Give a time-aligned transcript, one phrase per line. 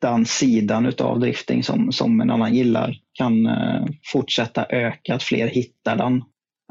[0.00, 5.46] Den sidan utav drifting som, som en annan gillar kan eh, fortsätta öka, att fler
[5.46, 6.22] hittar den.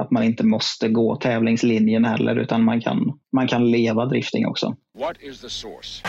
[0.01, 4.75] Att man inte måste gå tävlingslinjen heller utan man kan, man kan leva drifting också.
[4.99, 6.03] What is the source?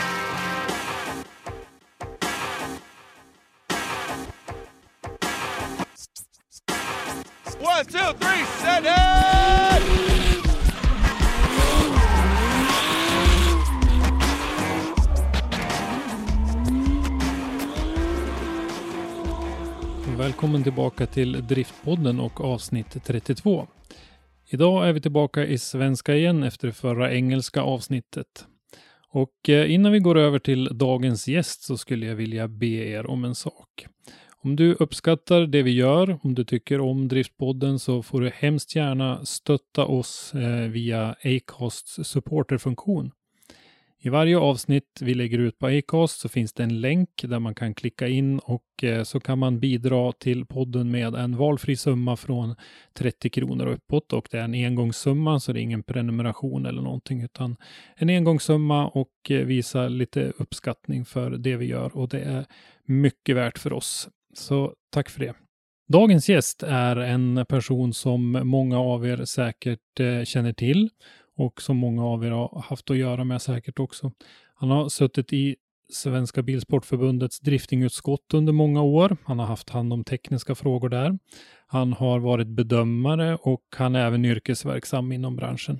[7.59, 10.08] One, two, three, send it!
[20.19, 23.67] Välkommen tillbaka till Driftpodden och avsnitt 32.
[24.49, 28.45] Idag är vi tillbaka i svenska igen efter det förra engelska avsnittet.
[29.09, 33.05] Och eh, innan vi går över till dagens gäst så skulle jag vilja be er
[33.05, 33.85] om en sak.
[34.43, 38.75] Om du uppskattar det vi gör, om du tycker om Driftpodden så får du hemskt
[38.75, 43.11] gärna stötta oss eh, via Acasts supporterfunktion.
[44.01, 47.55] I varje avsnitt vi lägger ut på Acast så finns det en länk där man
[47.55, 52.15] kan klicka in och eh, så kan man bidra till podden med en valfri summa
[52.15, 52.55] från
[52.93, 56.81] 30 kronor och uppåt och det är en engångssumma så det är ingen prenumeration eller
[56.81, 57.55] någonting utan
[57.95, 62.45] en engångssumma och eh, visa lite uppskattning för det vi gör och det är
[62.85, 64.09] mycket värt för oss.
[64.33, 65.33] Så tack för det.
[65.87, 70.89] Dagens gäst är en person som många av er säkert eh, känner till
[71.39, 74.11] och som många av er har haft att göra med säkert också.
[74.55, 75.55] Han har suttit i
[75.93, 79.17] Svenska Bilsportförbundets driftingutskott under många år.
[79.23, 81.19] Han har haft hand om tekniska frågor där.
[81.67, 85.79] Han har varit bedömare och han är även yrkesverksam inom branschen.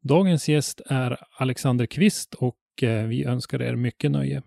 [0.00, 4.42] Dagens gäst är Alexander Kvist och eh, vi önskar er mycket nöje.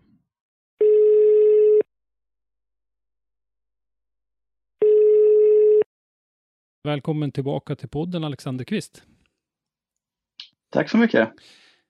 [6.83, 9.03] Välkommen tillbaka till podden Alexander Kvist.
[10.71, 11.29] Tack så mycket.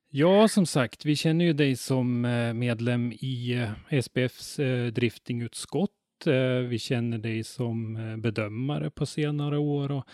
[0.09, 5.91] Ja, som sagt, vi känner ju dig som eh, medlem i eh, SPFs eh, driftingutskott.
[6.69, 10.05] Vi känner dig som bedömare på senare år och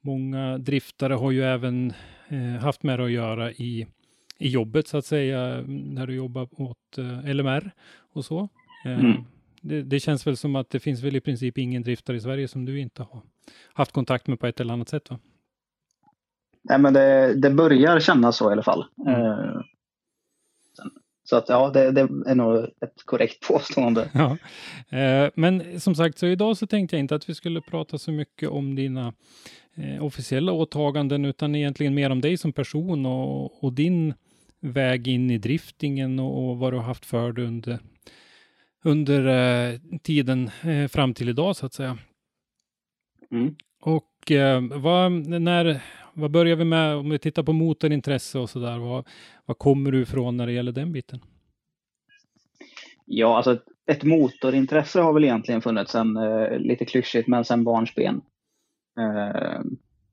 [0.00, 1.92] många driftare har ju även
[2.60, 3.86] haft med att göra i,
[4.38, 7.70] i jobbet så att säga, när du jobbar åt LMR
[8.12, 8.48] och så.
[8.84, 9.24] Mm.
[9.60, 12.48] Det, det, känns väl som att det finns väl i princip ingen driftare i Sverige
[12.48, 13.22] som du inte har
[13.72, 15.18] haft kontakt med på ett eller annat sätt va?
[16.68, 18.84] Nej, men det, det börjar kännas så i alla fall.
[19.06, 19.20] Mm.
[19.20, 19.60] Eh,
[21.28, 24.10] så att ja, det, det, är nog ett korrekt påstående.
[24.12, 24.36] Ja.
[24.98, 28.12] Eh, men som sagt, så idag så tänkte jag inte att vi skulle prata så
[28.12, 29.12] mycket om dina
[29.74, 34.14] eh, officiella åtaganden, utan egentligen mer om dig som person och, och din
[34.60, 37.78] väg in i driftingen och, och vad du har haft för dig under,
[38.84, 40.50] under eh, tiden
[40.88, 41.98] fram till idag så att säga.
[43.30, 43.54] Mm.
[43.80, 44.32] Och
[44.70, 45.82] vad, när,
[46.18, 48.78] vad börjar vi med om vi tittar på motorintresse och så där?
[48.78, 49.06] Vad,
[49.46, 51.20] vad kommer du ifrån när det gäller den biten?
[53.04, 58.20] Ja, alltså ett motorintresse har väl egentligen funnits sen, eh, lite klyschigt, men sen barnsben.
[58.98, 59.60] Eh,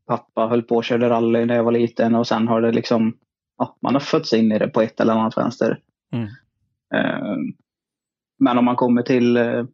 [0.07, 3.17] pappa höll på och körde rally när jag var liten och sen har det liksom,
[3.57, 5.79] ja, man har fötts in i det på ett eller annat vänster.
[6.11, 6.27] Mm.
[6.93, 7.37] Eh,
[8.39, 9.66] men om man kommer till eh,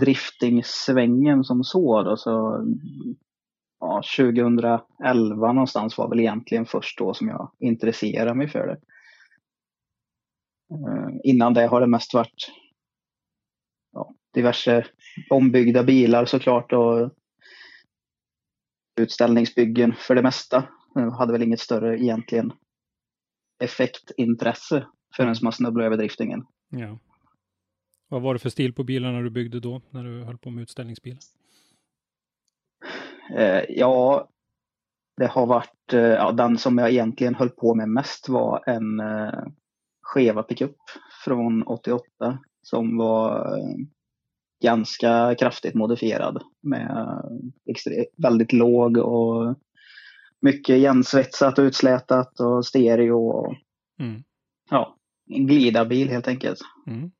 [0.00, 2.64] driftingsvängen som så då, så
[3.80, 8.80] ja, 2011 någonstans var väl egentligen först då som jag intresserade mig för det.
[10.74, 12.50] Eh, innan det har det mest varit
[13.92, 14.86] ja, diverse
[15.30, 17.10] ombyggda bilar såklart och
[19.00, 20.68] utställningsbyggen för det mesta.
[20.94, 22.52] Jag hade väl inget större egentligen
[23.62, 26.46] effektintresse förrän man snubblade över driftingen.
[26.68, 26.98] Ja.
[28.08, 30.62] Vad var det för stil på bilarna du byggde då när du höll på med
[30.62, 31.20] utställningsbilar?
[33.36, 34.28] Eh, ja,
[35.16, 39.00] det har varit, eh, ja, den som jag egentligen höll på med mest var en
[39.00, 39.44] eh,
[40.02, 40.76] skeva pickup
[41.24, 43.76] från 88 som var eh,
[44.62, 47.22] ganska kraftigt modifierad med
[48.16, 49.54] väldigt låg och
[50.40, 53.54] mycket igensvetsat och utslätat och stereo och
[54.00, 54.22] Mm.
[54.70, 54.96] ja,
[55.30, 56.58] en glidarbil helt enkelt.
[56.86, 57.10] Mm.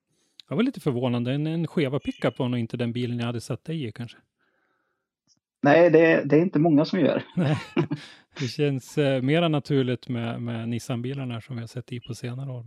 [0.49, 1.33] Jag var lite förvånande.
[1.33, 4.19] En, en skeva pickup var nog inte den bilen jag hade satt dig i kanske.
[5.63, 7.23] Nej, det, det är inte många som gör.
[8.41, 12.51] Det känns eh, mera naturligt med, med Nissan-bilarna som vi har sett i på senare
[12.51, 12.65] år.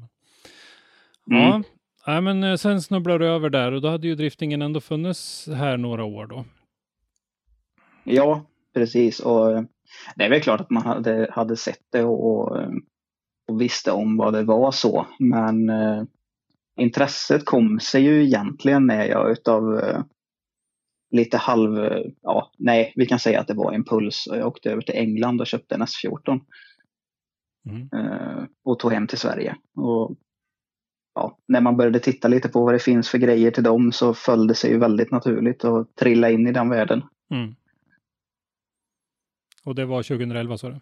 [1.25, 1.63] Ja, Mm.
[2.07, 5.47] nej, men eh, sen snubblar du över där och då hade ju driftingen ändå funnits
[5.47, 6.45] här några år då.
[8.03, 9.19] Ja, precis.
[9.19, 9.63] Och eh,
[10.15, 12.69] det är väl klart att man hade, hade sett det och, eh,
[13.47, 15.07] och visste om vad det var så.
[15.19, 16.03] Men eh,
[16.79, 20.01] intresset kom sig ju egentligen när jag utav eh,
[21.13, 24.27] lite halv, eh, ja, nej, vi kan säga att det var impuls.
[24.27, 26.41] Jag åkte över till England och köpte en S14
[27.69, 27.89] Mm.
[27.93, 29.55] eh, och tog hem till Sverige.
[29.75, 30.15] Och
[31.15, 34.13] ja, när man började titta lite på vad det finns för grejer till dem så
[34.13, 37.01] föll det sig ju väldigt naturligt att trilla in i den världen.
[37.31, 37.55] Mm.
[39.65, 40.79] Och det var 2011 sa du?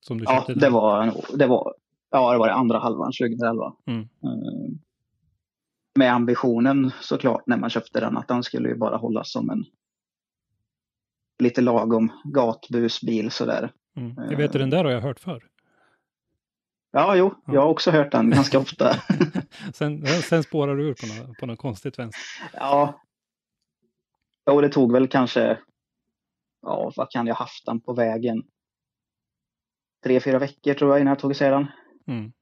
[0.00, 0.60] Som du Ja, köpte den?
[0.60, 1.74] det var, det var,
[2.10, 3.72] ja, det var det andra halvan 2011.
[3.86, 4.08] Mm.
[5.96, 9.50] Eh, Med ambitionen såklart när man köpte den att den skulle ju bara hållas som
[9.50, 9.64] en
[11.38, 13.72] lite lagom gatbusbil sådär.
[13.96, 14.14] Mm.
[14.30, 15.48] Jag vet, den där har jag hört förr.
[16.90, 17.54] Ja, jo, Ja.
[17.54, 18.94] jag har också hört den ganska ofta.
[19.74, 22.20] sen, sen spårar du ur på något, på något konstigt vänster.
[22.52, 23.02] ja.
[24.46, 25.58] Jo, det tog väl kanske,
[26.62, 28.42] ja, vad kan jag haft den på vägen?
[30.04, 31.66] Tre, fyra veckor tror jag innan jag tog isär den.
[32.06, 32.32] Mm.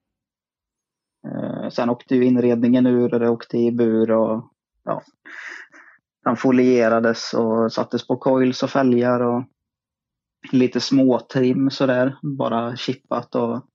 [1.26, 4.52] Eh, sen åkte ju inredningen ur och det åkte i bur och
[4.84, 5.02] ja.
[6.24, 9.44] Den folierades och sattes på coils och fälgar och
[10.52, 12.18] lite småtrim sådär.
[12.22, 13.66] Bara chippat och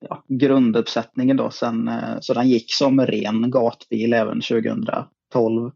[0.00, 1.88] ja, grunduppsättningen då sen.
[1.88, 5.72] Eh, så den gick som ren gatbil även 2012.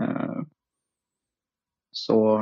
[0.00, 0.42] Eh,
[1.90, 2.40] så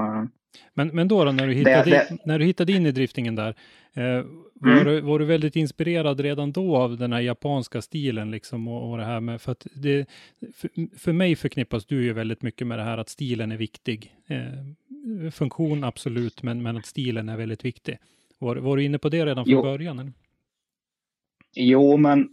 [0.74, 3.34] men, men då, då när, du hittade det- In, när du hittade in i driftingen
[3.34, 3.54] där,
[3.94, 4.24] eh,
[4.54, 4.84] var, Mm.
[4.84, 8.98] du, var du väldigt inspirerad redan då av den här japanska stilen liksom och, och
[8.98, 10.06] det här med, för att det,
[10.54, 14.14] för, för mig förknippas du ju väldigt mycket med det här att stilen är viktig.
[14.26, 17.98] Eh, funktion absolut, men, men att stilen är väldigt viktig.
[18.38, 19.62] Var, var du inne på det redan från Jo.
[19.62, 19.98] början?
[19.98, 20.12] Eller?
[21.56, 22.28] Jo, men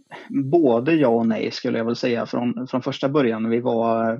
[0.52, 3.50] både ja och nej skulle jag väl säga från, från första början.
[3.50, 4.12] Vi var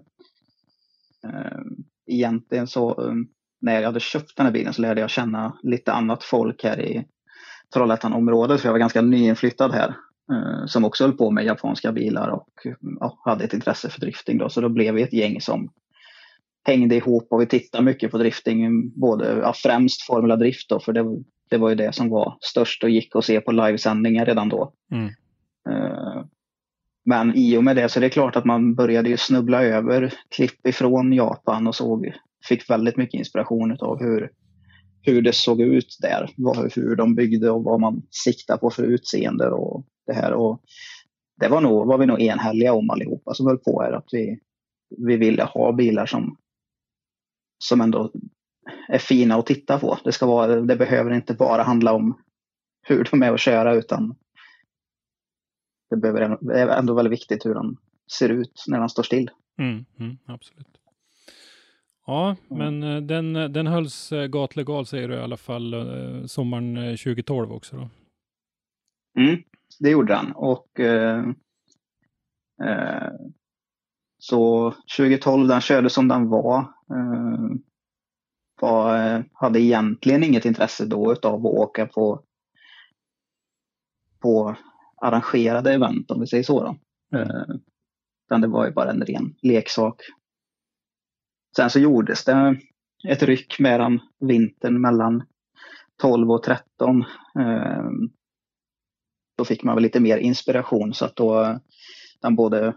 [1.25, 1.61] eh,
[2.07, 3.15] egentligen så eh,
[3.63, 6.81] när jag hade köpt den här bilen så lärde jag känna lite annat folk här
[6.81, 7.05] i
[7.75, 9.95] Trollhättan-området för jag var ganska nyinflyttad här.
[10.33, 12.49] Eh, som också höll på med japanska bilar och
[13.01, 14.49] ja, hade ett intresse för drifting då.
[14.49, 15.73] Så då blev vi ett gäng som
[16.65, 18.91] hängde ihop och vi tittade mycket på drifting.
[19.01, 21.05] Både, ja, främst Formula Drift då, för det,
[21.51, 24.73] det var ju det som var störst och gick att se på livesändningar redan då.
[24.93, 25.07] Mm.
[25.71, 26.25] Eh,
[27.05, 30.15] Men i och med det så är det klart att man började ju snubbla över
[30.37, 32.13] klipp ifrån Japan och såg,
[32.49, 34.31] fick väldigt mycket inspiration av hur,
[35.03, 36.31] hur det såg ut där.
[36.37, 40.33] vad- Hur de byggde och vad man siktade på för utseende och det här.
[40.33, 40.63] Och
[41.41, 43.93] det var, nog, var vi nog enhälliga om allihopa som höll på här.
[43.93, 44.39] Att vi,
[44.99, 46.37] vi ville ha bilar som,
[47.65, 48.13] som ändå
[48.89, 49.99] är fina att titta på.
[50.05, 52.19] Det, ska vara, det behöver inte bara handla om
[52.83, 54.15] hur de är att köra utan
[55.91, 57.77] det behöver, det är ändå väldigt viktigt hur de
[58.19, 59.31] ser ut när de står still.
[59.59, 60.72] Mm, mm, absolut.
[62.07, 66.77] Ja, men eh, den, den hölls eh, gatlegal säger du i alla fall eh, sommaren
[66.77, 67.89] eh, 2012 också då.
[69.21, 69.43] Mm,
[69.81, 70.33] det gjorde den.
[70.33, 71.25] Och eh,
[72.63, 73.13] eh,
[74.19, 76.59] så 2012, den körde som den var.
[76.91, 77.57] Eh,
[78.61, 82.23] var eh, hade egentligen inget intresse då utav att åka på,
[84.21, 84.57] på
[84.97, 86.61] arrangerade event om vi säger så.
[86.61, 86.77] Då.
[87.19, 87.57] Eh,
[88.27, 90.01] utan det var ju bara en ren leksak.
[91.57, 92.57] Sen så gjordes det
[93.09, 95.23] ett ryck med den vintern mellan
[96.01, 97.05] 12 och 13.
[97.39, 97.91] Eh,
[99.39, 101.61] då fick man väl lite mer inspiration så att då
[102.23, 102.75] den både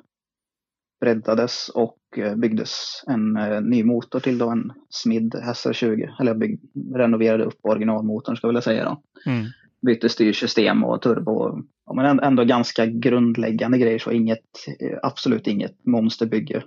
[1.01, 6.19] breddades och eh, byggdes en eh, ny motor till då en Smid SR20.
[6.19, 6.59] Eller jag bygg,
[6.95, 9.01] renoverade upp originalmotorn ska jag vilja säga då.
[9.31, 9.45] Mm.
[9.81, 11.63] Bytte styrsystem och turbo.
[11.95, 14.45] Men ändå- ganska grundläggande grejer så inget,
[14.79, 16.63] eh, absolut inget monsterbygge.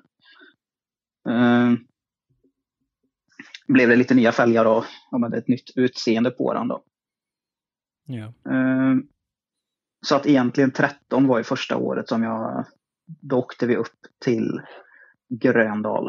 [3.68, 6.82] Blev det lite nya fälgar och ja, ett nytt utseende på den då.
[8.06, 8.24] Ja.
[8.52, 8.96] Eh,
[10.06, 12.66] Så att egentligen 13 var ju första året som jag,
[13.06, 14.60] då åkte vi upp till
[15.28, 16.06] Gröndal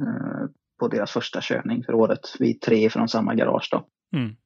[0.00, 0.48] eh,
[0.78, 2.20] på deras första körning för året.
[2.38, 3.86] Vi tre från samma garage då.
[4.18, 4.36] Mm.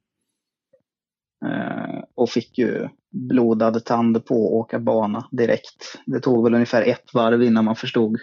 [1.47, 5.99] Eh, Och fick ju blodad tand på att åka bana direkt.
[6.07, 8.19] Det tog väl ungefär ett varv innan man förstod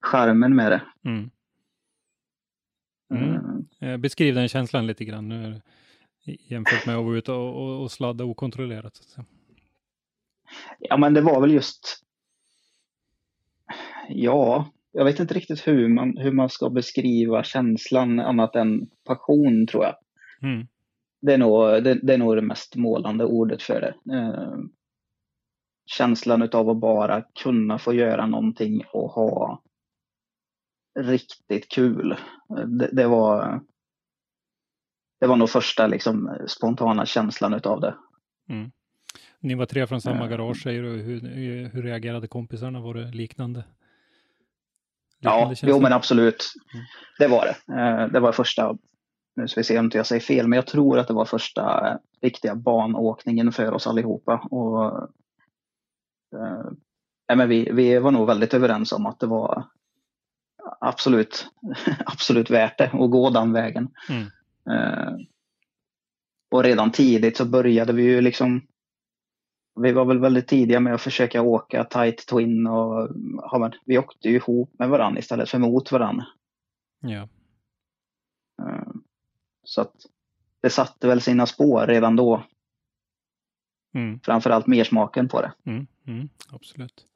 [0.00, 0.82] skärmen med det.
[1.10, 1.30] Mm.
[3.16, 3.66] Mm.
[3.80, 5.60] Eh, beskriv den känslan lite grann nu
[6.24, 9.00] jämfört med att vara ute och, och, och sladda okontrollerat.
[10.78, 12.02] Ja, men det var väl just...
[14.08, 19.66] Ja, jag vet inte riktigt hur man, hur man ska beskriva känslan annat än passion,
[19.66, 19.94] tror jag.
[20.42, 20.66] Mm.
[21.20, 24.14] Det, är nog, det, det, är nog det mest målande ordet för det.
[24.16, 24.58] Eh,
[25.86, 29.62] känslan av att bara kunna få göra någonting och ha
[30.98, 32.16] riktigt kul.
[32.66, 33.60] Det, det var
[35.22, 37.94] det var nog första liksom, spontana känslan utav det.
[38.48, 38.72] Mm.
[39.40, 40.88] Ni var tre från samma garage säger du.
[40.88, 41.20] Hur,
[41.68, 42.80] hur reagerade kompisarna?
[42.80, 43.64] Var det liknande?
[45.20, 46.52] liknande ja, jo men absolut.
[46.74, 46.84] Mm.
[47.18, 47.80] Det var det.
[47.80, 48.76] Eh, det var första,
[49.36, 51.24] nu ska vi se om inte jag säger fel, men jag tror att det var
[51.24, 54.36] första riktiga banåkningen för oss allihopa.
[54.50, 55.08] Och,
[56.34, 59.64] äh, men vi, vi var nog väldigt överens om att det var
[60.80, 61.46] absolut,
[62.06, 63.88] absolut värt det att gå den vägen.
[64.08, 64.22] Mm.
[64.70, 65.16] Uh,
[66.50, 68.62] och redan tidigt så började vi ju liksom
[69.80, 74.28] vi var väl väldigt tidiga med att försöka åka tight twin och ja, vi åkte
[74.28, 76.26] ju ihop med varandra istället för mot varandra.
[77.00, 77.28] Ja.
[78.62, 78.92] Uh,
[79.62, 79.94] så att
[80.60, 82.44] det satte väl sina spår redan då.
[83.94, 84.20] Mm.
[84.20, 85.52] Framförallt mersmaken på det.
[85.64, 87.06] Mm, mm, absolut.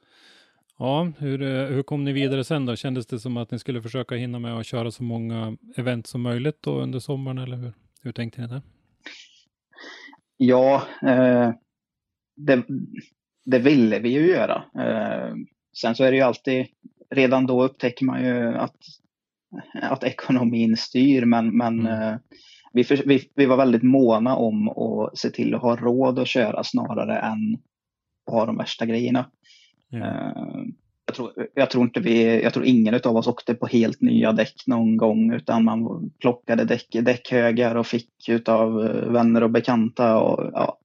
[0.78, 2.76] Ja, hur, eh, hur kom ni vidare sen då?
[2.76, 6.22] Kändes det som att ni skulle försöka hinna med att köra så många event som
[6.22, 8.62] möjligt då under sommaren eller hur, hur tänkte ni där?
[10.36, 11.50] Ja, eh,
[12.36, 12.64] det,
[13.44, 14.64] det, ville vi ju göra.
[14.78, 15.34] Eh,
[15.80, 16.66] sen så är det ju alltid,
[17.10, 18.76] redan då upptäcker man ju att,
[19.82, 22.02] att ekonomin styr men, men mm.
[22.02, 22.18] eh,
[22.72, 26.64] vi, vi, vi var väldigt måna om att se till att ha råd att köra
[26.64, 27.58] snarare än
[28.26, 29.30] att ha de värsta grejerna.
[29.92, 30.74] Mm.
[31.06, 34.32] Jag, tror, jag, tror, inte vi, jag tror ingen av oss åkte på helt nya
[34.32, 38.10] däck någon gång utan man plockade däck, däckhögar och fick
[38.46, 40.18] av eh, vänner och bekanta.
[40.18, 40.78] Och, ja,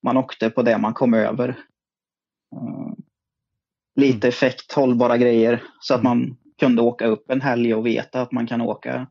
[0.00, 1.48] man åkte på det man kom över.
[2.54, 2.92] Uh,
[3.96, 4.28] lite mm.
[4.28, 6.18] effekt, hållbara grejer så att mm.
[6.18, 9.06] man kunde åka upp en helg och veta att man kan åka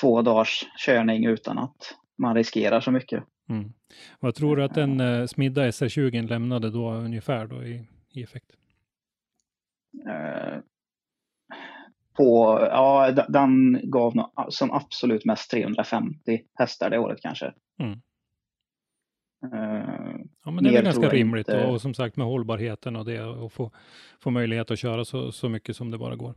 [0.00, 3.24] två dagars körning utan att man riskerar så mycket.
[3.48, 3.72] Mm.
[4.20, 8.50] Vad tror du att en uh, smidda SR20 lämnade då ungefär då i, i effekt?
[10.08, 10.58] Eh,
[12.16, 17.52] på, ja, den gav no, som absolut mest 350 hästar det året kanske.
[17.80, 18.00] Mm.
[19.52, 21.64] Uh, ja, men det är väl ganska rimligt inte...
[21.64, 23.70] och, som sagt med hållbarheten och det och få,
[24.20, 26.34] få möjlighet att köra så, så mycket som det bara går.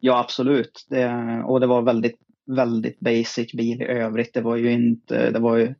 [0.00, 0.86] Ja, absolut.
[0.90, 1.08] Det,
[1.46, 4.34] och det var väldigt, väldigt basic bil i övrigt.
[4.34, 5.74] Det var ju inte, det var ju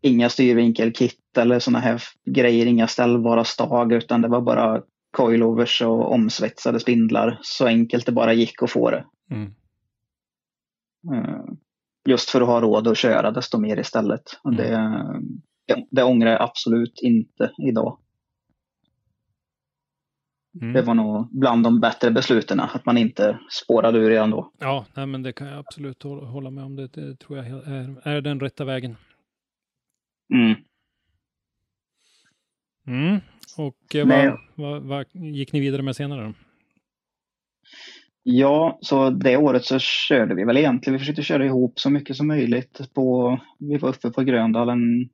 [0.00, 4.82] inga styrvinkelkit eller sådana här grejer, inga ställbara stag, utan det var bara
[5.16, 9.04] coilovers och omsvetsade spindlar så enkelt det bara gick att få det.
[9.30, 9.54] Mm.
[11.12, 11.44] Eh,
[12.08, 14.22] just för att ha råd att köra desto mer istället.
[14.44, 14.56] Mm.
[15.66, 17.98] Det, det ångrar jag absolut inte idag.
[20.60, 20.72] Mm.
[20.72, 24.52] Det var nog bland de bättre besluten, att man inte spårade ur redan då.
[24.58, 26.76] Ja, nej, men det kan jag absolut hålla med om.
[26.76, 28.96] Det, det tror jag är, är den rätta vägen.
[30.34, 30.56] Mm.
[32.86, 33.20] Mm.
[33.56, 36.24] Och eh, vad, vad, vad, gick ni vidare med senare?
[36.24, 36.32] Då?
[38.22, 42.16] Ja, så det året så körde vi väl egentligen, vi försökte köra ihop så mycket
[42.16, 42.94] som möjligt.
[42.94, 45.08] På, vi var uppe på Gröndalen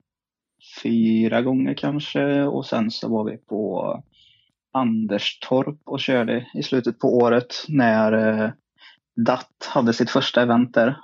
[0.83, 4.03] fyra gånger kanske och sen så var vi på
[4.73, 8.51] Anderstorp och körde i slutet på året när eh,
[9.25, 10.97] DAT hade sitt första event där.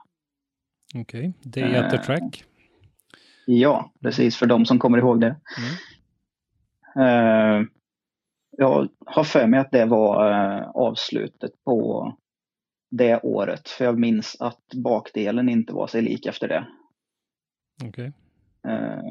[0.96, 1.64] Okej, okay.
[1.64, 2.22] Day at the Track.
[2.22, 2.40] Eh,
[3.46, 5.28] ja, precis, för de som kommer ihåg det.
[5.28, 5.76] Mm.
[7.00, 7.66] Eh,
[8.58, 12.14] jag har för mig att det var eh, avslutet på
[12.92, 13.70] det året.
[13.70, 16.68] För jag minns att bakdelen inte var sig lik efter det.
[17.84, 18.14] Okej.
[18.64, 18.74] Okay.
[18.74, 19.02] Eh,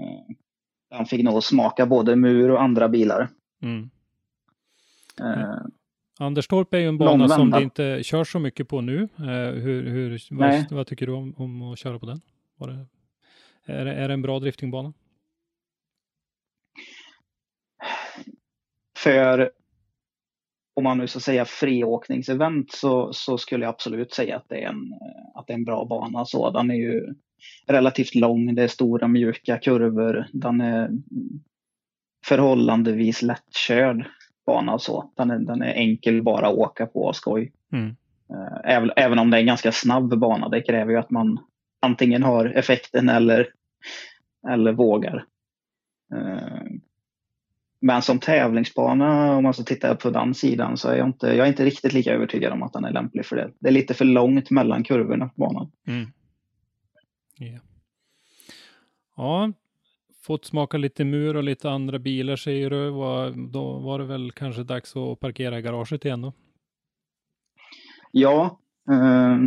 [0.91, 3.29] han fick nog smaka både mur och andra bilar.
[3.63, 3.91] Mm.
[5.21, 5.67] Uh,
[6.19, 9.09] Anderstorp är ju en bana som det inte körs så mycket på nu.
[9.21, 12.21] Uh, hur, hur, vad, vad, tycker du om, om att köra på den?
[13.67, 14.93] Det, är, det, är det en bra driftingbana?
[19.03, 19.51] För
[20.77, 24.69] om man nu ska säga friåkningsevent så, så skulle jag absolut säga att det är
[24.69, 24.95] en,
[25.35, 26.25] att det är en bra bana.
[26.25, 27.15] Så den är ju
[27.67, 30.91] relativt lång, det är stora mjuka kurvor, den är
[32.27, 34.07] förhållandevis lättkörd
[34.47, 35.13] bana så.
[35.17, 37.53] Den är, den är enkel bara att åka på och skoj.
[37.73, 37.97] Mm.
[38.31, 41.39] Eh, även, även om det är en ganska snabb bana, det kräver ju att man
[41.81, 43.49] antingen har effekten eller,
[44.49, 45.25] eller vågar.
[47.81, 51.39] Men som tävlingsbana, om man ska titta på den sidan, så är jag inte, jag
[51.39, 53.51] är inte riktigt lika övertygad om att den är lämplig för det.
[53.59, 55.71] Det är lite för långt mellan kurvorna på banan.
[55.87, 56.11] Mm.
[57.41, 57.61] Yeah.
[59.17, 59.53] Ja,
[60.23, 62.91] fått smaka lite mur och lite andra bilar säger du.
[62.91, 66.33] Var, då var det väl kanske dags att parkera i garaget igen då?
[68.13, 68.59] Ja,
[68.91, 69.39] eh,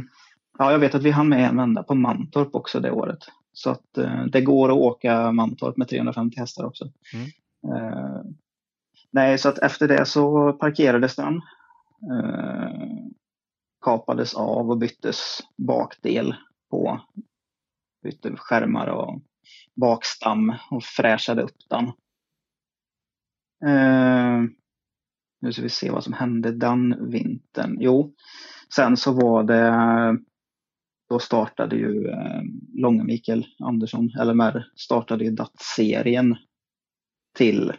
[0.58, 3.20] ja jag vet att vi hann med en vända på Mantorp också det året.
[3.54, 6.92] Så att eh, det går att åka Mantorp med 350 hästar också.
[7.14, 7.28] Mm.
[7.68, 8.22] Eh,
[9.12, 11.36] nej, så att efter det så parkerades den.
[12.12, 12.72] Eh,
[13.86, 16.36] kapades av och byttes bakdel
[16.70, 17.02] på.
[18.04, 19.22] Bytte skärmar och
[19.76, 21.86] bakstam och fräschade upp den.
[23.70, 24.42] Eh,
[25.42, 27.78] nu ska vi se vad som hände den vintern.
[27.80, 28.14] Jo,
[28.76, 29.72] sen så var det
[31.12, 32.42] då startade ju eh,
[32.74, 36.36] Långe Mikael Andersson, LMR, startade ju DAT-serien
[37.34, 37.74] till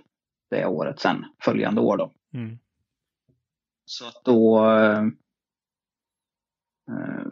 [0.51, 2.13] det året sen, följande år då.
[2.35, 2.59] Mm.
[3.85, 5.05] Så att då eh,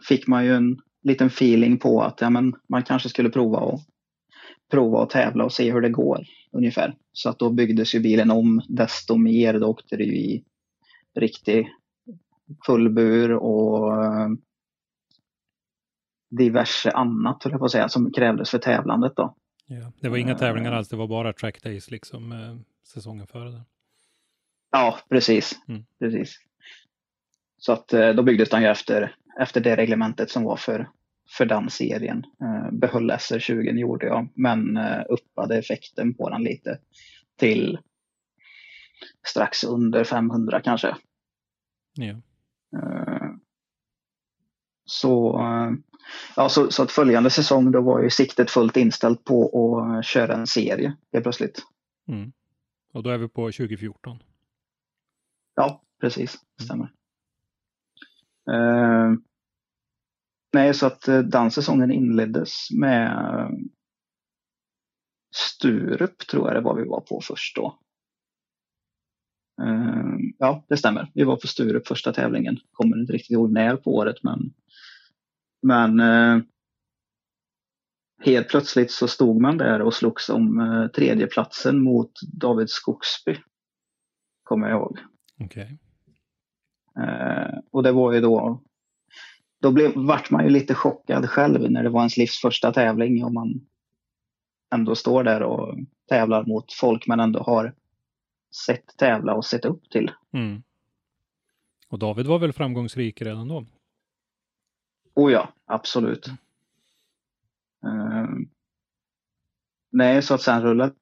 [0.07, 3.79] fick man ju en liten feeling på att ja, men man kanske skulle prova och
[4.71, 6.97] prova att tävla och se hur det går ungefär.
[7.11, 9.59] Så att då byggdes ju bilen om desto mer.
[9.59, 10.43] Då åkte det ju i
[11.15, 11.69] riktig
[12.65, 14.29] fullbur och eh,
[16.29, 19.35] diverse annat, höll jag på att säga, som krävdes för tävlandet då.
[19.79, 22.55] Ja, det var inga tävlingar alls, det var bara track days liksom eh,
[22.87, 23.49] säsongen före.
[23.49, 23.61] Det.
[24.71, 25.59] Ja, precis.
[25.67, 25.85] Mm.
[25.99, 26.35] precis.
[27.57, 30.89] Så att eh, då byggdes den ju efter, efter det reglementet som var för,
[31.37, 32.25] för den serien.
[32.41, 36.79] Eh, behöll SR20 gjorde jag, men uppade effekten på den lite
[37.37, 37.79] till
[39.27, 40.95] strax under 500 kanske.
[41.93, 42.21] Ja.
[44.91, 45.71] Eh, så eh,
[46.35, 50.33] Ja, så, så att följande säsong då var ju siktet fullt inställt på att köra
[50.33, 51.61] en serie helt plötsligt.
[52.07, 52.31] Mm.
[52.93, 54.23] Och då är vi på 2014?
[55.55, 56.39] Ja, precis.
[56.57, 56.91] Det stämmer.
[58.51, 59.15] Uh,
[60.53, 63.67] nej, så att eh, den säsongen inleddes med
[65.35, 67.79] Sturup tror jag det var vi var på först då.
[69.61, 71.11] Uh, ja, det stämmer.
[71.13, 72.59] Vi var på Sturup första tävlingen.
[72.71, 74.53] Kommer inte riktigt ihåg när på året men
[75.61, 76.43] men eh,
[78.21, 83.37] helt plötsligt så stod man där och slogs om eh, tredjeplatsen mot David Skogsby.
[84.43, 84.99] Kommer jag ihåg.
[85.39, 85.77] Okay.
[86.99, 88.61] Eh, och det var ju då,
[89.61, 93.23] då blev, vart man ju lite chockad själv när det var ens livs första tävling
[93.23, 93.67] och man
[94.73, 95.77] ändå står där och
[96.09, 97.73] tävlar mot folk man ändå har
[98.65, 100.11] sett tävla och sett upp till.
[100.33, 100.63] Mm.
[101.87, 103.65] Och David var väl framgångsrik redan då?
[105.13, 106.27] Oh ja, absolut.
[107.85, 108.29] Uh,
[109.91, 110.93] nej, så att sen rullade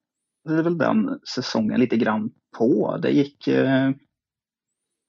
[0.46, 2.98] väl den säsongen lite grann på.
[2.98, 3.92] Det gick uh,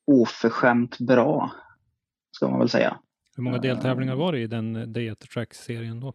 [0.06, 1.52] oförskämt bra,
[2.30, 3.00] ska man väl säga.
[3.36, 6.14] Hur många deltävlingar var det i den Day at Track-serien då?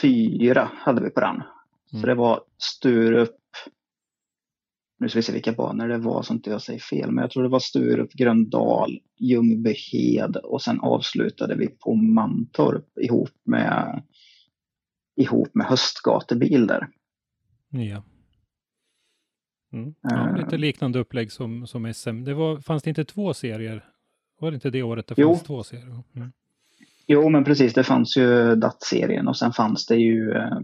[0.00, 1.34] Fyra hade vi på den.
[1.34, 2.00] Mm.
[2.00, 3.36] Så det var Sturup,
[4.98, 7.30] nu ska vi se vilka banor det var så inte jag säger fel, men jag
[7.30, 14.02] tror det var Sturup, Gröndal, Ljungbyhed och sen avslutade vi på Mantorp ihop med,
[15.16, 16.88] ihop med höstgatebil där.
[17.70, 18.02] Ja.
[19.72, 19.94] Mm.
[20.00, 22.24] ja uh, lite liknande upplägg som, som SM.
[22.24, 23.84] Det var, fanns det inte två serier?
[24.40, 25.46] Var det inte det året det fanns jo.
[25.46, 26.02] två serier?
[26.16, 26.32] Mm.
[27.06, 27.74] Jo, men precis.
[27.74, 30.58] Det fanns ju DAT-serien och sen fanns det ju uh,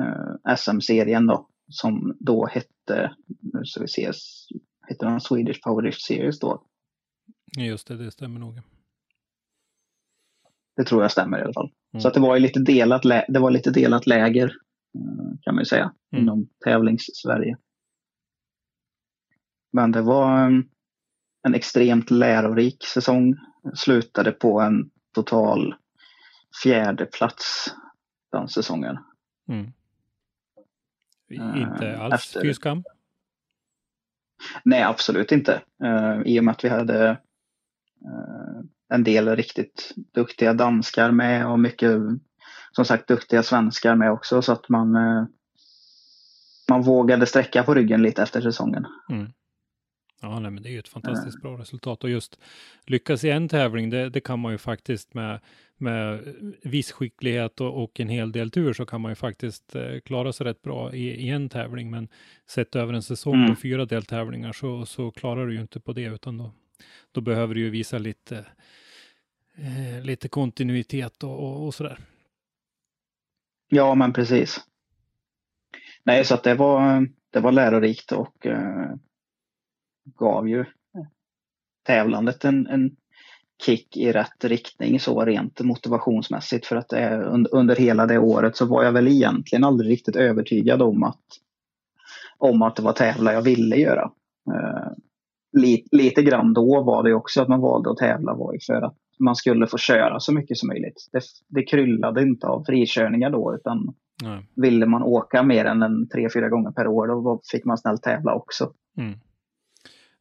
[0.00, 4.12] uh, SM-serien då som då hette, nu ska vi se,
[4.88, 6.62] hette den Swedish Powerlift Series då.
[7.58, 8.60] Just det, det stämmer nog.
[10.76, 11.72] Det tror jag stämmer i alla fall.
[11.92, 12.00] Mm.
[12.00, 14.44] Så att det var lite delat, det var lite delat läger
[14.94, 16.22] eh, kan man ju säga mm.
[16.22, 17.56] inom tävlings-Sverige.
[19.72, 20.68] Men det var en,
[21.46, 23.34] en extremt lärorik säsong.
[23.74, 25.74] Slutade på en total
[26.62, 27.74] fjärde plats
[28.32, 28.98] den säsongen.
[29.48, 29.72] Mm.
[31.30, 32.40] Inte eh, alls efter...
[32.40, 32.84] fy skam?
[34.64, 35.62] Nej, absolut inte.
[35.84, 41.60] Uh, I och med att vi hade uh, en del riktigt duktiga danskar med och
[41.60, 41.92] mycket,
[42.72, 44.92] som sagt, duktiga svenskar med också så att man,
[46.68, 48.86] man vågade sträcka på ryggen lite efter säsongen.
[49.10, 49.32] Mm.
[50.20, 52.38] Ja, nej, men det är ju ett fantastiskt bra resultat och just
[52.86, 55.40] lyckas i en tävling, det, det kan man ju faktiskt med,
[55.76, 60.00] med viss skicklighet och, och, en hel del tur så kan man ju faktiskt eh,
[60.04, 61.90] klara sig rätt bra i, i, en tävling.
[61.90, 62.08] Men
[62.46, 63.54] sett över en säsong mm.
[63.54, 66.52] på fyra deltävlingar så, så klarar du ju inte på det utan då,
[67.12, 68.44] då behöver du ju visa lite,
[69.56, 71.98] eh, lite kontinuitet och, och, och sådär.
[73.68, 74.60] Ja, men precis.
[76.04, 78.46] Nej, så att det var det var lärorikt och
[80.14, 80.64] gav ju
[81.86, 82.96] tävlandet en, en
[83.62, 88.66] kick i rätt riktning så rent motivationsmässigt för att det, under hela det året så
[88.66, 91.24] var jag väl egentligen aldrig riktigt övertygad om att,
[92.38, 94.10] om att det var tävla jag ville göra.
[94.50, 94.92] Eh,
[95.52, 98.82] lite, lite grann då var det också att man valde att tävla var ju för
[98.82, 101.08] att man skulle få köra så mycket som möjligt.
[101.12, 104.48] Det, det kryllade inte av frikörningar då utan Nej.
[104.56, 108.02] ville man åka mer än en tre, fyra gånger per år då fick man snällt
[108.02, 108.72] tävla också.
[108.98, 109.18] Mm.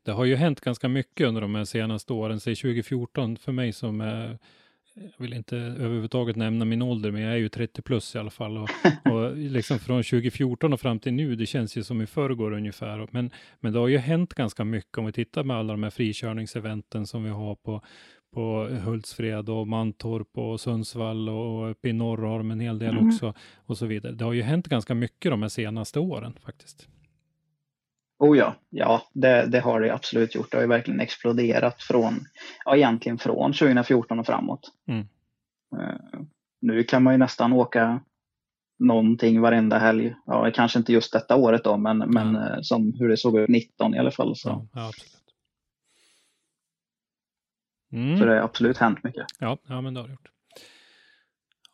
[0.05, 3.73] Det har ju hänt ganska mycket under de här senaste åren, säg 2014 för mig
[3.73, 4.37] som är
[4.95, 8.29] jag vill inte överhuvudtaget nämna min ålder, men jag är ju 30 plus i alla
[8.29, 8.57] fall.
[8.57, 8.69] Och,
[9.11, 13.07] och liksom från 2014 och fram till nu, det känns ju som i förrgår ungefär.
[13.11, 15.89] Men, men det har ju hänt ganska mycket om vi tittar med alla de här
[15.89, 17.81] frikörningseventen som vi har på,
[18.33, 22.97] på Hultsfred och Mantorp och Sundsvall och uppe i norr har de en hel del
[22.97, 23.07] mm.
[23.07, 24.13] också och så vidare.
[24.13, 26.87] Det har ju hänt ganska mycket de här senaste åren faktiskt.
[28.19, 30.51] Oh ja, ja det, det, har det absolut gjort.
[30.51, 32.25] Det har ju verkligen exploderat från,
[32.65, 34.71] ja egentligen från 2014 och framåt.
[34.88, 35.08] Mm.
[35.75, 36.21] Uh,
[36.62, 38.01] nu kan man ju nästan åka
[38.80, 40.15] någonting varenda helg.
[40.25, 42.13] Ja, kanske inte just detta året då, men, mm.
[42.13, 44.36] men uh, som hur det såg ut 19 i alla fall.
[44.36, 44.49] Så.
[44.49, 45.12] Ja, ja absolut.
[47.91, 48.17] Mm.
[48.17, 49.25] Så det har absolut hänt mycket.
[49.39, 50.34] Ja, ja men det har det gjort.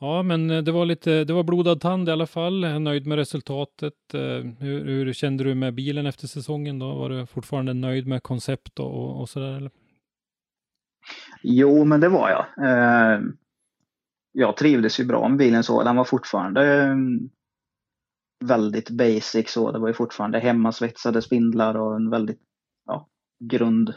[0.04, 2.64] Ja, men eh, det var lite, det var blodad tand i alla fall.
[2.64, 4.14] Jag är nöjd med resultatet.
[4.14, 4.20] Eh,
[4.60, 6.94] hur, hur, kände du med bilen efter säsongen då?
[6.94, 9.58] Var du fortfarande nöjd med koncept och, och sådär?
[9.58, 9.72] Eller?
[11.44, 12.68] Jo, men det var jag.
[12.68, 13.22] Eh,
[14.32, 15.84] jag trivdes ju bra med bilen så.
[15.84, 17.30] Den var fortfarande mm,
[18.46, 19.72] väldigt basic så.
[19.72, 22.40] Det var ju fortfarande hemmasvetsade spindlar och en väldigt
[22.86, 23.08] ja,
[23.44, 23.94] grund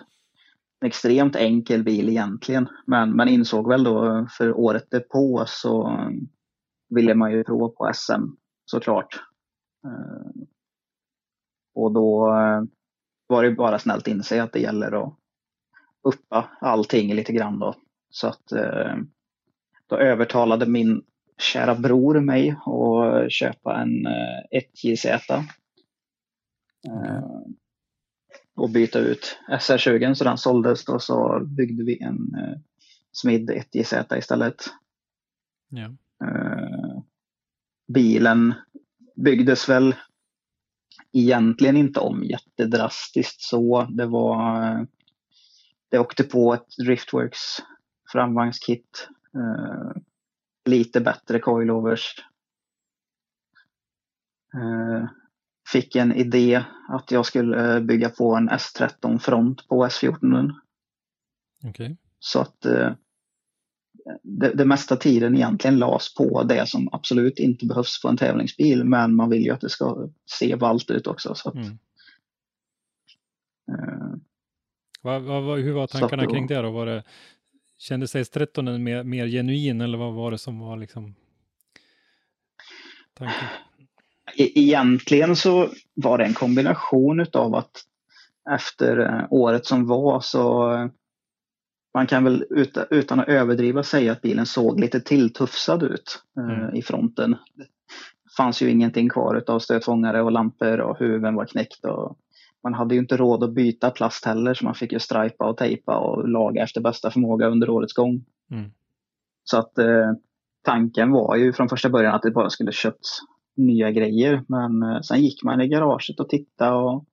[0.85, 2.69] en extremt enkel bil egentligen.
[2.87, 5.99] Men man insåg väl då för året därpå så
[6.89, 8.23] ville man ju prova på SM
[8.65, 9.21] såklart.
[9.85, 10.43] Eh,
[11.75, 12.63] och då eh,
[13.27, 15.15] var det bara snällt inse att det gäller att
[16.03, 17.75] uppa allting lite grann då.
[18.11, 18.97] Så att eh,
[19.87, 21.03] då övertalade min
[21.39, 24.07] kära bror mig att köpa en
[24.53, 25.19] 1JZ
[28.55, 32.59] och byta ut SR20 så den såldes och så byggde vi en eh,
[33.13, 34.65] Smid 1JZ istället.
[35.69, 35.85] Ja.
[36.27, 37.03] Eh,
[37.87, 38.55] bilen
[39.17, 39.95] byggdes väl
[41.13, 43.83] egentligen inte om jättedrastiskt så.
[43.91, 44.83] Det var eh,
[45.89, 47.41] det åkte på ett Driftworks
[48.13, 49.09] framvagnskit.
[49.35, 50.03] Eh,
[50.65, 52.25] lite bättre coilovers.
[54.55, 55.09] Eh,
[55.73, 60.53] fick en idé att jag skulle eh, bygga på en S13 front på S14.
[61.69, 61.97] Okay.
[62.19, 62.93] Så att eh,
[64.23, 68.85] det, det, mesta tiden egentligen lades på det som absolut inte behövs på en tävlingsbil
[68.85, 71.35] men man vill ju att det ska se ballt ut också.
[71.35, 71.79] Så att, mm.
[73.71, 74.17] uh,
[75.03, 76.71] va, va, hur var tankarna då, kring det då?
[76.71, 77.03] Var det,
[77.79, 81.15] kändes S13 mer, mer genuin eller vad var det som var liksom
[83.15, 83.49] tanken?
[84.37, 87.83] E-, egentligen så var det en kombination av att
[88.51, 90.71] efter eh, året som var så
[91.95, 92.45] man kan väl
[92.91, 96.75] utan att överdriva säga att bilen såg lite tilltufsad ut eh, mm.
[96.75, 97.37] i fronten.
[97.55, 97.67] Det
[98.37, 101.85] fanns ju ingenting kvar av stötfångare och lampor och huven var knäckt.
[101.85, 102.19] Och
[102.63, 105.57] man hade ju inte råd att byta plast heller så man fick ju stripa och
[105.57, 108.25] tejpa och laga efter bästa förmåga under årets gång.
[108.51, 108.71] Mm.
[109.45, 110.13] Så att eh,
[110.65, 113.21] tanken var ju från första början att det bara skulle köpts
[113.57, 114.45] nya grejer.
[114.49, 117.05] Men eh, sen gick man i garaget och tittade och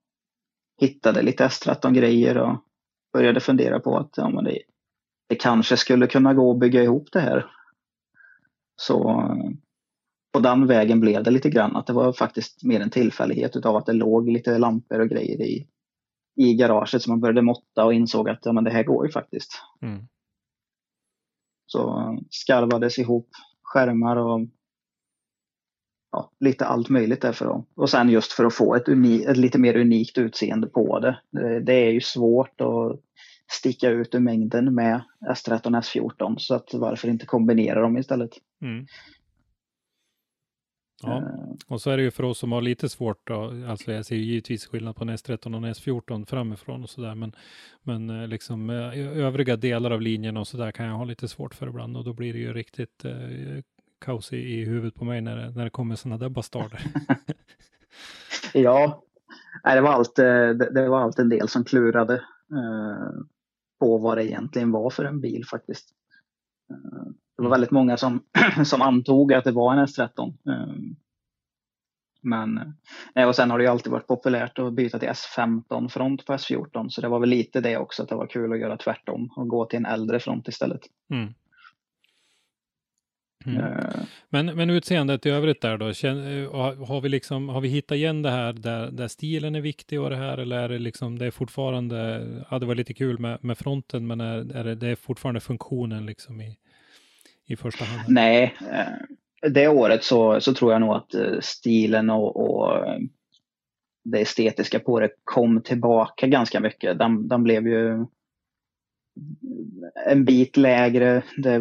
[0.82, 2.58] hittade lite S13-grejer och
[3.14, 4.60] började fundera på att ja, men det,
[5.30, 7.46] det kanske skulle kunna gå att bygga ihop det här.
[8.76, 9.52] Så eh,
[10.34, 13.76] på den vägen blev det lite grann att det var faktiskt mer en tillfällighet utav
[13.76, 15.68] att det låg lite lampor och grejer i,
[16.36, 19.12] i garaget som man började måtta och insåg att ja, men det här går ju
[19.12, 19.52] faktiskt.
[19.82, 20.08] Mm.
[21.66, 23.30] Så eh, skarvades ihop
[23.62, 24.48] skärmar och
[26.12, 29.38] ja, lite allt möjligt därför att, och sen just för att få ett, uni, ett
[29.38, 31.20] lite mer unikt utseende på det.
[31.32, 31.60] det.
[31.60, 31.74] det.
[31.74, 33.00] är ju svårt att
[33.52, 38.32] sticka ut ur mängden med S13 och S14 så att varför inte kombinera dem istället.
[38.62, 38.86] Mm.
[41.04, 41.56] Ja, eh.
[41.68, 44.16] och så är det ju för oss som har lite svårt då, alltså jag ser
[44.16, 47.36] ju givetvis skillnad på en S13 och en S14 framifrån och sådär, men,
[47.84, 51.56] men eh, liksom eh, övriga delar av linjen och sådär kan jag ha lite svårt
[51.56, 53.14] för ibland och då blir det ju riktigt eh,
[54.02, 56.82] kaos i, i huvudet på mig när det, när det kommer sådana där bastarder.
[58.54, 59.04] ja,
[59.64, 62.14] det var, allt, eh, det, var allt en del som klurade
[62.52, 63.22] eh,
[63.80, 65.90] på vad det egentligen var för en bil faktiskt.
[66.70, 68.24] Eh, det var väldigt många som,
[68.66, 70.34] som antog att det var en S13.
[72.24, 72.74] Men,
[73.16, 76.90] nej, och sen har det ju alltid varit populärt att byta till S15-front på S14
[76.90, 79.48] så det var väl lite det också att det var kul att göra tvärtom och
[79.48, 80.82] gå till en äldre front istället.
[81.10, 81.34] Mm.
[83.46, 83.64] Mm.
[84.30, 85.86] Men, men utseendet i övrigt där då,
[86.86, 90.10] har vi, liksom, har vi hittat igen det här där, där stilen är viktig och
[90.10, 93.44] det här eller är det liksom, det är fortfarande, ja det var lite kul med,
[93.44, 96.58] med fronten men är, är det, det är fortfarande funktionen liksom i,
[97.48, 98.02] i första hand?
[98.08, 98.56] Nej,
[99.42, 102.86] det året så, så tror jag nog att stilen och, och
[104.04, 107.00] det estetiska på det kom tillbaka ganska mycket.
[107.00, 108.06] Den, den blev ju
[110.08, 111.24] en bit lägre.
[111.38, 111.60] Det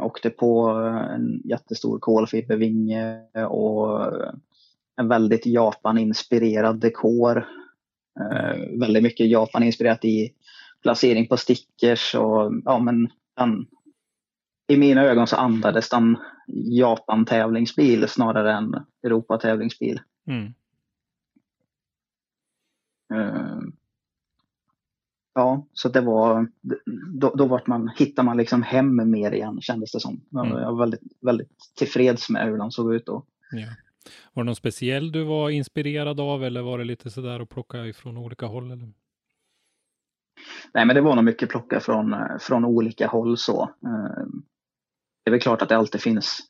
[0.00, 0.68] åkte på
[1.10, 4.12] en jättestor kolfibervinge och
[4.96, 7.46] en väldigt Japan-inspirerad dekor.
[8.20, 10.32] Eh, väldigt mycket Japan-inspirerat i
[10.82, 13.66] placering på stickers och ja men den,
[14.68, 16.16] i mina ögon så andades den
[16.52, 20.00] Japan-tävlingsbil snarare än Europa-tävlingsbil.
[20.26, 20.54] Mm.
[23.14, 23.60] Uh,
[25.40, 26.48] Ja, så det var,
[27.20, 30.20] då, då vart man, hittade man liksom hem mer igen kändes det som.
[30.30, 33.24] Jag var väldigt, väldigt tillfreds med hur den såg ut då.
[33.52, 33.66] Ja.
[34.32, 37.86] Var det någon speciell du var inspirerad av eller var det lite sådär att plocka
[37.86, 38.70] ifrån olika håll?
[38.70, 38.92] Eller?
[40.74, 43.62] Nej, men det var nog mycket plocka från, från olika håll så.
[43.62, 44.26] Eh,
[45.24, 46.40] det är väl klart att det alltid finns,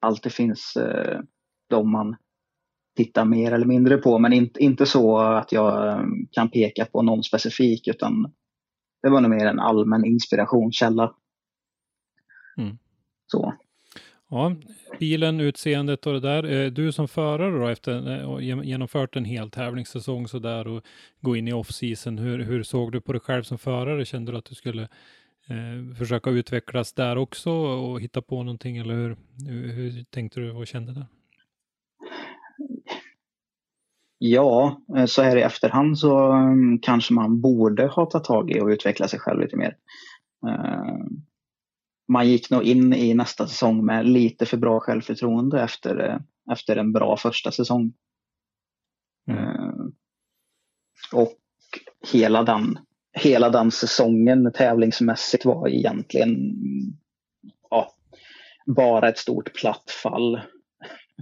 [0.00, 1.20] alltid finns eh,
[1.70, 2.16] de man
[2.96, 7.02] titta mer eller mindre på, men inte, inte så att jag eh, kan peka på
[7.02, 8.32] någon specifik, utan
[9.02, 11.14] det var nog mer en allmän inspirationskälla.
[12.56, 12.78] Mm.
[13.26, 13.54] Så.
[14.30, 14.56] Ja,
[14.98, 16.44] bilen, utseendet och det där.
[16.44, 20.84] Eh, du som förare då efter eh, genomfört en hel tävlingssäsong så där och
[21.20, 24.04] gå in i off-season, hur, hur såg du på dig själv som förare?
[24.04, 24.82] Kände du att du skulle
[25.48, 29.16] eh, försöka utvecklas där också och hitta på någonting eller hur,
[29.48, 31.06] hur, hur tänkte du och kände det?
[34.26, 38.60] Ja, eh, så här i efterhand så mm, kanske man borde ha tagit tag i
[38.60, 39.76] och utveckla sig själv lite mer.
[40.48, 40.96] Eh,
[42.08, 46.18] man gick nog in i nästa säsong med lite för bra självförtroende efter, eh,
[46.52, 47.92] efter en bra första säsong.
[49.30, 49.92] Mm.
[51.12, 51.38] Och
[52.12, 52.78] hela den,
[53.12, 56.36] hela den säsongen tävlingsmässigt var egentligen
[57.70, 57.94] ja,
[58.66, 60.40] bara ett stort platt fall.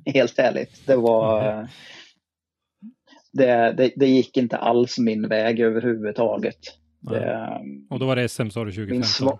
[0.14, 0.86] Helt ärligt.
[0.86, 1.66] Det var mm
[3.32, 6.58] det, det, det, gick inte alls min väg överhuvudtaget.
[7.00, 9.38] Det, och då var det SM sa du 2015?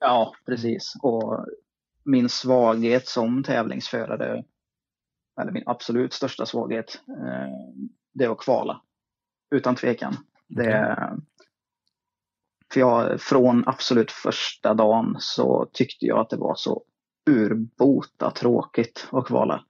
[0.00, 0.94] Ja, precis.
[1.02, 1.46] Och
[2.04, 4.44] min svaghet som tävlingsförare,
[5.40, 7.52] eller min absolut största svaghet, eh,
[8.12, 8.80] det är att kvala.
[9.50, 10.16] Utan tvekan.
[10.50, 10.66] Okay.
[10.66, 10.96] Det,
[12.72, 16.82] för jag, från absolut första dagen så tyckte jag att det var så
[17.30, 19.64] urbota tråkigt att kvala.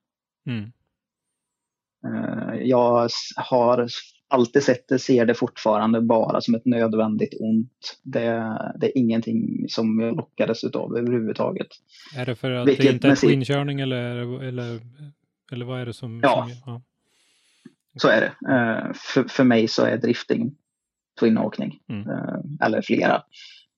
[0.46, 0.72] Mm.
[2.04, 3.88] Eh, jag har
[4.28, 8.00] alltid sett det, ser det fortfarande bara som ett nödvändigt ont.
[8.02, 11.68] Det, det är ingenting som jag lockades utav överhuvudtaget.
[12.16, 14.80] Är det för att Vilket det inte är twinkörning eller, eller,
[15.52, 16.20] eller vad är det som...
[16.22, 16.82] Ja, som, ja.
[17.96, 18.52] så är det.
[18.54, 20.56] Eh, för, för mig så är drifting
[21.20, 21.78] twinåkning.
[21.88, 22.10] Mm.
[22.10, 23.22] Eh, eller flera.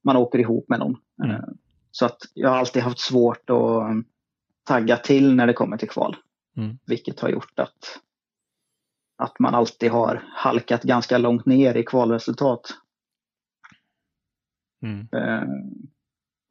[0.04, 0.96] Man åker ihop med någon.
[1.24, 1.42] Mm.
[1.90, 4.06] Så att jag har alltid haft svårt att
[4.64, 6.16] tagga till när det kommer till kval.
[6.56, 6.78] Mm.
[6.87, 8.00] Vilket har gjort att
[9.16, 12.61] att man alltid har halkat ganska långt ner i kvalresultat.
[14.83, 15.09] Mm.
[15.12, 15.48] Eh,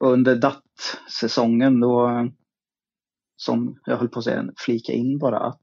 [0.03, 2.27] under DAT-säsongen då,
[3.35, 5.61] som jag höll på att säga, flika in bara att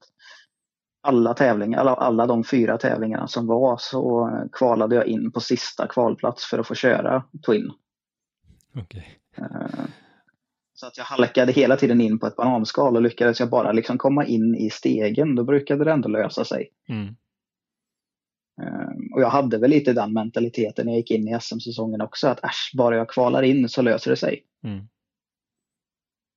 [1.02, 5.86] alla tävlingar, alla, alla de fyra tävlingarna som var så kvalade jag in på sista
[5.86, 7.72] kvalplats för att få köra Twin.
[8.74, 9.04] Okay.
[10.80, 13.98] Så att jag halkade hela tiden in på ett bananskal och lyckades jag bara liksom
[13.98, 16.70] komma in i stegen, då brukade det ändå lösa sig.
[16.88, 17.06] Mm.
[18.62, 22.28] Um, och jag hade väl lite den mentaliteten när jag gick in i SM-säsongen också,
[22.28, 24.44] att äsch, bara jag kvalar in så löser det sig.
[24.64, 24.78] Mm.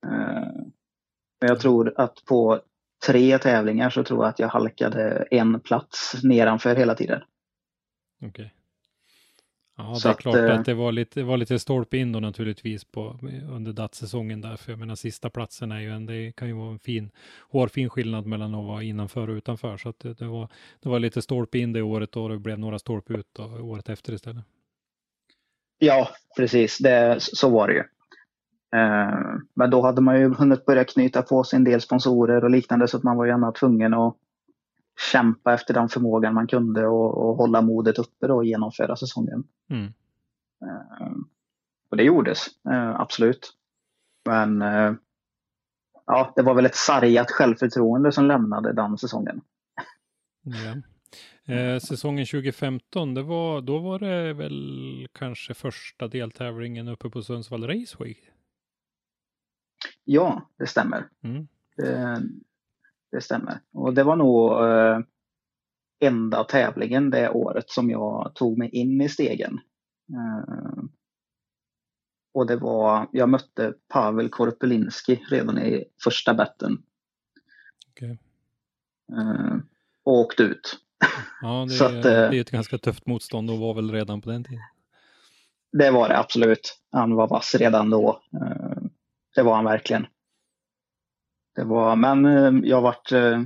[0.06, 0.64] Uh,
[1.42, 2.62] men jag tror att på
[3.06, 7.22] tre tävlingar så tror jag att jag halkade en plats nedanför hela tiden.
[8.22, 8.50] Okay.
[9.76, 12.84] Ja, det är klart att, eh, det var lite, var lite stolpe in då naturligtvis
[12.84, 13.20] på,
[13.52, 14.58] under DAT-säsongen där.
[14.58, 17.12] För jag menar sista platsen är ju en, det kan ju vara en fin,
[17.50, 19.78] hårfin skillnad mellan att vara innanför och utanför.
[19.78, 22.60] Så att det, det var, det var lite stolpe in det året och det blev
[22.60, 24.46] några stolpe ut då, året efter istället.
[25.80, 26.78] Ja, precis.
[26.78, 27.84] Det, så var det ju.
[28.80, 29.20] Eh,
[29.54, 32.88] men då hade man ju hunnit börja knyta på sig en del sponsorer och liknande
[32.88, 34.18] så att man var gärna tvungen att
[35.12, 39.44] kämpa efter den förmågan man kunde och, och hålla modet uppe då och genomföra säsongen.
[39.70, 39.86] Mm.
[40.64, 41.18] Uh,
[41.90, 43.54] och det gjordes, uh, absolut.
[44.26, 44.96] Men uh,
[46.06, 49.42] ja, det var väl ett sargat självförtroende som lämnade den säsongen.
[50.44, 50.82] Ja.
[51.46, 57.68] Eh, säsongen 2015, det var, då var det väl kanske första deltävlingen uppe på Sundsvall
[57.68, 58.16] Raceway?
[60.04, 61.10] Ja, det stämmer.
[61.24, 61.48] Mm.
[61.78, 62.22] Det,
[63.14, 63.60] det stämmer.
[63.74, 65.00] Och det var nog eh,
[66.00, 69.60] enda tävlingen det året som jag tog mig in i stegen.
[70.14, 70.84] Eh,
[72.34, 76.84] och det var, jag mötte Pavel Korpelinski redan i första betten.
[77.92, 78.18] Okay.
[79.12, 79.58] Eh,
[80.04, 80.80] och åkte ut.
[81.42, 84.30] Ja, det, är, att, det är ett ganska tufft motstånd och var väl redan på
[84.30, 84.64] den tiden.
[85.72, 86.80] Det var det absolut.
[86.92, 88.22] Han var vass redan då.
[88.34, 88.84] Eh,
[89.36, 90.06] det var han verkligen.
[91.56, 93.42] Det var, men eh, jag varit, eh,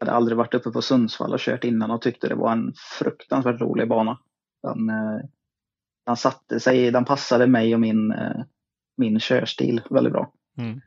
[0.00, 3.60] hade aldrig varit uppe på Sundsvall och kört innan och tyckte det var en fruktansvärt
[3.60, 4.18] rolig bana.
[4.62, 4.86] Den,
[6.06, 8.14] den satte sig, den passade mig och min,
[8.96, 10.32] min körstil väldigt bra.
[10.58, 10.80] Mm.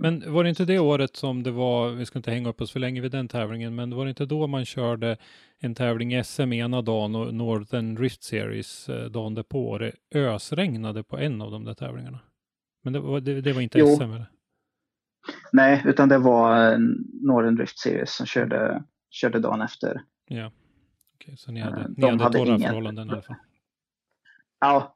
[0.00, 2.70] Men var det inte det året som det var, vi ska inte hänga upp oss
[2.72, 5.16] för länge vid den tävlingen, men var det inte då man körde
[5.58, 11.02] en tävling i SM ena dagen och Northern Drift Series dagen därpå och det ösregnade
[11.02, 12.18] på en av de där tävlingarna?
[12.86, 13.96] Men det var, det, det var inte jo.
[13.96, 14.30] SM eller?
[15.52, 16.78] Nej, utan det var
[17.26, 20.02] Northern Drift Series som körde, körde dagen efter.
[20.26, 20.50] Ja,
[21.14, 23.36] okay, så ni hade, de ni hade, hade torra förhållanden i alla fall?
[24.60, 24.94] Ja,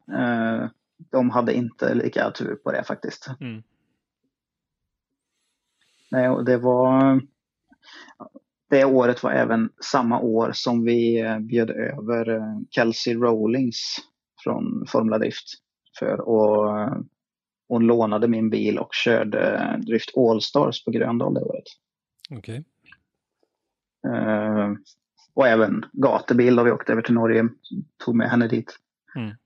[1.11, 3.31] de hade inte lika tur på det faktiskt.
[3.41, 3.63] Mm.
[6.11, 7.21] Nej, och det var...
[8.69, 13.97] Det året var även samma år som vi eh, bjöd över eh, Kelsey Rollings
[14.45, 15.47] från Formula Drift
[15.99, 16.21] för att
[17.71, 21.65] hon lånade min bil och körde Drift Allstars på Gröndal det året.
[22.31, 22.65] Okej.
[24.03, 24.19] Okay.
[24.21, 24.75] Uh,
[25.35, 27.49] och även gatubil då vi åkte över till Norge.
[28.05, 28.79] Tog med henne dit.
[29.17, 29.37] Mm.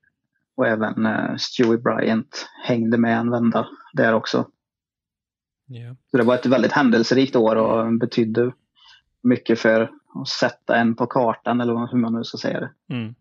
[0.54, 4.48] Och även uh, Stewie Bryant hängde med en vända där också.
[5.68, 5.96] Yeah.
[6.10, 8.52] Så det var ett väldigt händelserikt år och betydde
[9.22, 12.94] mycket för att sätta en på kartan eller hur man nu ska säga det.
[12.94, 13.14] Mm.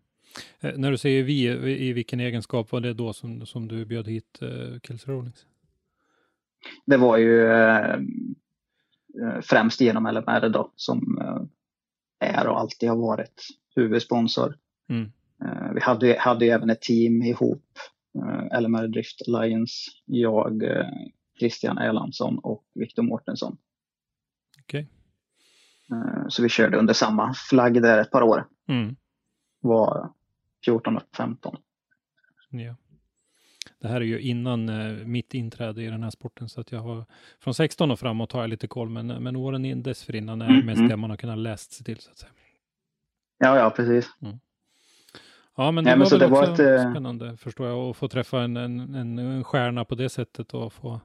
[0.60, 1.48] Eh, när du säger vi,
[1.88, 5.46] i vilken egenskap var det då som, som du bjöd hit eh, Kelsey Rollings?
[6.86, 7.94] Det var ju eh,
[9.22, 11.42] eh främst genom LMR då som eh,
[12.28, 14.56] är och alltid har varit huvudsponsor.
[14.88, 15.12] Mm.
[15.44, 17.78] Eh, vi hade, hade ju även ett team ihop,
[18.18, 20.88] eh, LMR Drift Alliance, jag, eh,
[21.38, 23.56] Christian Erlandsson och Viktor Mårtensson.
[24.64, 24.86] Okay.
[26.28, 28.46] Så vi körde under samma flagg där ett par år.
[28.68, 28.96] Mm.
[29.60, 30.12] Var
[30.64, 31.56] 14 och 15.
[32.50, 32.76] Ja.
[33.80, 36.80] Det här är ju innan eh, mitt inträde i den här sporten så att jag
[36.80, 37.04] har
[37.40, 40.66] från 16 och framåt har jag lite koll men, men åren in dessförinnan är mm.
[40.66, 40.88] mest mm.
[40.88, 42.32] det man har kunnat läst sig till så att säga.
[43.38, 44.10] Ja, ja precis.
[44.22, 44.38] Mm.
[45.56, 47.96] Ja, men det men var väl det också var ett, eh, spännande förstår jag att
[47.96, 51.00] få träffa en, en, en, en stjärna på det sättet och få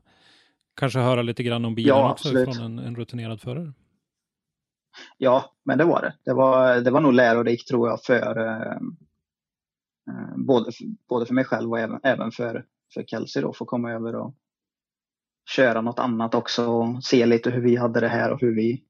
[0.76, 3.74] kanske höra lite grann om bilen ja, också från en, en rutinerad förare.
[5.18, 6.14] Ja, men det var det.
[6.24, 8.78] Det var, det var nog lärorikt tror jag för eh, Eh,
[10.36, 10.72] både,
[11.10, 14.36] både för mig själv och även, även för, för Kelsey då, få komma över och
[15.56, 18.84] köra något annat också och se lite hur vi hade det här och hur vi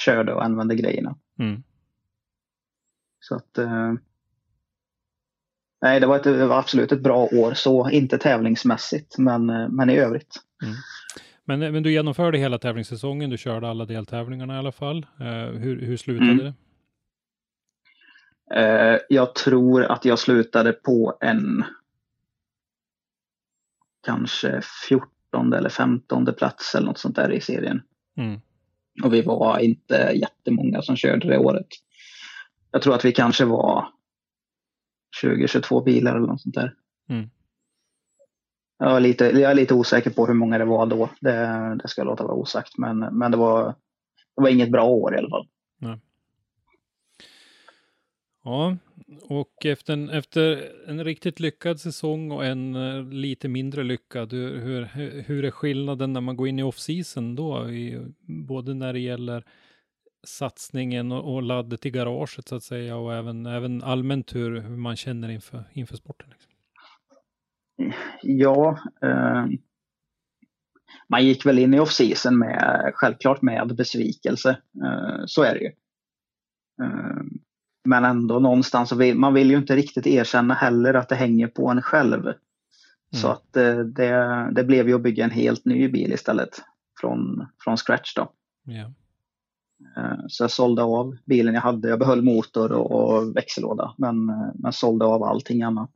[0.00, 1.16] körde och använde grejerna.
[1.38, 1.62] Mm.
[3.20, 3.92] Så att eh,
[5.80, 9.68] Nej, det var, ett, det var, absolut ett bra år så, inte tävlingsmässigt men, eh,
[9.68, 10.36] men i övrigt.
[10.62, 10.74] Mm.
[11.44, 15.06] Men, men du genomförde hela tävlingssäsongen, du körde alla deltävlingarna i alla fall.
[15.20, 15.26] Uh,
[15.58, 16.44] hur, hur slutade mm.
[16.44, 16.54] det?
[18.54, 21.64] Eh, jag tror att jag slutade på en
[24.06, 27.82] kanske 14 eller 15 plats eller något sånt där i serien.
[28.16, 28.40] Mm.
[29.02, 31.66] Och vi var inte jättemånga som körde det året.
[32.70, 33.88] Jag tror att vi kanske var
[35.22, 36.74] 20-22 bilar eller något sånt där.
[37.08, 37.30] Mm.
[38.78, 41.08] Jag, är lite, jag är lite osäker på hur många det var då.
[41.20, 42.78] Det, det ska jag låta vara osagt.
[42.78, 43.64] Men, men det, var,
[44.36, 45.48] det var inget bra år i alla fall.
[45.78, 46.00] Nej.
[48.46, 48.76] Ja,
[49.28, 54.84] och efter en, efter en riktigt lyckad säsong och en uh, lite mindre lyckad, hur,
[55.22, 57.70] hur är skillnaden när man går in i off-season då?
[57.70, 59.44] I, både när det gäller
[60.26, 64.76] satsningen och, och laddet i garaget så att säga och även, även allmänt hur, hur
[64.76, 66.30] man känner inför, inför sporten?
[66.30, 66.52] Liksom.
[68.22, 69.46] Ja, eh,
[71.08, 74.50] man gick väl in i off-season med, självklart med besvikelse.
[74.84, 75.72] Eh, så är det ju.
[76.82, 77.22] Eh,
[77.86, 81.68] men ändå någonstans, vill, man vill ju inte riktigt erkänna heller att det hänger på
[81.70, 82.22] en själv.
[82.22, 82.36] Mm.
[83.12, 86.62] Så att eh, det, det blev ju att bygga en helt ny bil istället
[87.00, 88.32] från, från scratch då.
[88.68, 88.90] Yeah.
[90.28, 91.88] Så jag sålde av bilen jag hade.
[91.88, 95.90] Jag behöll motor och, växellåda men, eh, men sålde av allting annat.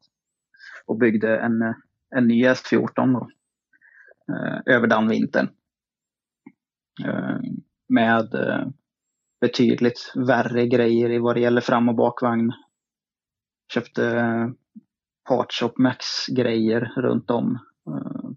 [0.87, 1.75] Och byggde en,
[2.17, 3.31] en ny S14 då.
[4.35, 5.49] eh, över den vintern.
[7.89, 8.35] Med
[9.41, 12.53] betydligt värre grejer i vad det gäller fram och bakvagn.
[13.73, 14.49] Köpte eh,
[15.29, 17.59] Partshop Max-grejer runt om.
[17.89, 18.31] Eh,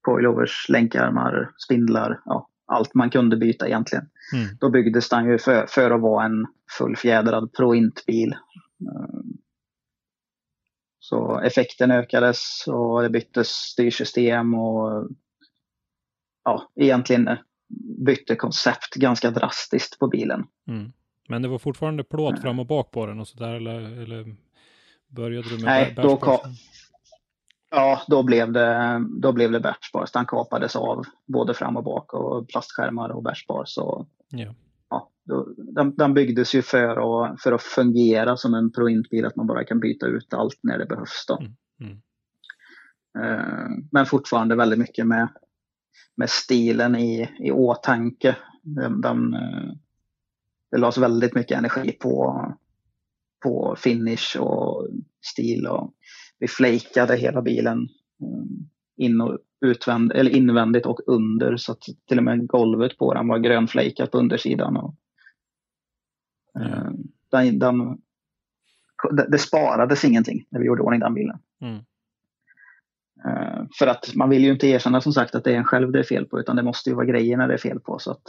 [0.00, 4.10] coilovers, länkarmar, spindlar, ja, allt man kunde byta egentligen.
[4.34, 4.56] Mm.
[4.60, 6.46] Då byggdes den ju för, för att vara en
[6.78, 8.32] fullfjädrad Pro-Int-bil.
[8.32, 9.20] Eh,
[11.04, 15.08] Så effekten ökades och det byttes styrsystem och
[16.44, 17.28] ja, egentligen
[18.06, 20.44] bytte koncept ganska drastiskt på bilen.
[20.68, 20.92] Mm.
[21.28, 22.42] Men det var fortfarande plåt Nej.
[22.42, 24.36] fram och bak på den och sådär eller, eller
[25.08, 26.38] började du med Nej, då kom-
[27.70, 30.12] Ja, då blev det, då blev det bärtspars.
[30.12, 33.62] Den kapades av både fram och bak och plastskärmar och bärtspar.
[33.66, 34.54] Så Ja.
[34.90, 39.36] ja, då, den, den byggdes ju för att, för att fungera som en Pro-Int-bil, att
[39.36, 41.24] man bara kan byta ut allt när det behövs.
[41.28, 41.38] Då.
[41.38, 42.02] Mm, mm.
[43.18, 45.28] Eh, Men fortfarande väldigt mycket med,
[46.16, 48.36] med stilen i, i åtanke.
[48.62, 49.72] Den, den, eh,
[50.70, 52.46] det lades väldigt mycket energi på,
[53.42, 54.88] på finish och
[55.20, 55.66] stil.
[55.66, 55.94] Och
[56.38, 57.88] vi flakade hela bilen
[58.22, 63.14] eh, in och utvänd, eller invändigt och under så att till och med golvet på
[63.14, 64.76] den var grönflakat på undersidan.
[64.76, 64.94] Och,
[66.60, 66.90] eh,
[67.30, 67.98] den, den,
[69.28, 71.38] det, sparades ingenting när vi gjorde ordning den bilen.
[71.60, 71.84] Mm.
[73.24, 75.92] Eh, För att man vill ju inte erkänna som sagt att det är en själv
[75.92, 77.98] det är fel på utan det måste ju vara grejerna det är fel på.
[77.98, 78.26] Så att,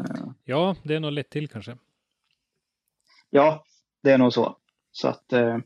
[0.00, 1.78] eh, ja, det är nog lätt till kanske.
[3.30, 3.64] ja,
[4.02, 4.56] det är nog så.
[4.92, 5.58] Så att, eh,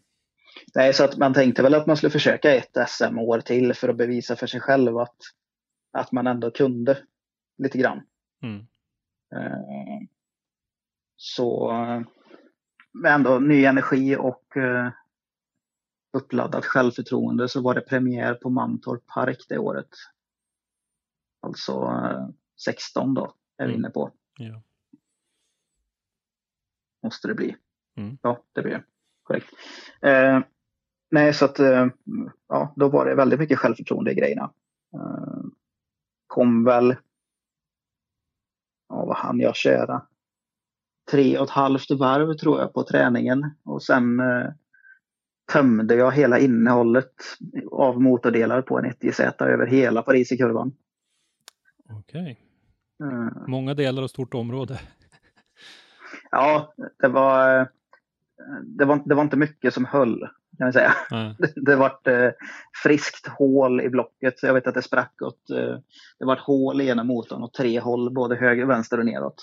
[0.74, 3.97] nej, så att man tänkte väl att man skulle försöka ett SM-år till för att
[3.97, 5.16] bevisa för sig själv att,
[5.93, 6.99] att man ändå kunde
[7.59, 8.03] lite grann.
[8.43, 8.66] Mm.
[11.16, 11.72] Så
[12.93, 14.45] med ändå ny energi och
[16.12, 19.88] uppladdat självförtroende så var det premiär på Mantorp Park det året.
[21.40, 22.28] Alltså eh,
[22.64, 23.80] 16 då är vi Mm.
[23.80, 24.11] inne på.
[24.38, 24.62] Ja.
[27.02, 27.56] Måste det bli.
[27.96, 28.18] Mm.
[28.22, 28.84] Ja, det blir det.
[29.22, 29.46] Korrekt.
[30.02, 30.40] Eh,
[31.11, 31.86] nej, så att eh,
[32.48, 34.52] ja, då var det väldigt mycket självförtroende i grejerna.
[34.94, 35.40] Eh,
[36.26, 36.96] kom väl,
[38.88, 40.06] ja vad hann jag köra?
[41.11, 44.46] Tre och ett halvt varv tror jag på träningen och sen eh,
[45.53, 47.12] tömde jag hela innehållet
[47.72, 50.72] av motordelar på en 1JZ över hela Paris i kurvan.
[51.90, 52.40] Okej.
[53.03, 54.80] Eh, Många delar och stort område.
[56.30, 57.68] ja, det var,
[58.62, 60.28] det var, det var inte mycket som höll
[60.61, 60.92] kan vi säga.
[61.11, 61.34] Nej.
[61.38, 62.30] Det, det vart eh,
[62.82, 64.38] friskt hål i blocket.
[64.38, 65.78] Så jag vet att det sprack åt, eh,
[66.18, 69.42] det vart hål i ena motorn och tre hål både höger, vänster och neråt.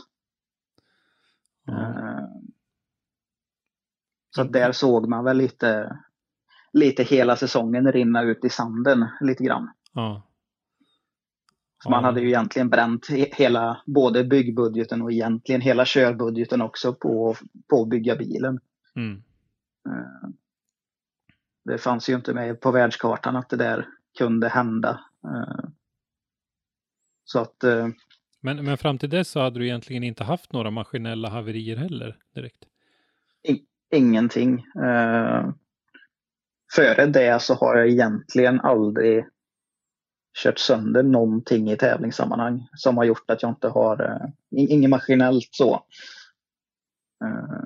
[1.65, 1.73] Ja.
[1.73, 2.23] Eh,
[4.37, 5.97] så att där såg man väl lite,
[6.73, 9.69] lite hela säsongen rinna ut i sanden lite grann.
[9.93, 10.23] Ja.
[11.83, 16.93] Så man hade ju egentligen bränt he- hela, både byggbudgeten och egentligen hela körbudgeten också
[16.93, 17.35] på,
[17.69, 18.59] på att bygga bilen.
[18.95, 19.23] Mm.
[19.89, 20.29] Eh,
[21.65, 24.99] Det fanns ju inte med på världskartan att det där kunde hända.
[25.23, 25.69] Eh,
[27.25, 27.87] Så att eh,
[28.41, 32.17] Men, men fram till dess så hade du egentligen inte haft några maskinella haverier heller
[32.35, 32.65] direkt.
[33.93, 34.65] Ingenting.
[34.83, 35.49] Eh,
[36.75, 39.25] Före det så har jag egentligen aldrig
[40.43, 44.89] kört sönder någonting i tävlingssammanhang som har gjort att jag inte har, eh, in- inget
[44.89, 45.73] maskinellt så.
[47.23, 47.63] Eh,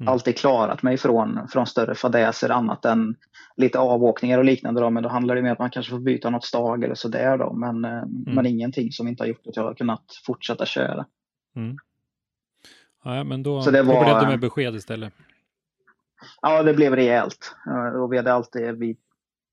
[0.00, 0.12] Mm.
[0.12, 3.16] Alltid klarat mig från, från större fadäser annat än
[3.56, 4.80] lite avåkningar och liknande.
[4.80, 6.94] Då, men då handlar det mer om att man kanske får byta något stag eller
[6.94, 7.52] sådär då.
[7.52, 8.02] Men, eh,
[8.34, 11.06] men ingenting som inte har gjort att jag har kunnat fortsätta köra.
[11.56, 11.76] Mm.
[13.04, 15.12] Ja, men då, Så det då var- blev det med besked istället.
[16.42, 17.54] Ja, det blev rejält.
[18.00, 18.96] Och vi hade alltid, vi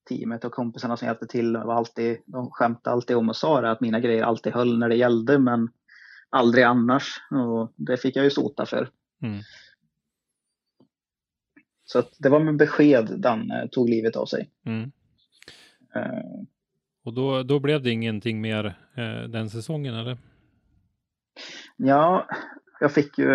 [0.09, 3.71] teamet och kompisarna som hjälpte till, var alltid, de skämtade alltid om och sa det,
[3.71, 5.69] att mina grejer alltid höll när det gällde, men
[6.29, 7.21] aldrig annars.
[7.31, 8.89] Och det fick jag ju sota för.
[9.21, 9.39] Mm.
[11.83, 14.49] Så det var med besked den eh, tog livet av sig.
[14.65, 14.91] Mm.
[15.95, 16.41] Eh,
[17.03, 20.17] Och då, då blev det ingenting mer eh, den säsongen eller?
[21.77, 22.27] Ja,
[22.81, 23.31] jag fick ju...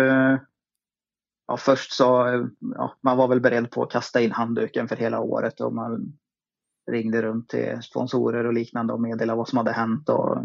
[1.47, 2.05] Ja, först så,
[2.59, 6.17] ja, man var väl beredd på att kasta in handduken för hela året och man
[6.91, 10.37] ringde runt till sponsorer och liknande och meddelade vad som hade hänt och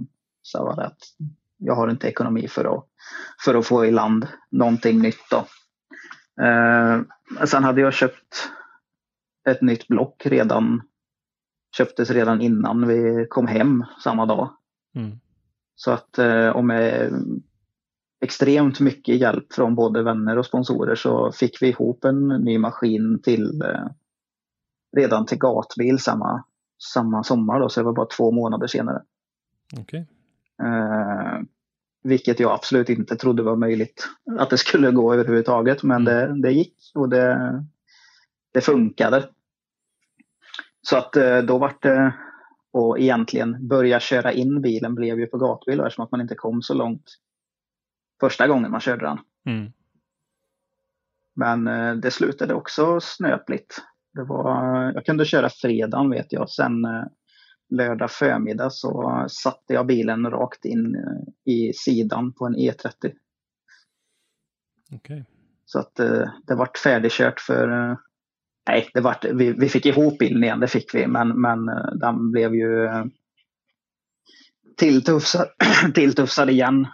[0.42, 0.98] sa var det att
[1.56, 2.86] jag har inte ekonomi för att,
[3.44, 5.46] för att få i land någonting nytt då.
[6.44, 7.00] Eh,
[7.44, 8.50] sen hade jag köpt
[9.48, 10.82] ett nytt block redan,
[11.76, 14.56] köptes redan innan vi kom hem samma dag.
[14.94, 15.18] Mm.
[15.74, 17.12] Så att eh, och med
[18.22, 23.22] extremt mycket hjälp från både vänner och sponsorer så fick vi ihop en ny maskin
[23.22, 23.86] till eh,
[24.96, 26.44] redan till gatbil samma,
[26.92, 29.02] samma sommar då, så det var bara två månader senare.
[29.80, 30.06] Okej.
[30.62, 31.40] Eh,
[32.02, 34.08] vilket jag absolut inte trodde var möjligt
[34.38, 35.82] att det skulle gå överhuvudtaget.
[35.82, 37.64] Men det, det gick och det,
[38.52, 39.28] det funkade.
[40.82, 42.14] Så att eh, då vart det
[42.72, 46.62] och egentligen börja köra in bilen blev ju på gatbil eftersom att man inte kom
[46.62, 47.04] så långt
[48.22, 49.18] första gången man körde den.
[49.46, 49.72] Mm.
[51.34, 53.78] Men eh, det slutade också snöpligt.
[54.14, 56.50] Det var, jag kunde köra fredagen vet jag.
[56.50, 57.04] Sen eh,
[57.70, 63.12] lördag förmiddag så satte jag bilen rakt in eh, i sidan på en E30.
[64.94, 65.24] Okej.
[65.64, 67.90] Så att eh, det vart färdigkört för...
[67.90, 67.96] eh,
[68.68, 71.06] Nej, det vart, vi, vi fick ihop bilen igen, det fick vi.
[71.06, 72.88] Men, men eh, den blev ju
[74.76, 75.48] tilltufsad,
[75.94, 76.86] tilltufsad igen.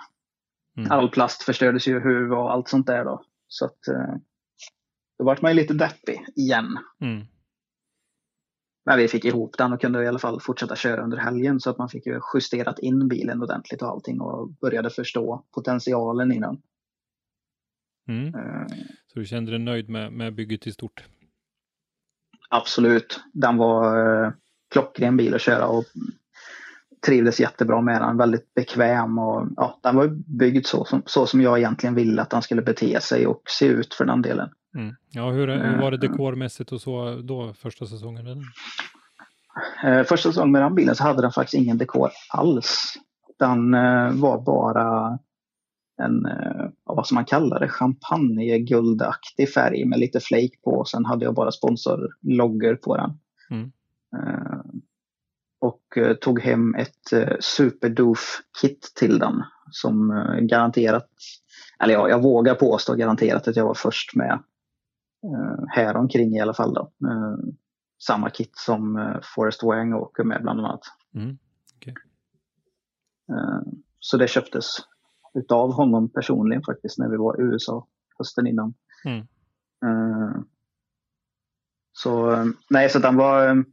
[0.78, 0.90] Mm.
[0.90, 3.24] All plast förstördes ju huv och allt sånt där då.
[3.48, 4.14] Så att eh,
[5.18, 6.78] då vart man ju lite deppig igen.
[7.00, 7.26] Mm.
[8.84, 11.70] Men vi fick ihop den och kunde i alla fall fortsätta köra under helgen så
[11.70, 16.40] att man fick ju justerat in bilen ordentligt och allting och började förstå potentialen i
[16.40, 16.62] den.
[18.08, 18.34] Mm.
[18.34, 18.66] Eh,
[19.06, 21.04] Så du kände dig nöjd med, med bygget i stort?
[22.48, 24.32] absolut, den var eh,
[24.70, 25.84] klockren bil att köra och
[27.06, 28.16] trivdes jättebra med den.
[28.16, 32.30] Väldigt bekväm och ja, den var byggd så som, så som jag egentligen ville att
[32.30, 34.48] den skulle bete sig och se ut för den delen.
[34.74, 34.94] Mm.
[35.10, 38.24] Ja, hur, hur var det Eh, dekormässigt och så då första säsongen?
[38.24, 38.42] den?
[39.84, 42.94] Eh, första säsongen med den bilen så hade den faktiskt ingen dekor alls.
[43.38, 45.18] Den eh, var bara
[46.02, 46.26] en,
[46.84, 50.84] vad som man kallar det, champagneguldaktig färg med lite flake på.
[50.84, 53.18] Sen hade jag bara sponsorloggor på den.
[53.50, 53.72] Mm.
[55.60, 61.08] Och eh, tog hem ett eh, superdoof-kit till den som eh, garanterat,
[61.82, 64.32] eller ja, jag vågar påstå garanterat att jag var först med
[65.24, 66.74] eh, här omkring i alla fall.
[66.74, 66.92] Då.
[68.06, 70.80] Samma kit som eh, Forrest Wang åker med bland annat.
[71.14, 71.38] Mm.
[73.30, 74.66] Eh, Så det köptes
[75.34, 77.86] utav honom personligen faktiskt när vi var i USA
[78.18, 78.74] hösten innan.
[79.04, 79.26] Mm.
[81.92, 82.36] Så
[82.70, 83.64] nej, så den var,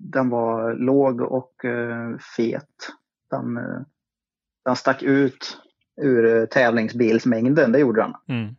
[0.00, 2.90] den var låg och eh, fet.
[3.30, 3.80] Den, eh,
[4.64, 5.58] den stack ut
[6.02, 8.14] ur eh, tävlingsbilsmängden, det gjorde den.
[8.38, 8.54] Mm.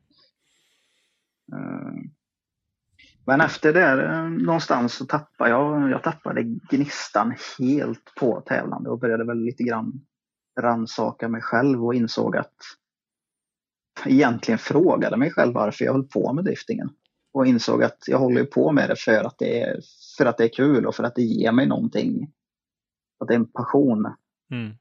[3.25, 9.25] Men efter det någonstans så tappade jag, jag tappade gnistan helt på tävlande och började
[9.25, 10.05] väl lite grann
[10.59, 12.55] rannsaka mig själv och insåg att
[14.05, 16.89] egentligen frågade mig själv varför jag höll på med driftingen.
[17.33, 19.79] Och insåg att jag håller på med det för att det är,
[20.17, 22.31] för att det är kul och för att det ger mig någonting.
[23.19, 24.13] Att det är en passion.
[24.51, 24.75] Mm.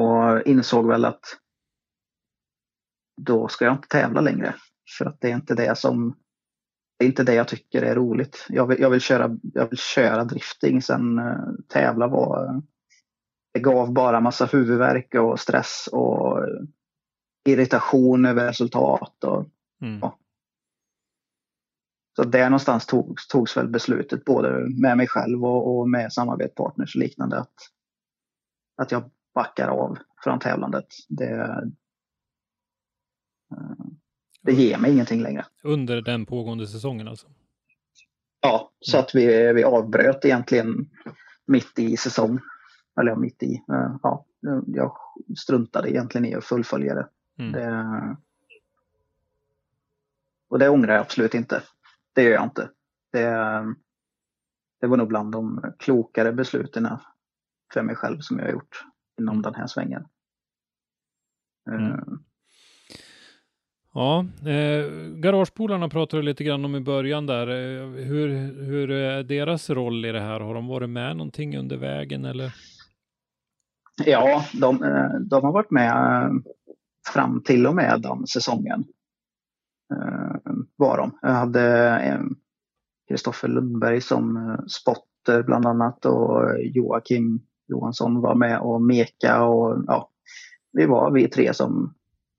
[0.00, 1.24] Och insåg väl att
[3.16, 4.54] då ska jag inte tävla längre.
[4.98, 6.16] För att det är inte det som
[6.98, 8.46] det är inte det jag tycker är roligt.
[8.48, 12.62] Jag vill, jag vill, köra, jag vill köra drifting, sen uh, tävla var...
[13.52, 16.38] Det gav bara massa huvudvärk och stress och
[17.48, 19.24] irritation över resultat.
[19.24, 19.46] Och,
[19.84, 19.98] Mm.
[20.02, 20.18] Ja.
[22.16, 24.50] Så där någonstans togs, togs väl beslutet både
[24.80, 27.54] med mig själv och, och med samarbetspartners och liknande att,
[28.76, 30.86] att jag backar av från tävlandet.
[31.08, 31.40] Det,
[33.50, 33.86] eh,
[34.42, 35.46] det ger mig ingenting längre.
[35.62, 37.26] Under den pågående säsongen alltså?
[38.40, 40.90] Ja, så att vi, vi avbröt egentligen
[41.46, 42.40] mitt i säsong.
[43.00, 43.54] Eller ja, mitt i.
[43.54, 44.26] eh, Ja,
[44.66, 44.96] jag
[45.38, 47.08] struntade egentligen i att fullfölja det.
[47.38, 47.52] Mm.
[47.52, 48.16] det.
[50.48, 51.62] Och det ångrar jag absolut inte.
[52.14, 52.70] Det gör jag inte.
[53.12, 53.28] Det,
[54.80, 56.88] det var nog bland de klokare besluten
[57.74, 58.84] för mig själv som jag har gjort
[59.20, 59.42] inom Mm.
[59.42, 60.04] den här svängen.
[61.70, 61.90] Mm.
[61.92, 61.98] Eh,
[63.96, 67.46] Ja, eh, garagepolarna pratade du lite grann om i början där.
[67.48, 68.28] Eh, hur,
[68.64, 70.40] hur är deras roll i det här?
[70.40, 72.54] Har de varit med någonting under vägen eller?
[74.06, 76.30] Ja, de, eh, de har varit med
[77.12, 78.84] fram till och med den säsongen.
[79.94, 80.36] Eh,
[80.76, 81.18] var de.
[81.22, 82.20] Jag hade eh,
[83.08, 89.84] Kristoffer Lundberg som eh, spotter bland annat och Joakim Johansson var med och meka och
[89.86, 90.10] ja,
[90.72, 91.94] vi var vi tre som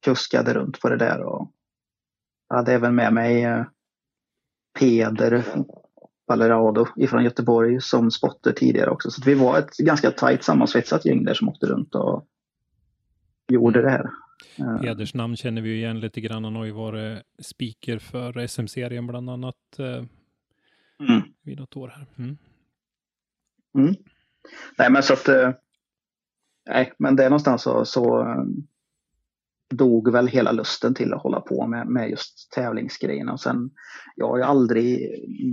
[0.06, 1.52] kuskade runt på det där och
[2.50, 3.66] jag hade även med mig eh,
[4.80, 5.44] Peder
[6.28, 9.12] Valerado ifrån Göteborg som spotter tidigare också.
[9.12, 12.28] Så vi var ett ganska tajt sammansvetsat gäng där som åkte runt och
[13.52, 14.10] gjorde det här.
[14.82, 16.44] Peders namn känner vi ju igen lite grann.
[16.44, 20.04] Han har ju varit speaker för SM-serien bland annat eh,
[21.10, 21.22] Mm.
[21.44, 22.06] vid något år här.
[22.18, 22.38] Mm.
[23.78, 23.96] Mm.
[24.78, 25.52] Nej men så att eh,
[26.70, 28.44] Nej men det är någonstans så, så eh,
[29.74, 33.34] dog väl hela lusten till att hålla på med, med just tävlingsgrejerna.
[33.34, 33.70] Och sen,
[34.16, 35.10] jag har ju aldrig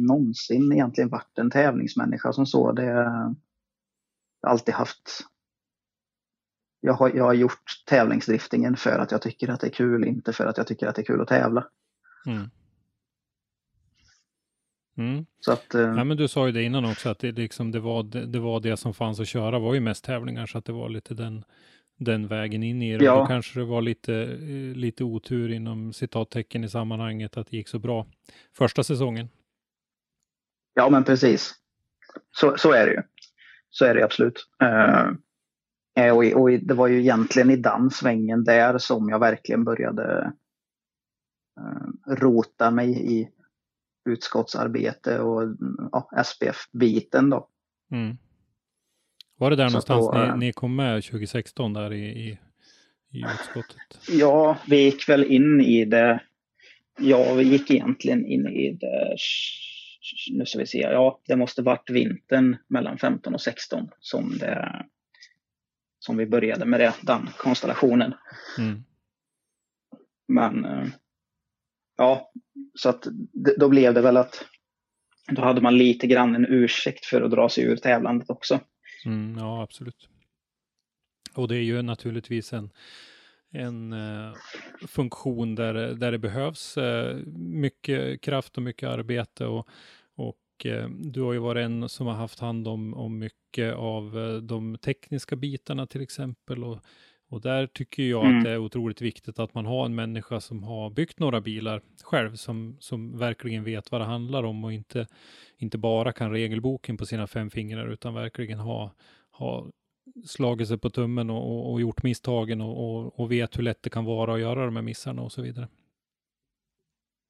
[0.09, 2.73] någonsin egentligen varit en tävlingsmänniska som så.
[2.73, 5.21] Det, jag har alltid haft
[6.85, 10.33] jag har, jag har gjort tävlingsdriftingen för att jag tycker att det är kul, inte
[10.33, 11.69] för att jag tycker att det är kul att tävla.
[12.27, 12.51] Mm.
[14.97, 15.27] Mm.
[15.41, 17.81] Så att, eh, ja, men du sa ju det innan också, att det, liksom, det,
[17.81, 20.65] var, det, det, var det som fanns att köra var ju mest tävlingar, så att
[20.65, 21.45] det var lite den,
[21.99, 23.05] den vägen in i det.
[23.05, 23.19] Ja.
[23.19, 27.69] Då kanske det var lite, eh, lite otur inom citattecken i sammanhanget att det gick
[27.69, 28.07] så bra
[28.53, 29.29] första säsongen.
[30.75, 31.55] Ja, men precis.
[32.31, 33.03] Så, så är det ju.
[33.71, 34.47] Så är det absolut.
[34.63, 35.13] Uh,
[35.95, 40.33] och, och det var ju egentligen i den svängen där som jag verkligen började
[41.61, 43.29] uh, rota mig i
[44.05, 45.57] utskottsarbete och
[45.93, 47.49] ja, SPF-biten då.
[47.91, 48.17] Mm.
[49.37, 52.39] Var det där Så någonstans då, ni, ni, kom med 2016 där i, i,
[53.11, 53.99] i utskottet?
[54.09, 56.23] Ja, vi gick väl in i det.
[56.99, 59.17] Ja, vi gick egentligen in i det.
[60.31, 60.79] Nu ska vi se.
[60.79, 64.85] Ja, det måste varit vintern mellan 15 och 16 som det
[66.03, 68.15] som vi började med det, den konstellationen.
[68.59, 68.85] Mm.
[70.29, 70.89] Men eh,
[71.97, 72.33] ja,
[72.75, 73.07] så att
[73.59, 74.45] då blev det väl att
[75.33, 78.61] då hade man lite grann en ursäkt för att dra sig ur tävlandet också.
[79.05, 80.09] Mm, ja, absolut.
[81.35, 82.71] Och det är ju naturligtvis en,
[83.51, 84.35] en uh,
[84.89, 89.69] funktion där, där det behövs uh, mycket kraft och mycket arbete och,
[90.63, 94.13] och uh, du har ju varit en som har haft hand om, om mycket av
[94.43, 96.79] de tekniska bitarna till exempel och
[97.33, 98.39] och där tycker jag mm.
[98.39, 101.83] att det är otroligt viktigt att man har en människa som har byggt några bilar
[102.03, 105.07] själv, som, som verkligen vet vad det handlar om och inte,
[105.57, 108.95] inte bara kan regelboken på sina fem fingrar, utan verkligen ha,
[109.31, 109.67] ha
[110.27, 113.83] slagit sig på tummen och, och, och gjort misstagen och, och, och, vet hur lätt
[113.83, 115.69] det kan vara att göra de här missarna och så vidare.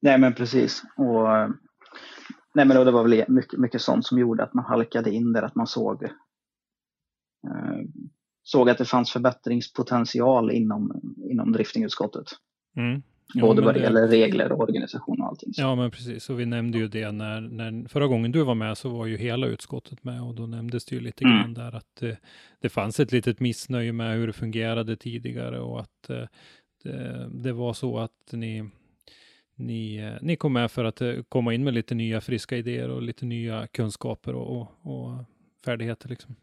[0.01, 0.83] Nej, men precis.
[0.97, 1.27] Och,
[2.53, 5.41] nej, men det var väl mycket, mycket sånt som gjorde att man halkade in där,
[5.41, 6.09] att man såg eh,
[8.43, 11.01] såg att det fanns förbättringspotential inom,
[11.31, 12.27] inom driftingutskottet.
[12.77, 13.03] Mm.
[13.41, 15.51] Både vad det gäller regler och organisation och allting.
[15.53, 16.29] Ja, men precis.
[16.29, 19.17] Och vi nämnde ju det när, när förra gången du var med så var ju
[19.17, 21.37] hela utskottet med och då nämndes det ju lite mm.
[21.37, 22.17] grann där att det,
[22.61, 26.25] det fanns ett litet missnöje med hur det fungerade tidigare och att eh,
[26.83, 28.69] det, det var så att ni
[29.55, 32.89] ni, eh, ni kom med för att eh, komma in med lite nya friska idéer
[32.89, 35.25] och lite nya kunskaper och, och, och
[35.65, 36.09] färdigheter.
[36.09, 36.35] Liksom.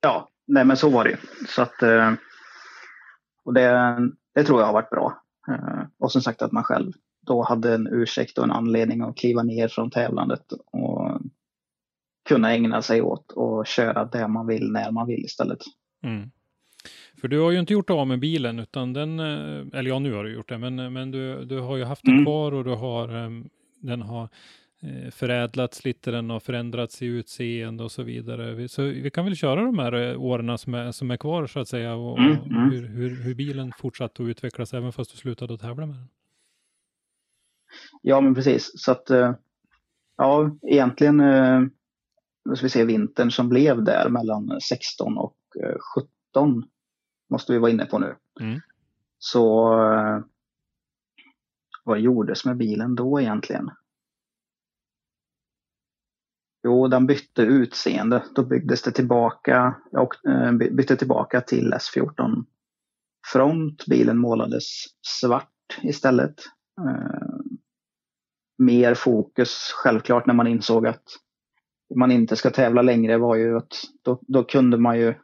[0.00, 1.18] Ja, nej men så var det.
[1.48, 2.12] Så att, eh,
[3.44, 3.98] och det,
[4.34, 5.20] det tror jag har varit bra.
[5.98, 9.42] Och som sagt att man själv då hade en ursäkt och en anledning att kliva
[9.42, 11.20] ner från tävlandet och
[12.28, 15.58] kunna ägna sig åt och köra det man vill när man vill istället.
[16.02, 16.30] Mm.
[17.24, 20.12] För du har ju inte gjort av med bilen utan den, eh, eller ja nu
[20.12, 22.24] har du gjort det, men, men du, du har ju haft den mm.
[22.24, 23.08] kvar och du har,
[23.80, 24.28] den har
[24.84, 28.68] Eh, förädlats lite, den har förändrats i utseende och så vidare.
[28.68, 31.60] Så vi kan väl köra de här eh, åren som är, som är kvar så
[31.60, 32.70] att säga och, mm, och mm.
[32.70, 36.08] hur, hur, hur, bilen fortsatte att utvecklas även fast du slutade att tävla med den.
[38.02, 38.70] Ja, men precis.
[38.74, 39.34] Så att eh,
[40.16, 41.16] ja, egentligen
[42.44, 45.36] nu ska vi se vintern som blev där mellan 16 och
[46.32, 46.64] 17
[47.30, 48.16] måste vi vara inne på nu.
[48.40, 48.60] Mm.
[49.18, 49.74] Så
[51.84, 53.70] vad gjordes med bilen då egentligen?
[56.64, 58.24] Jo, den bytte utseende.
[58.34, 62.44] Då byggdes det tillbaka, och eh, bytte tillbaka till S14
[63.32, 63.86] front.
[63.86, 64.64] Bilen målades
[65.20, 66.34] svart istället.
[66.80, 67.44] Eh,
[68.58, 71.04] mer fokus, självklart när man insåg att
[71.94, 73.72] man inte ska tävla längre var ju att
[74.02, 75.14] då, då kunde man ju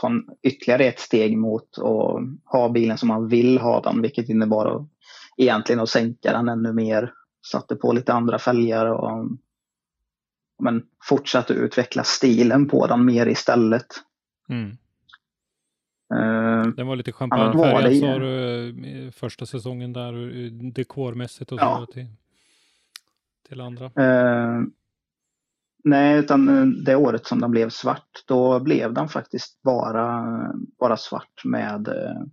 [0.00, 0.10] ta
[0.42, 4.88] ytterligare ett steg mot att ha bilen som man vill ha den, vilket innebar att,
[5.36, 7.12] egentligen att sänka den ännu mer.
[7.46, 9.28] Satte på lite andra fälgar och
[10.62, 13.86] men, fortsatte utveckla stilen på den mer istället.
[14.48, 14.76] Mm.
[16.14, 22.06] Uh, den var lite champagnefärgad sa du första säsongen där, dekormässigt och så till,
[23.48, 23.84] till andra?
[23.84, 24.66] Uh,
[25.86, 30.24] nej, utan det året som den blev svart, då blev den faktiskt bara,
[30.78, 32.26] bara svart med uh,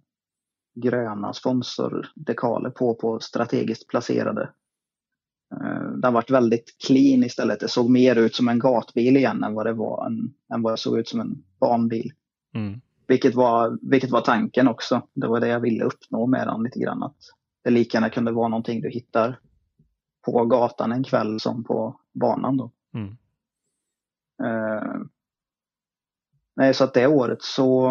[0.76, 4.49] gröna sponsordekaler på, på strategiskt placerade
[5.62, 7.60] Eh, har varit väldigt clean istället.
[7.60, 10.74] Det såg mer ut som en gatbil igen än vad det var en, än vad
[10.74, 12.12] det såg ut som en barnbil.
[12.56, 12.82] Mm.
[13.08, 15.01] Vilket, var, vilket var tanken också.
[15.14, 17.04] Det var det jag ville uppnå med den lite grann.
[17.04, 17.18] Att
[17.64, 19.39] det lika gärna kunde vara någonting du hittar
[20.26, 22.72] på gatan en kväll som på banan då.
[22.93, 23.18] Mm.
[24.44, 25.02] Eh,
[26.56, 27.89] nej, så att det året så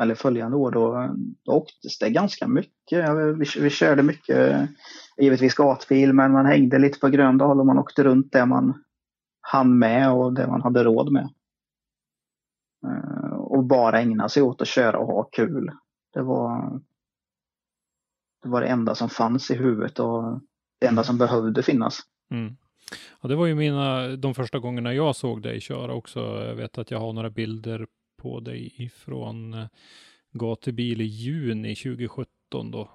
[0.00, 1.14] eller följande år, då,
[1.44, 3.08] då åktes det ganska mycket.
[3.36, 4.70] Vi, vi körde mycket,
[5.18, 8.84] givetvis gatbil, men man hängde lite på Gröndal och man åkte runt det man
[9.40, 11.28] hann med och det man hade råd med.
[12.86, 15.70] Eh, och bara ägna sig åt att köra och ha kul.
[16.12, 16.80] Det var,
[18.42, 20.40] det var det enda som fanns i huvudet och
[20.78, 22.00] det enda som behövde finnas.
[22.30, 22.56] Mm.
[23.20, 26.20] Ja, det var ju mina, de första gångerna jag såg dig köra också.
[26.20, 27.86] Jag vet att jag har några bilder
[28.22, 29.66] på dig ifrån eh,
[30.32, 32.90] gatubil i juni 2017 då.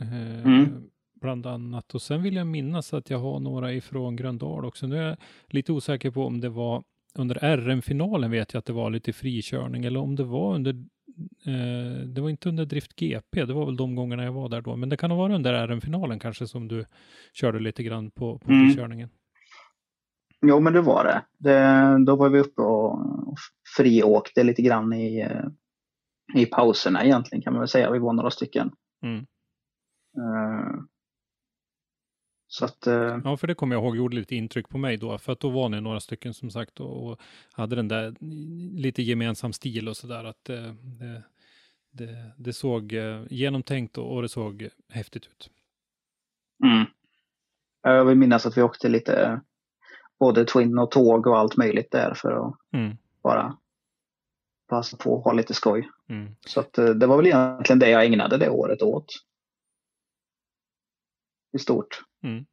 [0.00, 0.90] Eh, mm.
[1.20, 1.94] Bland annat.
[1.94, 4.86] Och sen vill jag minnas att jag har några ifrån Gröndal också.
[4.86, 5.16] Nu är jag
[5.46, 9.84] lite osäker på om det var under RM-finalen vet jag att det var lite frikörning
[9.84, 10.84] eller om det var under
[11.46, 14.60] eh, det var inte under Drift GP, det var väl de gångerna jag var där
[14.60, 16.84] då, men det kan ha varit under RM-finalen kanske som du
[17.32, 18.68] körde lite grann på, på mm.
[18.68, 19.08] frikörningen.
[20.46, 21.22] Jo, men det var det.
[21.38, 22.04] det.
[22.04, 22.98] Då var vi uppe och
[23.76, 27.90] friåkte lite grann i, eh, i pauserna egentligen kan man väl säga.
[27.90, 28.70] Vi var några stycken.
[29.02, 29.26] Mm.
[30.18, 30.82] Uh,
[32.48, 35.18] så att, uh, ja, för det kommer jag ihåg gjorde lite intryck på mig då,
[35.18, 37.20] för att då var ni några stycken som sagt och, och
[37.52, 38.14] hade den där
[38.76, 41.22] lite gemensam stil och sådär att uh, det,
[41.90, 42.94] det, det, såg
[43.30, 45.50] genomtänkt och, och, det såg häftigt ut.
[46.64, 46.86] Mm.
[47.82, 49.40] Jag vill minnas att vi åkte lite
[50.18, 52.96] både Twin och tåg och allt möjligt där för att mm.
[53.22, 53.56] bara
[54.68, 55.90] passa på att ha lite skoj.
[56.08, 56.36] Mm.
[56.46, 59.06] Så att, eh, det var väl egentligen det jag ägnade det året åt.
[61.52, 62.02] I stort.
[62.26, 62.46] Mm.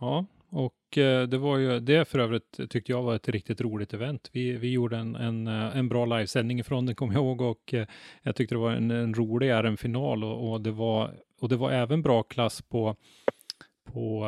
[0.00, 3.94] Ja, och eh, det var ju det för övrigt tyckte jag var ett riktigt roligt
[3.94, 4.30] event.
[4.32, 7.74] Vi, vi gjorde en, en, eh, en bra livesändning ifrån det kommer jag ihåg och
[8.22, 11.70] jag tyckte det var en, en rolig RM-final och, och, det var, och det var
[11.70, 12.96] även bra klass på,
[13.84, 14.26] på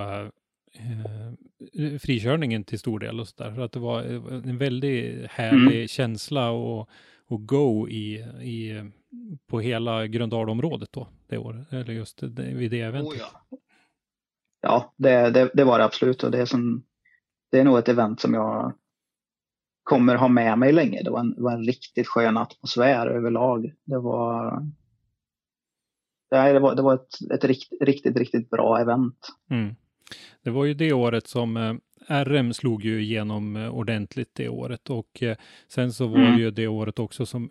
[0.73, 3.55] eh, frikörningen till stor del och så där.
[3.55, 5.89] För att det var en väldigt härlig mm.
[5.89, 6.89] känsla och,
[7.27, 8.91] och go i, i,
[9.47, 13.23] på hela Gröndalområdet då, det året, eller just det, vid det eventet.
[13.23, 13.59] Oh ja,
[14.61, 16.85] ja det, det, det, var det absolut och det är, som,
[17.51, 18.75] det är nog ett event som jag
[19.83, 21.03] kommer ha med mig länge.
[21.03, 23.73] Det var en, var en riktigt skön atmosfär överlag.
[23.85, 24.67] Det var
[26.31, 29.29] det var, det var ett, ett rikt, riktigt, riktigt bra event.
[29.51, 29.75] Mm.
[30.43, 31.75] Det var ju det året som eh,
[32.25, 35.37] RM slog ju igenom eh, ordentligt det året och eh,
[35.69, 36.33] sen så var mm.
[36.33, 37.51] det ju det året också som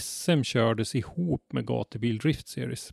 [0.00, 2.92] SM kördes ihop med Gatubil Drift Series.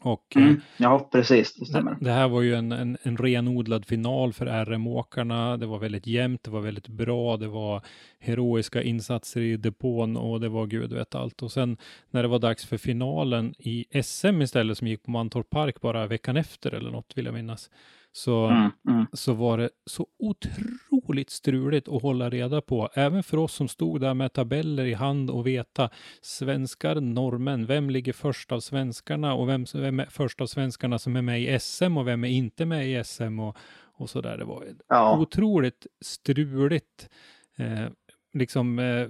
[0.00, 0.60] Och, mm.
[0.76, 1.90] Ja, precis, det stämmer.
[1.90, 5.56] Det, det här var ju en, en, en renodlad final för RM-åkarna.
[5.56, 7.82] Det var väldigt jämnt, det var väldigt bra, det var
[8.18, 11.42] heroiska insatser i depån och det var gud vet allt.
[11.42, 11.76] Och sen
[12.10, 16.06] när det var dags för finalen i SM istället som gick på Mantorp Park bara
[16.06, 17.70] veckan efter eller något vill jag minnas
[18.16, 19.06] så, mm, mm.
[19.12, 22.88] så var det så otroligt struligt att hålla reda på.
[22.94, 25.90] Även för oss som stod där med tabeller i hand och veta
[26.20, 31.16] svenskar, norrmän, vem ligger först av svenskarna och vem, vem är först av svenskarna som
[31.16, 33.56] är med i SM och vem är inte med i SM och,
[33.96, 34.38] och så där.
[34.38, 35.18] Det var ja.
[35.18, 37.08] otroligt struligt.
[37.56, 37.86] Eh,
[38.32, 39.06] liksom eh,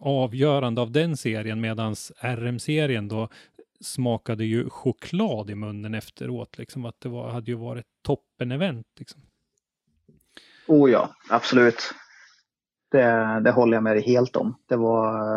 [0.00, 3.28] avgörande av den serien medans RM-serien då
[3.80, 8.86] smakade ju choklad i munnen efteråt, liksom att det var, hade ju varit toppen-event.
[8.98, 9.22] Liksom.
[10.66, 11.94] Oh ja, absolut.
[12.90, 14.54] Det, det håller jag med dig helt om.
[14.66, 15.36] Det var...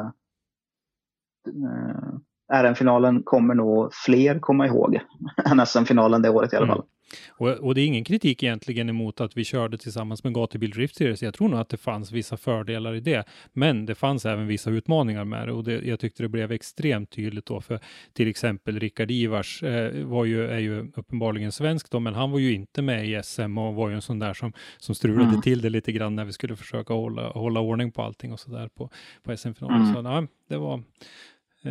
[1.47, 2.13] Eh,
[2.53, 4.99] RM-finalen kommer nog fler komma ihåg
[5.45, 6.75] än SM-finalen det året i alla mm.
[6.75, 6.85] fall.
[7.29, 10.95] Och, och, det är ingen kritik egentligen emot att vi körde tillsammans med Gatubil Drift
[10.95, 11.23] Series.
[11.23, 13.23] Jag tror nog att det fanns vissa fördelar i det.
[13.53, 17.11] Men det fanns även vissa utmaningar med det och det, jag tyckte det blev extremt
[17.11, 17.79] tydligt då för
[18.13, 22.39] till exempel Rickard Ivars eh, var ju, är ju uppenbarligen svensk då, men han var
[22.39, 25.41] ju inte med i SM och var ju en sån där som, som strulade mm.
[25.41, 28.51] till det lite grann när vi skulle försöka hålla, hålla ordning på allting och så
[28.51, 28.89] där på,
[29.23, 29.81] på SM-finalen.
[29.81, 29.93] Mm.
[29.93, 30.83] Så nej, det var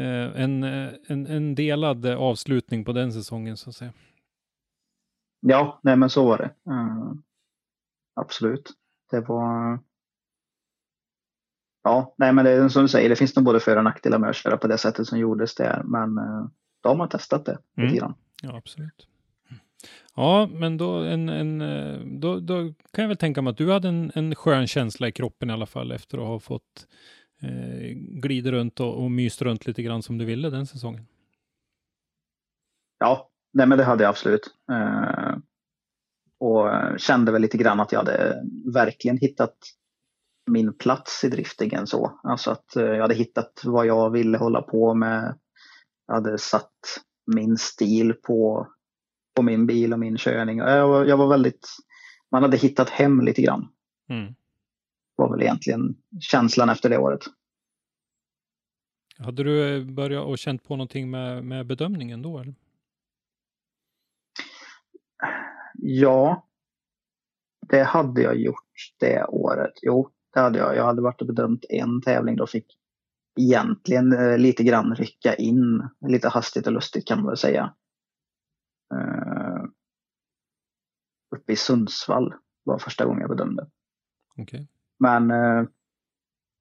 [0.00, 3.92] en, eh, en, en delad avslutning på den säsongen så att säga.
[5.40, 6.50] Ja, nej men så var det.
[8.14, 8.70] Absolut.
[9.10, 9.78] Det var...
[11.82, 14.18] Ja, nej men det är som du säger, det finns nog både för och nackdelar
[14.18, 15.82] med att köra på det sättet som gjordes där.
[15.84, 16.14] Men
[16.82, 17.88] då har man testat det mm.
[17.88, 18.14] lite grann.
[18.42, 19.08] Ja, absolut.
[20.14, 22.56] Ja, men då, en, en, eh, då, då
[22.92, 25.52] kan jag väl tänka mig att du hade en, en skön känsla i kroppen i
[25.52, 26.86] alla fall efter att ha fått
[27.42, 31.06] eh, runt och, och myst runt lite grann som du ville den säsongen.
[32.98, 34.50] Ja, nej men det hade jag absolut.
[34.72, 35.36] Eh,
[36.38, 36.70] och
[37.00, 38.42] kände väl lite grann att jag hade
[38.74, 39.56] verkligen hittat
[40.50, 42.20] min plats i driftingen så.
[42.22, 45.38] Alltså att eh, jag hade hittat vad jag ville hålla på med.
[46.06, 46.72] Jag hade satt
[47.34, 48.68] min stil på,
[49.36, 50.58] på min bil och min körning.
[50.58, 51.68] Jag var, jag var väldigt,
[52.30, 53.68] man hade hittat hem lite grann.
[54.08, 54.34] Mm.
[55.16, 57.20] Var väl egentligen känslan efter det året.
[59.18, 62.38] Hade du eh, börjat och känt på någonting med, med bedömningen då?
[62.38, 62.54] Eller?
[65.74, 66.46] Ja,
[67.68, 69.72] det hade jag gjort det året.
[69.82, 70.76] Jo, det hade jag.
[70.76, 72.66] Jag hade varit och bedömt en tävling då fick
[73.40, 77.74] egentligen eh, lite grann rycka in lite hastigt och lustigt kan man väl säga.
[78.94, 79.64] Uh,
[81.36, 82.34] uppe i Sundsvall
[82.64, 83.70] var första gången jag bedömde.
[84.36, 84.66] Okay.
[85.02, 85.66] Men uh,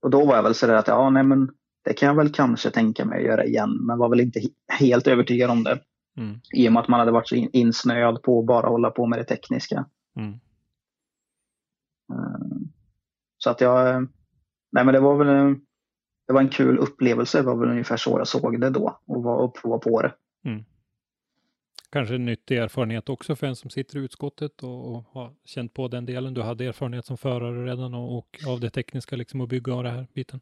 [0.01, 1.49] och då var jag väl sådär att ja, nej men
[1.83, 4.41] det kan jag väl kanske tänka mig att göra igen, men var väl inte
[4.79, 5.79] helt övertygad om det.
[6.17, 6.39] Mm.
[6.53, 9.19] I och med att man hade varit så insnöad på att bara hålla på med
[9.19, 9.85] det tekniska.
[10.15, 10.31] Mm.
[12.13, 12.57] Uh,
[13.37, 14.07] så att jag,
[14.71, 15.55] nej men det var väl
[16.27, 19.23] det var en kul upplevelse, det var väl ungefär så jag såg det då och
[19.23, 20.13] var och prova på det.
[20.45, 20.63] Mm.
[21.91, 25.73] Kanske en nyttig erfarenhet också för en som sitter i utskottet och, och har känt
[25.73, 26.33] på den delen.
[26.33, 29.83] Du hade erfarenhet som förare redan och, och av det tekniska liksom och bygga av
[29.83, 30.39] det här biten.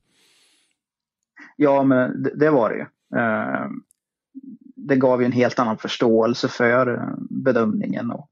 [1.55, 2.85] Ja, men det, det var det ju.
[3.19, 3.69] Eh,
[4.75, 8.31] det gav ju en helt annan förståelse för eh, bedömningen och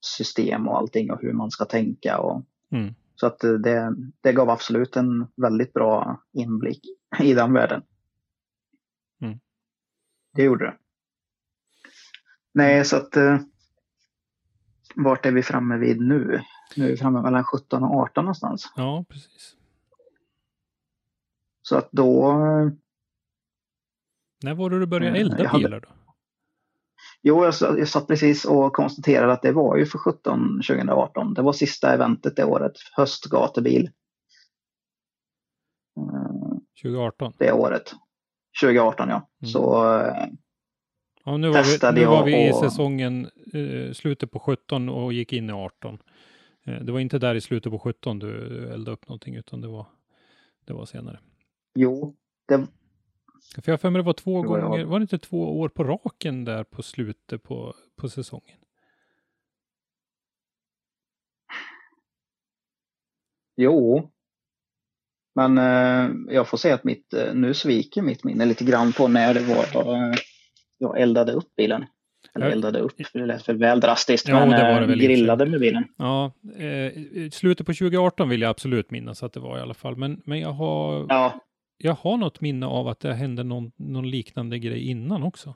[0.00, 2.18] system och allting och hur man ska tänka.
[2.18, 2.94] Och, mm.
[3.14, 6.80] Så att det, det gav absolut en väldigt bra inblick
[7.20, 7.82] i den världen.
[9.22, 9.38] Mm.
[10.34, 10.76] Det gjorde det.
[12.56, 13.38] Nej, så att eh,
[14.94, 16.40] vart är vi framme vid nu?
[16.76, 18.72] Nu är vi framme mellan 17 och 18 någonstans.
[18.76, 19.56] Ja, precis.
[21.62, 22.32] Så att då...
[24.42, 25.88] När var det du började elda hade, bilar då?
[27.22, 31.34] Jo, jag, jag satt precis och konstaterade att det var ju för 17 2018.
[31.34, 33.90] Det var sista eventet det året, höstgatubil.
[36.82, 37.32] 2018?
[37.38, 37.92] Det året.
[38.62, 39.14] 2018 ja.
[39.42, 39.50] Mm.
[39.50, 40.26] Så eh,
[41.26, 45.32] ja, nu var vi, nu var vi i säsongen eh, slutet på 17 och gick
[45.32, 45.98] in i 18.
[46.66, 49.68] Eh, det var inte där i slutet på 17 du eldade upp någonting utan det
[49.68, 49.86] var,
[50.66, 51.18] det var senare.
[51.74, 52.16] Jo,
[52.48, 52.66] det,
[53.62, 54.86] för jag mig det var två det var gånger, jag.
[54.86, 58.56] var det inte två år på raken där på slutet på, på säsongen?
[63.56, 64.10] Jo,
[65.34, 69.08] men eh, jag får säga att mitt, eh, nu sviker mitt minne lite grann på
[69.08, 70.14] när det var eh,
[70.78, 71.84] jag eldade upp bilen.
[72.34, 75.46] Eller eldade upp, det lät väl väl drastiskt, ja, men det var det väl grillade
[75.46, 75.84] med bilen.
[75.96, 79.96] Ja, eh, slutet på 2018 vill jag absolut minnas att det var i alla fall,
[79.96, 81.40] men, men jag har ja
[81.78, 85.54] jag har något minne av att det hände någon, någon liknande grej innan också.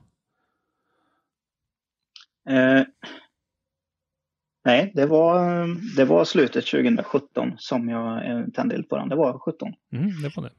[2.49, 2.83] Eh,
[4.65, 5.67] nej, det var,
[5.97, 8.23] det var slutet 2017 som jag
[8.55, 9.09] tände eld på den.
[9.09, 9.73] Det var 17.
[9.93, 10.51] Mm, det var det.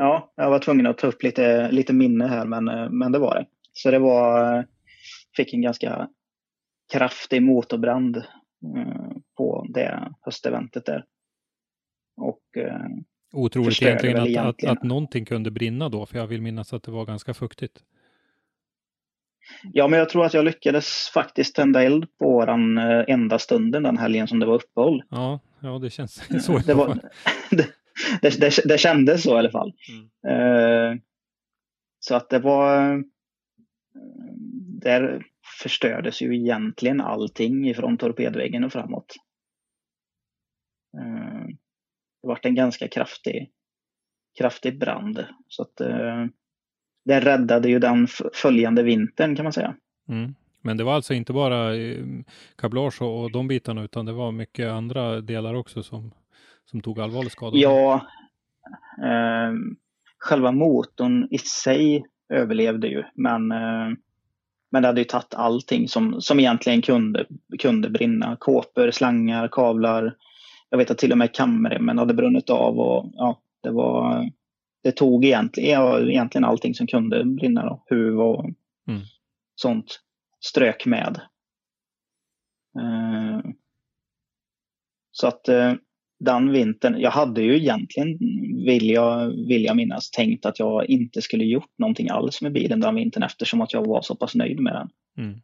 [0.00, 2.64] Ja, jag var tvungen att ta upp lite, lite minne här, men,
[2.98, 3.46] men det var det.
[3.72, 4.66] Så det var,
[5.36, 6.08] fick en ganska
[6.92, 11.04] kraftig motorbrand eh, på det hösteventet där.
[12.16, 12.86] Och eh,
[13.32, 16.82] Otroligt egentligen att, egentligen att, att någonting kunde brinna då, för jag vill minnas att
[16.82, 17.82] det var ganska fuktigt.
[19.72, 23.82] Ja, men jag tror att jag lyckades faktiskt tända eld på den eh, enda stunden
[23.82, 25.02] den helgen som det var uppehåll.
[25.10, 26.58] Ja, ja det känns så.
[26.58, 26.98] det, var,
[27.50, 27.66] det,
[28.22, 29.72] det, det, det kändes så i alla fall.
[29.88, 30.36] Mm.
[30.36, 31.00] Uh,
[31.98, 32.92] så att det var...
[32.92, 33.00] Eh,
[34.82, 35.26] där
[35.62, 39.14] förstördes ju egentligen allting ifrån torpedväggen och framåt.
[40.98, 41.46] Uh,
[42.22, 43.50] det varit en ganska kraftig,
[44.38, 45.24] kraftig brand.
[45.48, 46.26] Så att eh,
[47.04, 49.76] det räddade ju den följande vintern kan man säga.
[50.08, 50.34] Mm.
[50.62, 51.72] Men det var alltså inte bara
[52.56, 56.12] kablage och de bitarna utan det var mycket andra delar också som,
[56.70, 57.56] som tog allvarlig skada?
[57.56, 58.06] Ja,
[59.02, 59.52] eh,
[60.18, 63.88] själva motorn i sig överlevde ju men, eh,
[64.70, 67.26] men det hade ju tagit allting som, som egentligen kunde,
[67.58, 68.36] kunde brinna.
[68.40, 70.16] Kåpor, slangar, kavlar,
[70.70, 74.30] jag vet att till och med kamremmen hade brunnit av och ja, det var
[74.82, 77.64] det tog egentligen, egentligen allting som kunde brinna.
[77.64, 77.84] Då.
[77.86, 78.44] Huv och
[78.88, 79.02] mm.
[79.54, 80.00] sånt
[80.40, 81.20] strök med.
[82.78, 83.40] Uh,
[85.12, 85.74] så att uh,
[86.20, 88.18] den vintern, jag hade ju egentligen,
[88.64, 92.80] vill jag, vill jag minnas, tänkt att jag inte skulle gjort någonting alls med bilen
[92.80, 94.90] den vintern eftersom att jag var så pass nöjd med den.
[95.16, 95.40] Mm.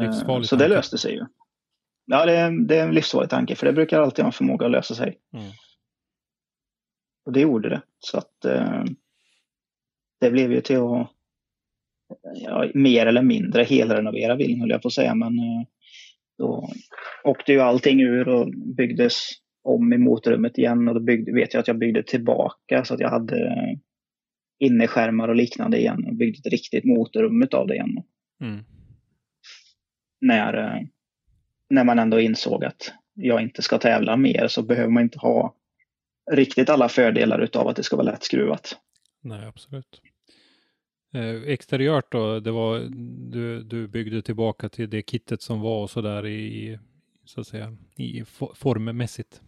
[0.00, 1.26] Uh, så det löste sig ju.
[2.04, 4.66] Ja, det är, det är en livsfarlig tanke för det brukar alltid ha en förmåga
[4.66, 5.18] att lösa sig.
[5.32, 5.50] Mm.
[7.24, 7.82] Och det gjorde det.
[7.98, 8.84] Så att eh,
[10.20, 11.10] det blev ju till att
[12.34, 15.14] ja, mer eller mindre helrenovera bilen höll jag på att säga.
[15.14, 15.66] Men eh,
[16.38, 16.68] då
[17.24, 19.28] åkte ju allting ur och byggdes
[19.62, 23.00] om i motorrummet igen och då byggde, vet jag att jag byggde tillbaka så att
[23.00, 23.56] jag hade
[24.58, 28.02] innerskärmar och liknande igen och byggde ett riktigt motorrum av det igen.
[28.40, 28.64] Mm.
[30.20, 30.82] När, eh,
[31.70, 35.56] när man ändå insåg att jag inte ska tävla mer så behöver man inte ha
[36.30, 38.76] riktigt alla fördelar utav att det ska vara lättskruvat.
[39.22, 40.00] Nej, absolut.
[41.14, 42.78] Eh, exteriört då, det var,
[43.32, 46.78] du, du byggde tillbaka till det kittet som var och så där i,
[47.24, 49.40] så att säga, i formmässigt?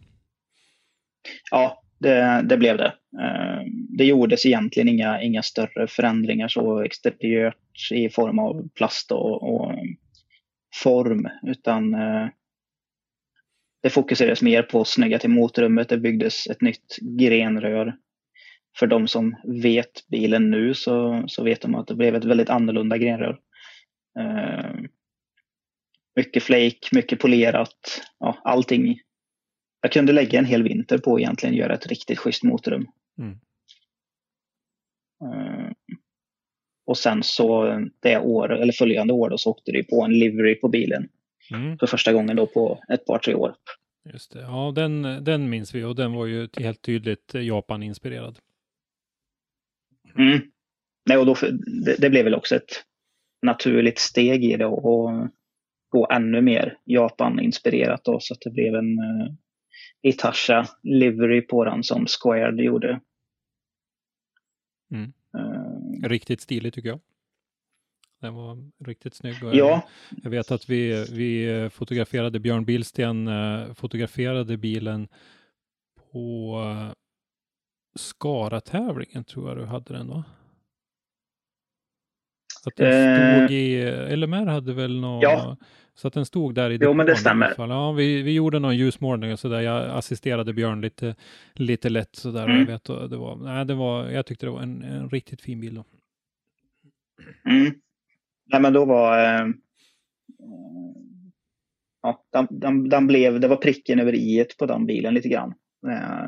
[1.51, 2.93] Ja, det, det blev det.
[3.21, 3.61] Eh,
[3.97, 9.73] det gjordes egentligen inga, inga större förändringar så exteriört i form av plast och, och
[10.83, 12.27] form, utan eh,
[13.81, 15.89] det fokuserades mer på att snygga till motrummet.
[15.89, 17.95] Det byggdes ett nytt grenrör.
[18.79, 22.49] För de som vet bilen nu så, så vet de att det blev ett väldigt
[22.49, 23.39] annorlunda grenrör.
[24.19, 24.85] Uh,
[26.15, 28.99] mycket flake, mycket polerat, ja, allting.
[29.81, 32.87] Jag kunde lägga en hel vinter på egentligen göra ett riktigt schysst motorrum.
[33.19, 33.39] Mm.
[35.23, 35.71] Uh,
[36.85, 40.55] och sen så det år, eller följande år då, så åkte det på en livery
[40.55, 41.09] på bilen.
[41.51, 41.77] Mm.
[41.77, 43.55] För första gången då på ett par, tre år.
[44.13, 44.41] Just det.
[44.41, 48.39] Ja, den, den minns vi och den var ju helt tydligt Japan-inspirerad.
[50.17, 50.41] Mm.
[51.05, 51.35] Nej, och då,
[51.85, 52.83] det, det, blev väl också ett
[53.41, 55.29] naturligt steg i det och
[55.89, 59.33] gå ännu mer Japan-inspirerat då så att det blev en uh,
[60.01, 62.99] Itasha livery på den som Squared gjorde.
[64.91, 65.13] Mm.
[65.37, 66.99] Uh, Riktigt stiligt tycker jag.
[68.21, 69.43] Den var riktigt snygg.
[69.43, 69.87] Och ja.
[70.23, 75.07] Jag, vet att vi, vi fotograferade, Björn Billsten uh, fotograferade bilen
[76.11, 76.61] på
[77.95, 80.23] Skara-tävlingen tror jag du hade den va?
[82.63, 83.57] Så att den stod eh.
[83.57, 85.57] i, LMR hade väl något, ja.
[85.93, 87.53] så att den stod där i Jo men det stämmer.
[87.57, 89.61] Ja, vi, vi gjorde någon ljusmålning och sådär.
[89.61, 91.15] Jag assisterade Björn lite,
[91.53, 92.43] lite lätt sådär.
[92.43, 92.59] Mm.
[92.59, 95.61] Jag, vet, det var, nej, det var, jag tyckte det var en, en riktigt fin
[95.61, 95.75] bild.
[95.75, 95.83] Då.
[97.49, 97.73] Mm.
[98.45, 99.47] Nej men då var eh,
[102.01, 105.53] ja, den, den, den, blev, det var pricken över i på den bilen lite grann.
[105.87, 106.25] Eh,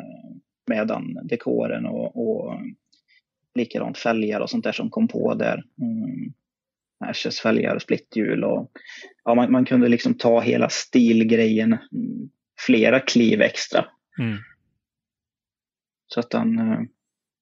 [0.68, 2.60] med den dekoren och, och
[3.56, 5.64] likadant fälgar och sånt där som kom på där.
[5.82, 6.34] Mm.
[7.00, 8.72] Ashes fälgar och splitthjul och
[9.24, 12.30] ja, man, man, kunde liksom ta hela stilgrejen mm,
[12.66, 13.86] flera kliv extra.
[14.20, 14.38] Mm.
[16.08, 16.60] Så att den,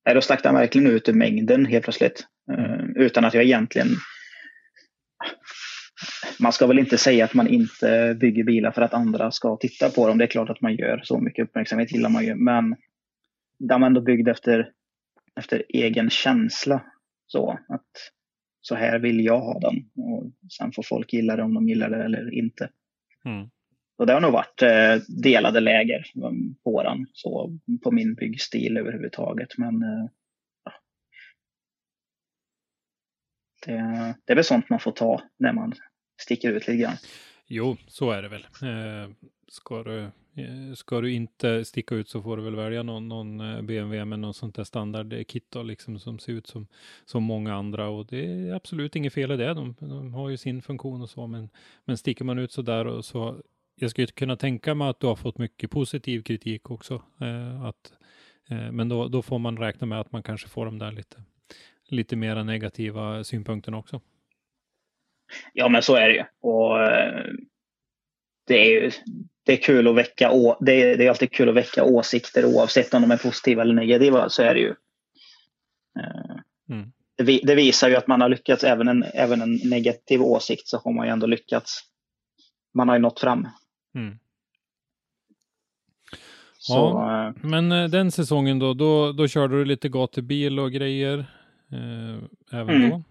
[0.10, 2.28] äh, då stack den verkligen ut ur mängden helt plötsligt.
[2.52, 3.88] Äh, utan att jag egentligen
[6.40, 9.90] man ska väl inte säga att man inte bygger bilar för att andra ska titta
[9.90, 10.18] på dem.
[10.18, 11.02] Det är klart att man gör.
[11.04, 12.36] Så mycket uppmärksamhet gillar man ju.
[12.36, 12.76] Men
[13.58, 14.72] den var ändå byggd efter,
[15.36, 16.86] efter egen känsla.
[17.28, 18.12] Så att
[18.62, 19.90] så här vill jag ha den.
[19.96, 22.70] Och sen får folk gilla det om de gillar det eller inte.
[23.26, 23.50] Mm.
[23.98, 26.06] Och det har nog varit eh, delade läger
[26.64, 29.58] på den, så på min byggstil överhuvudtaget.
[29.58, 30.10] Men eh,
[30.64, 30.72] ja.
[33.66, 35.74] det, det är väl sånt man får ta när man
[36.22, 36.98] sticker ut lite grann.
[37.48, 38.48] Jo, så är det väl.
[38.62, 39.12] Eh,
[39.48, 43.40] ska du Eh, ska du inte sticka ut så får du väl välja någon, någon
[43.40, 46.68] eh, BMW med någon sånt där standardkit då, liksom som ser ut som,
[47.06, 49.54] som många andra och det är absolut inget fel i det.
[49.54, 51.50] De, de har ju sin funktion och så, men,
[51.86, 53.42] men sticker man ut så där och så
[53.76, 57.04] jag skulle kunna tänka mig att du har fått mycket positiv kritik också.
[57.22, 57.94] Eh, att,
[58.50, 61.24] eh, men då, då får man räkna med att man kanske får de där lite,
[61.90, 64.02] lite mera negativa synpunkterna också.
[65.54, 66.24] Ja, men så är det ju.
[66.42, 67.26] Och eh,
[68.48, 68.92] det är ju
[69.46, 72.94] det är kul att väcka, det är, det är alltid kul att väcka åsikter oavsett
[72.94, 74.30] om de är positiva eller negativa.
[74.30, 74.76] Så är det ju.
[76.00, 76.36] Eh,
[76.70, 76.92] mm.
[77.18, 80.78] Det, det, visar ju att man har lyckats, även en, även en negativ åsikt så
[80.78, 81.80] har man ju ändå lyckats.
[82.74, 83.48] Man har ju nått fram.
[83.96, 84.18] Mm.
[86.58, 90.72] Så, ja, äh, men eh, den säsongen då, då, då körde du lite gatubil och
[90.72, 91.18] grejer
[91.72, 92.90] eh, även mm.
[92.90, 93.04] då?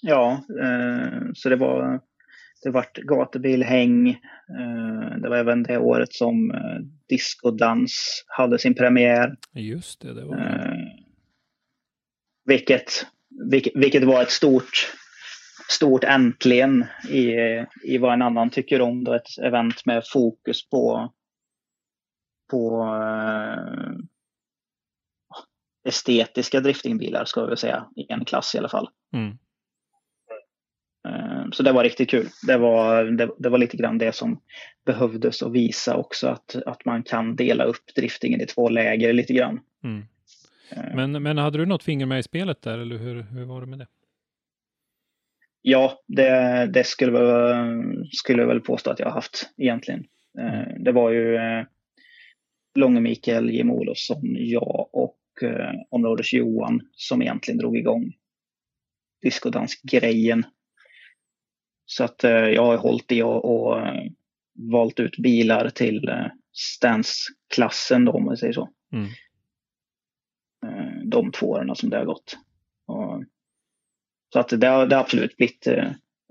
[0.00, 2.00] Ja, eh, så det var
[2.62, 4.08] det vart gatubilhäng.
[4.58, 9.36] Eh, det var även det året som eh, Discodans hade sin premiär.
[9.52, 10.42] Just det, det var det.
[10.42, 10.74] Eh,
[12.44, 13.06] vilket,
[13.74, 14.92] vilket var ett stort,
[15.68, 17.34] stort äntligen i,
[17.84, 19.04] i vad en annan tycker om.
[19.04, 21.12] Då ett event med fokus på,
[22.50, 22.86] på
[25.84, 28.88] estetiska driftingbilar ska vi säga, i en klass i alla fall.
[29.12, 29.38] Mm.
[31.10, 32.28] Eh, så det var riktigt kul.
[32.46, 34.40] Det var, det, det, var lite grann det som
[34.86, 39.32] behövdes att visa också att, att man kan dela upp driftingen i två läger lite
[39.32, 39.60] grann.
[39.84, 40.04] Mm.
[40.72, 40.94] Eh.
[40.94, 43.66] Men, men hade du något finger med i spelet där eller hur, hur var det
[43.66, 43.86] med det?
[45.62, 47.18] Ja, det, det skulle,
[48.12, 50.04] skulle jag väl påstå att jag har haft egentligen.
[50.38, 50.84] Eh, mm.
[50.84, 51.38] Det var ju
[52.74, 55.16] Långe Mikael, Jim Olofsson, jag och
[55.90, 58.12] områdes Johan som egentligen drog igång
[59.22, 60.44] discodansgrejen
[61.90, 64.04] så att eh, jag har hållit i och, och eh,
[64.72, 68.68] valt ut bilar till eh, Stans klassen då om man säger så.
[68.92, 69.08] Mm.
[71.04, 72.38] De två åren som det har gått.
[72.86, 73.24] Och,
[74.32, 75.66] så att det har, det har absolut blivit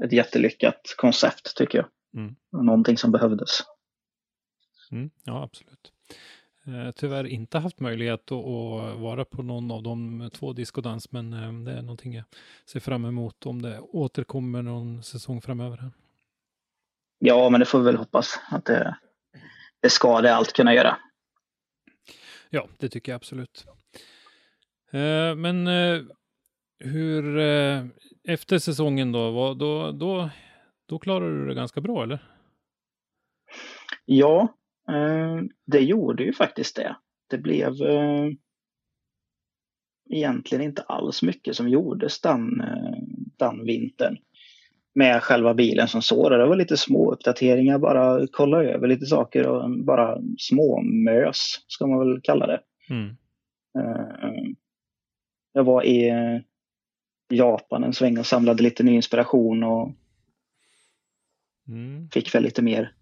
[0.03, 1.88] ett jättelyckat koncept tycker jag.
[2.22, 2.36] Mm.
[2.51, 3.49] Någonting som behövdes.
[4.91, 5.91] Mm, ja, absolut.
[6.70, 11.53] Eh, tyvärr inte haft möjlighet att, vara på någon av de två diskodans, men eh,
[11.53, 12.26] det är någonting jag
[12.65, 15.91] ser fram emot om det återkommer någon säsong framöver.
[17.20, 18.97] Ja, men det får vi väl hoppas att det,
[19.82, 20.97] det ska det allt kunna göra.
[22.49, 23.65] Ja, det tycker jag absolut.
[24.91, 25.67] Eh, men
[26.80, 27.38] hur,
[28.24, 30.30] efter säsongen då, då, då,
[30.86, 32.24] då klarar du det ganska bra eller?
[34.05, 34.59] Ja,
[35.65, 36.95] det gjorde ju faktiskt det.
[37.29, 38.27] Det blev eh,
[40.09, 42.97] egentligen inte alls mycket som gjordes den, eh,
[43.37, 44.17] den vintern
[44.93, 46.29] med själva bilen som så.
[46.29, 51.87] Det var lite små uppdateringar, bara kolla över lite saker och bara små mös ska
[51.87, 52.61] man väl kalla det.
[52.89, 53.07] Mm.
[53.79, 54.51] Eh,
[55.53, 56.37] Jag var i eh,
[57.29, 59.91] Japan en sväng och samlade lite ny inspiration och
[61.67, 62.09] Mm.
[62.09, 62.93] fick väl lite mer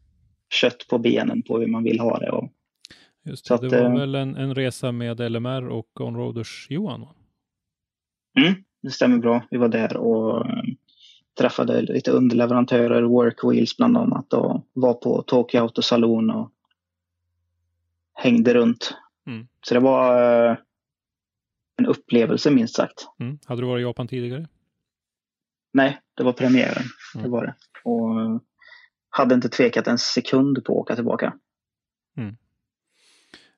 [0.49, 2.31] kött på benen på hur man vill ha det.
[2.31, 2.49] Och,
[3.23, 7.01] Just det, att, det var eh, väl en, en resa med LMR och Onroaders Johan?
[7.01, 7.15] Va?
[8.39, 9.47] mm, det stämmer bra.
[9.51, 10.63] Vi var där och eh,
[11.39, 16.51] träffade lite underleverantörer, Workwheels bland annat och var på Tokyo Auto Saloon och
[18.13, 18.93] hängde runt.
[19.27, 19.47] Mm.
[19.67, 20.57] Så det var eh,
[21.77, 23.07] en upplevelse minst sagt.
[23.19, 23.39] Mm.
[23.45, 24.47] Hade du varit i Japan tidigare?
[25.73, 26.83] Nej, det var premiären.
[27.13, 27.31] Det Mm.
[27.31, 27.55] var det.
[27.83, 28.41] Och
[29.17, 31.33] hade inte tvekat en sekund på att åka tillbaka.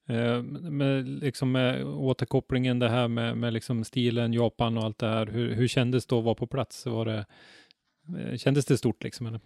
[0.09, 5.07] Eh, med, liksom med återkopplingen det här med, med liksom stilen Japan och allt det
[5.07, 5.25] här.
[5.25, 6.85] Hur, hur kändes det att vara på plats?
[6.85, 7.25] Var det,
[8.19, 9.27] eh, kändes det stort liksom?
[9.27, 9.39] Eller?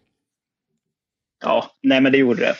[1.43, 2.55] Ja, nej men det gjorde det.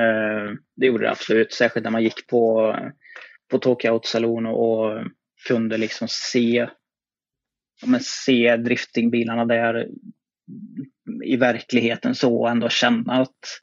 [0.00, 1.52] Eh, det gjorde det absolut.
[1.52, 2.76] Särskilt när man gick på,
[3.50, 5.04] på Saloon och, och
[5.48, 6.68] kunde liksom se,
[7.86, 9.88] men se driftingbilarna där
[11.24, 13.62] i verkligheten så och ändå känna att,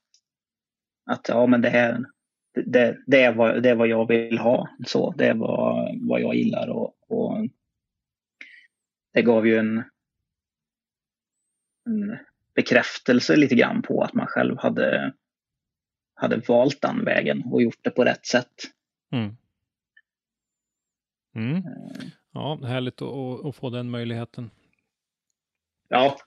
[1.05, 2.05] att ja, men det, här,
[2.65, 4.69] det, det, är vad, det är vad jag vill ha.
[4.85, 6.69] Så, det är vad, vad jag gillar.
[6.69, 7.47] Och, och
[9.13, 9.83] det gav ju en,
[11.85, 12.17] en
[12.55, 15.13] bekräftelse lite grann på att man själv hade,
[16.13, 18.53] hade valt den vägen och gjort det på rätt sätt.
[19.11, 19.35] Mm.
[21.35, 21.63] Mm.
[22.31, 24.51] Ja, härligt att, att, att få den möjligheten.
[25.87, 26.17] Ja,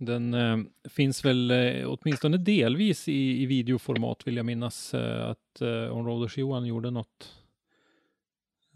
[0.00, 5.60] Den eh, finns väl eh, åtminstone delvis i, i videoformat vill jag minnas eh, att
[5.60, 7.34] eh, Onroaders Johan gjorde något.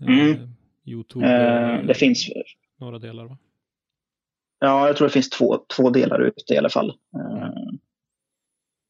[0.00, 0.48] Eh, Mm.
[0.84, 2.28] Youtube, eh, eh, det finns
[2.76, 3.38] några delar va?
[4.60, 6.90] Ja, jag tror det finns två, två delar ute i alla fall.
[6.90, 7.48] Eh,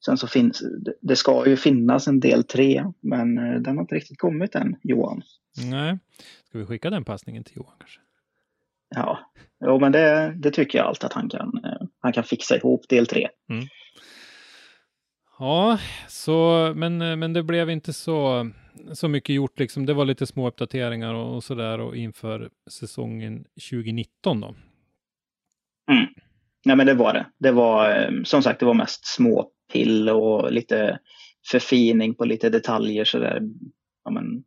[0.04, 0.62] sen så finns
[1.00, 5.22] det- ska ju finnas en del tre, men den har inte riktigt kommit än, Johan.
[5.70, 5.98] Nej,
[6.44, 8.00] ska vi skicka den passningen till Johan kanske?
[8.94, 9.32] Ja,
[9.64, 12.88] jo, men det, det tycker jag allt att han kan, eh, han kan fixa ihop
[12.88, 13.28] del tre.
[15.38, 15.78] Ja,
[16.08, 18.50] så, men, eh, men det blev inte så,
[18.92, 19.86] så mycket gjort liksom.
[19.86, 24.54] Det var lite små uppdateringar och, och sådär och inför säsongen 2019 då.
[26.64, 27.26] Nej, men det var det.
[27.38, 30.98] Det var eh, som sagt, det var mest små pill och lite
[31.50, 33.40] förfining på lite detaljer sådär.
[34.04, 34.44] Ja, men,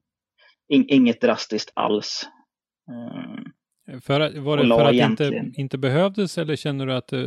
[0.67, 2.27] in, inget drastiskt alls.
[2.89, 3.41] Eh,
[4.01, 7.19] För, att- var det för att det inte, inte behövdes eller känner du att, eh,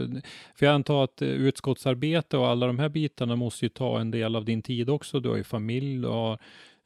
[0.58, 4.10] för jag antar att eh, utskottsarbete och alla de här bitarna måste ju ta en
[4.10, 5.20] del av din tid också.
[5.20, 6.38] Du har ju familj och har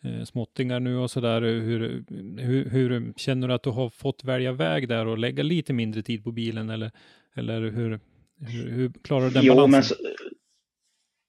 [0.05, 1.43] eh, småttingar nu och sådär.
[1.43, 2.05] Hur,
[2.39, 6.03] hur, hur känner du att du har fått välja väg där och lägga lite mindre
[6.03, 6.91] tid på bilen eller,
[7.35, 8.01] eller hur,
[8.41, 9.71] hur, hur klarar du den Jo, balansen?
[9.73, 9.95] men så,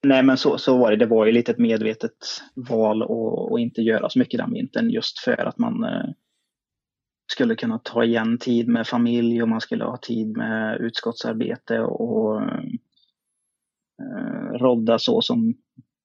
[0.07, 0.97] nej, men så, så var det.
[0.97, 2.11] Det var ju lite ett medvetet
[2.55, 5.85] val att inte göra så mycket den vintern just för att man
[7.31, 12.41] skulle kunna ta igen tid med familj och man skulle ha tid med utskottsarbete och
[12.41, 12.61] eh,
[14.59, 15.53] rodda så som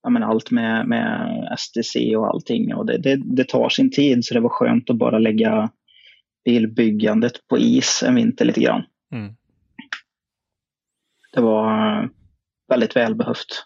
[0.03, 1.29] ja, men allt med, med
[1.59, 2.75] STC och allting.
[2.75, 5.71] Och det, det, det tar sin tid så det var skönt att bara lägga
[6.45, 8.83] bilbyggandet på is en vinter lite grann.
[9.13, 9.35] Mm.
[11.33, 12.09] Det var eh,
[12.69, 13.65] väldigt välbehövt.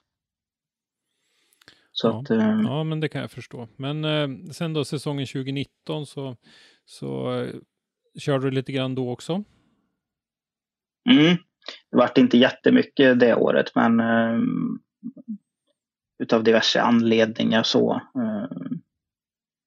[1.93, 2.21] Så Ja.
[2.21, 3.69] att, eh, Ja, men det kan jag förstå.
[3.77, 6.37] Men eh, sen då säsongen 2019 så,
[6.93, 7.55] så eh,
[8.19, 9.45] körde du lite grann då också.
[11.11, 11.37] mm,
[11.91, 14.41] det vart inte jättemycket det året men eh,
[16.23, 18.77] utav diverse anledningar så eh,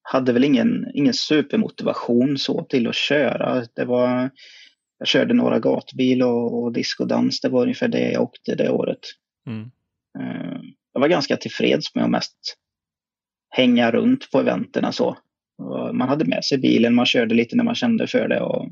[0.01, 3.65] hade väl ingen, ingen supermotivation så till att köra.
[3.75, 4.29] Det var,
[4.97, 7.41] jag körde några gatbil och, och discodans.
[7.41, 8.99] Det var ungefär det jag åkte det året.
[9.47, 9.71] Mm.
[10.19, 10.61] Eh,
[10.93, 12.57] jag var ganska tillfreds med att mest
[13.49, 15.17] hänga runt på eventerna så.
[15.57, 18.69] Och man hade med sig bilen, man körde lite när man kände för det och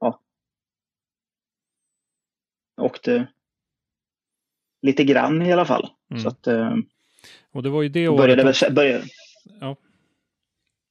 [0.00, 0.20] ja.
[2.80, 3.26] Åkte
[4.82, 5.90] lite grann i alla fall.
[6.10, 6.22] Mm.
[6.22, 6.76] Så att, eh,
[7.52, 9.04] Och det var ju det året började väl, började,
[9.60, 9.76] Ja.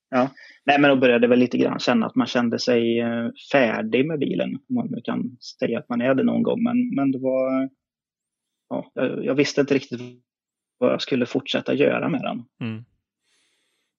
[0.09, 0.29] ja.
[0.65, 4.19] Nej, men då började väl lite grann känna att man kände sig eh, färdig med
[4.19, 4.55] bilen.
[4.55, 6.63] Om man nu kan säga att man är det någon gång.
[6.63, 7.69] Men, men det var...
[8.69, 10.01] Ja, jag, jag visste inte riktigt
[10.77, 12.43] vad jag skulle fortsätta göra med den.
[12.59, 12.85] Mm.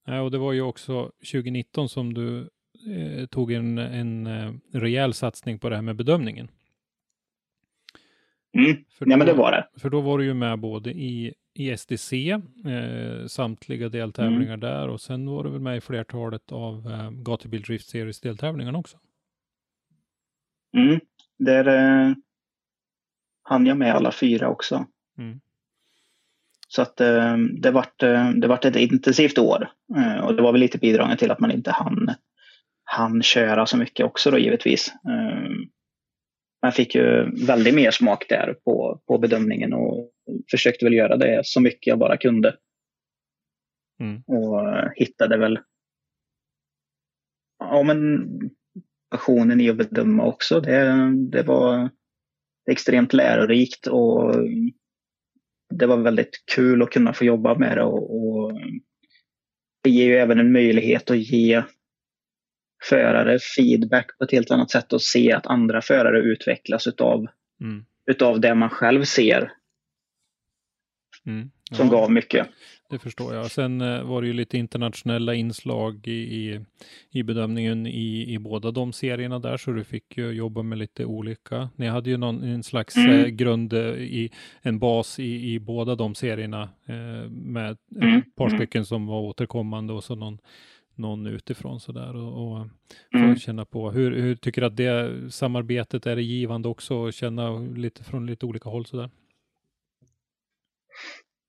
[0.06, 2.48] Ja, och det var ju också 2019 som du
[2.96, 6.48] eh, tog en, en eh, rejäl satsning på det här med bedömningen.
[8.58, 8.84] Mm.
[8.90, 9.68] För Ja, men det var det.
[9.80, 14.60] För då var du ju med både i, i SDC, eh, samtliga deltävlingar Mm.
[14.60, 18.78] där och sen var du väl med i flertalet av eh, Gatubil Drift Series deltävlingarna
[18.78, 18.98] också.
[20.76, 21.00] Mm.
[21.38, 22.14] Där eh,
[23.42, 24.86] hann jag med alla fyra också.
[25.18, 25.40] Mm.
[26.68, 29.68] Så att eh, det vart, eh, det vart ett intensivt år.
[29.96, 32.14] Eh, och det var väl lite bidragande till att man inte hann,
[32.84, 34.92] hann köra så mycket också då givetvis.
[36.62, 40.10] Man fick ju väldigt mer smak där på, på bedömningen och
[40.50, 42.56] försökte väl göra det så mycket jag bara kunde.
[44.00, 44.22] Mm.
[44.26, 44.62] Och
[44.96, 45.58] hittade väl
[47.58, 48.26] ja, men
[49.10, 50.60] passionen i att bedöma också.
[50.60, 51.90] Det, det var
[52.70, 54.34] extremt lärorikt och
[55.74, 58.60] det var väldigt kul att kunna få jobba med det och, och
[59.82, 61.62] det ger ju även en möjlighet att ge
[62.84, 67.26] förare feedback på ett helt annat sätt och se att andra förare utvecklas utav,
[67.60, 67.84] Mm.
[68.06, 69.52] utav det man själv ser
[71.26, 71.50] Mm.
[71.72, 72.46] som Ja, gav mycket.
[72.90, 73.50] Det förstår jag.
[73.50, 76.60] Sen eh, var det ju lite internationella inslag i, i,
[77.10, 81.04] i bedömningen i, i båda de serierna där, så du fick ju jobba med lite
[81.04, 81.70] olika.
[81.76, 83.20] Ni hade ju någon en slags Mm.
[83.20, 84.30] eh, grund eh, i
[84.62, 88.58] en bas i, i båda de serierna eh, med Mm, ett par mm.
[88.58, 90.38] stycken som var återkommande och så någon,
[90.94, 92.68] någon utifrån sådär och, och
[93.14, 93.34] Mm.
[93.34, 93.90] få känna på.
[93.90, 98.26] Hur, hur tycker du att det samarbetet är det givande också att känna lite från
[98.26, 99.10] lite olika håll sådär?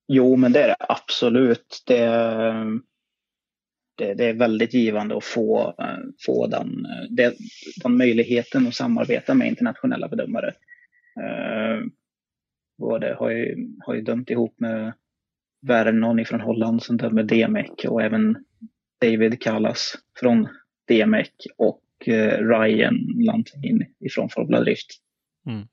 [0.08, 1.84] Jo, men det är det absolut.
[1.88, 2.06] Det,
[3.98, 7.34] det, det är väldigt givande att få, eh, få den, eh, det,
[7.84, 10.48] den möjligheten att samarbeta med internationella bedömare.
[11.20, 11.86] Eh,
[12.78, 14.94] både har ju, har ju dömt ihop med
[15.62, 18.46] Vernon från Holland som dömer DMEC och även
[19.02, 20.48] David Callas från
[20.88, 24.88] DMEC och eh, Ryan Lantin ifrån Formula Drift.
[25.46, 25.68] Mm.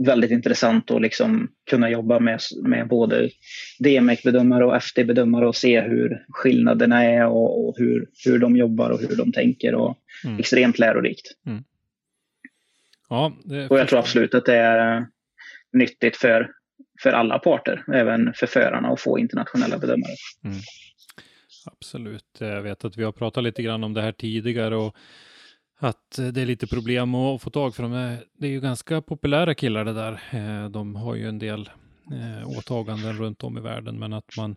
[0.00, 3.30] Eh, väldigt intressant att liksom kunna jobba med, med både
[3.78, 9.00] DMEC-bedömare och FD-bedömare och se hur skillnaderna är och, och hur, hur de jobbar och
[9.00, 9.74] hur de tänker.
[9.74, 10.38] Och Mm.
[10.38, 11.26] Extremt lärorikt.
[13.08, 15.06] Ja, det Och jag tror absolut att det är
[15.72, 16.50] nyttigt för,
[17.02, 20.12] för alla parter, även för förarna att få internationella bedömare.
[21.66, 22.36] Absolut.
[22.38, 24.96] Jag vet att vi har pratat lite grann om det här tidigare och
[25.78, 27.92] att eh, det är lite problem att få tag för dem.
[27.92, 30.12] är- Det är ju ganska populära killar det där.
[30.30, 31.70] Eh, de har ju en del
[32.12, 34.56] eh, åtaganden runt om i världen, men att man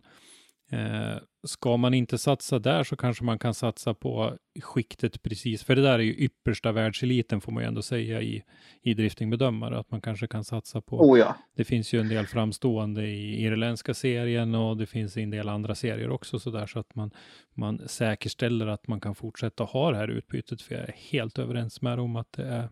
[0.72, 5.76] eh, ska man inte satsa där så kanske man kan satsa på skiktet precis, för
[5.76, 8.42] det där är ju yppersta världseliten får man ju ändå säga i,
[8.82, 11.36] i driftingbedömare, att man kanske kan satsa på Oh ja.
[11.56, 15.74] det finns ju en del framstående i irländska serien och det finns en del andra
[15.74, 17.10] serier också så där så att man,
[17.54, 20.62] man säkerställer att man kan fortsätta ha det här utbytet.
[20.62, 22.68] För jag är helt överens med om att det är,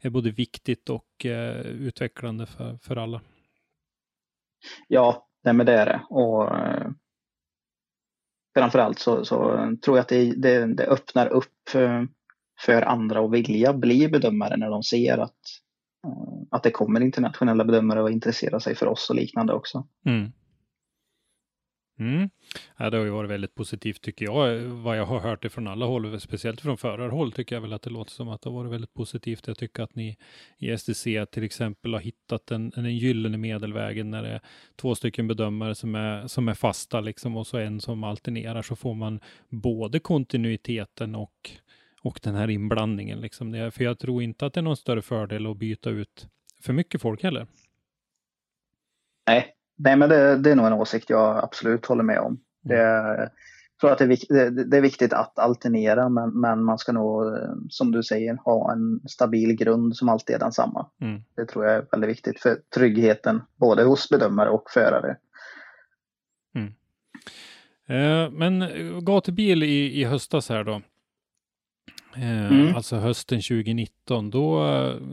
[0.00, 3.20] är både viktigt och eh, utvecklande för, för alla.
[4.88, 6.00] Ja, nej, men det är det.
[6.10, 6.90] Och eh,
[8.54, 9.36] framförallt så, så
[9.84, 12.08] tror jag att det, det, det öppnar upp för,
[12.66, 15.38] för andra att vilja bli bedömare när de ser att,
[16.06, 19.86] eh, att det kommer internationella bedömare och intresserar sig för oss och liknande också.
[20.06, 20.32] Mm.
[22.00, 22.30] Mm.
[22.76, 25.68] Ja, det har ju varit väldigt positivt tycker jag, vad jag har hört det från
[25.68, 28.56] alla håll, speciellt från förarhåll tycker jag väl att det låter som att det har
[28.56, 29.46] varit väldigt positivt.
[29.46, 30.16] Jag tycker att ni
[30.58, 34.40] i STC till exempel har hittat en, en gyllene medelvägen när det är
[34.76, 38.76] två stycken bedömare som är, som är fasta liksom och så en som alternerar så
[38.76, 41.50] får man både kontinuiteten och,
[42.02, 43.52] och den här inblandningen liksom.
[43.52, 46.26] Det, för jag tror inte att det är någon större fördel att byta ut
[46.60, 47.46] för mycket folk heller.
[49.26, 49.54] Nej,
[49.84, 52.40] nej men det, det är nog en åsikt jag absolut håller med om.
[52.62, 56.78] Det, jag tror att det är, vik- det, är viktigt att alternera men, men man
[56.78, 57.38] ska nog,
[57.68, 60.86] som du säger, ha en stabil grund som alltid är densamma.
[61.00, 61.22] Mm.
[61.36, 65.16] Det tror jag är väldigt viktigt för tryggheten både hos bedömare och förare.
[67.90, 70.82] Eh, Men eh, gatubil i, i höstas här då.
[72.16, 72.76] Mm.
[72.76, 74.64] alltså hösten 2019, då,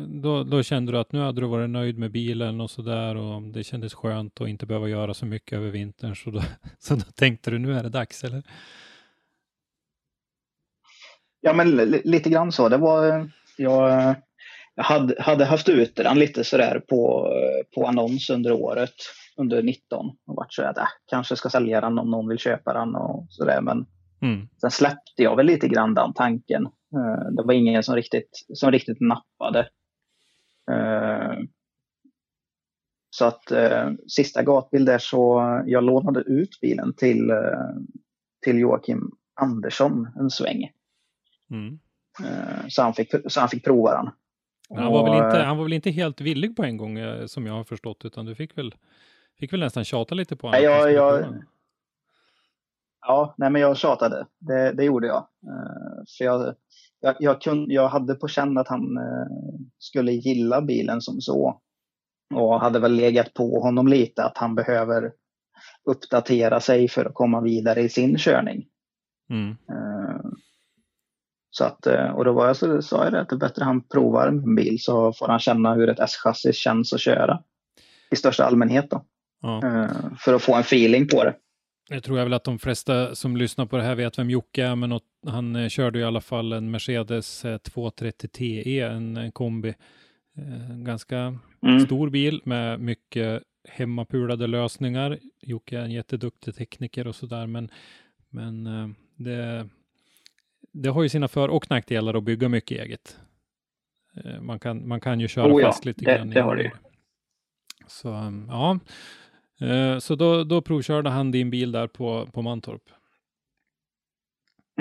[0.07, 3.41] då, då, kände du att nu hade du varit nöjd med bilen och sådär och
[3.41, 6.15] det kändes skönt att inte behöva göra så mycket över vintern.
[6.15, 6.41] Så då,
[6.80, 8.44] så då tänkte du nu är det dags, eller?
[11.41, 11.72] Ja, men
[12.03, 12.69] lite grann så.
[12.69, 14.15] Det var, jag,
[14.76, 17.34] jag hade, hade haft ut den lite sådär på,
[17.76, 18.95] på annons under året,
[19.38, 22.74] under 19 och varit så att äh, kanske ska sälja den om någon vill köpa
[22.74, 23.61] den och sådär.
[23.61, 23.86] Men
[24.22, 24.48] mm.
[24.61, 26.68] sen släppte jag väl lite grann den tanken.
[26.95, 29.69] Uh, det var ingen som riktigt, som riktigt nappade.
[30.72, 31.43] Uh,
[33.09, 37.31] så att uh, sista gatbil där så jag lånade ut bilen till,
[38.43, 39.11] till Joakim
[39.41, 40.72] Andersson en sväng.
[41.51, 41.80] Mm.
[42.69, 44.09] Så, han fick, så han fick prova den.
[44.69, 47.45] Han var, väl inte, han var väl inte helt villig på en gång eh, som
[47.45, 48.76] jag har förstått, utan du fick väl,
[49.39, 50.64] fick väl nästan tjata lite på honom?
[50.64, 51.26] Ja, jag,
[53.07, 54.25] ja nej, men jag tjatade.
[54.39, 55.27] Det, det gjorde jag.
[55.47, 56.55] Uh, för jag,
[56.99, 59.27] jag, jag, kunde, jag hade på känn att han uh,
[59.79, 61.61] skulle gilla bilen som så.
[62.35, 65.11] Och hade väl legat på honom lite att han behöver
[65.89, 68.65] uppdatera sig för att komma vidare i sin körning.
[69.29, 69.49] Mm.
[69.49, 70.31] Uh,
[71.57, 73.63] så att, eh, och då var jag så sa jag det att det är bättre
[73.63, 77.39] han provar en bil så får han känna hur ett S-chassi känns att köra.
[78.11, 79.05] I största allmänhet då.
[79.41, 79.67] Ja.
[79.67, 79.89] Eh,
[80.19, 81.35] för att få en feeling på det.
[81.89, 84.65] Jag tror jag väl att de flesta som lyssnar på det här vet vem Jocke
[84.65, 89.73] är, men han eh, körde i alla fall en Mercedes 230 TE, en, en kombi.
[90.35, 91.80] En ganska mm.
[91.80, 95.19] stor bil med mycket hemmapulade lösningar.
[95.41, 97.69] Jocke är en jätteduktig tekniker och sådär, men,
[98.30, 98.65] men
[99.15, 99.69] det,
[100.72, 103.19] det har ju sina för och nackdelar att bygga mycket eget.
[104.23, 106.30] Eh, man kan, man kan ju köra oh ja, fast lite det, grann.
[106.30, 106.72] Det har det
[107.88, 108.80] Så um, ja,
[109.61, 112.84] eh, så då, då provkörde han din bil där på, på Mantorp.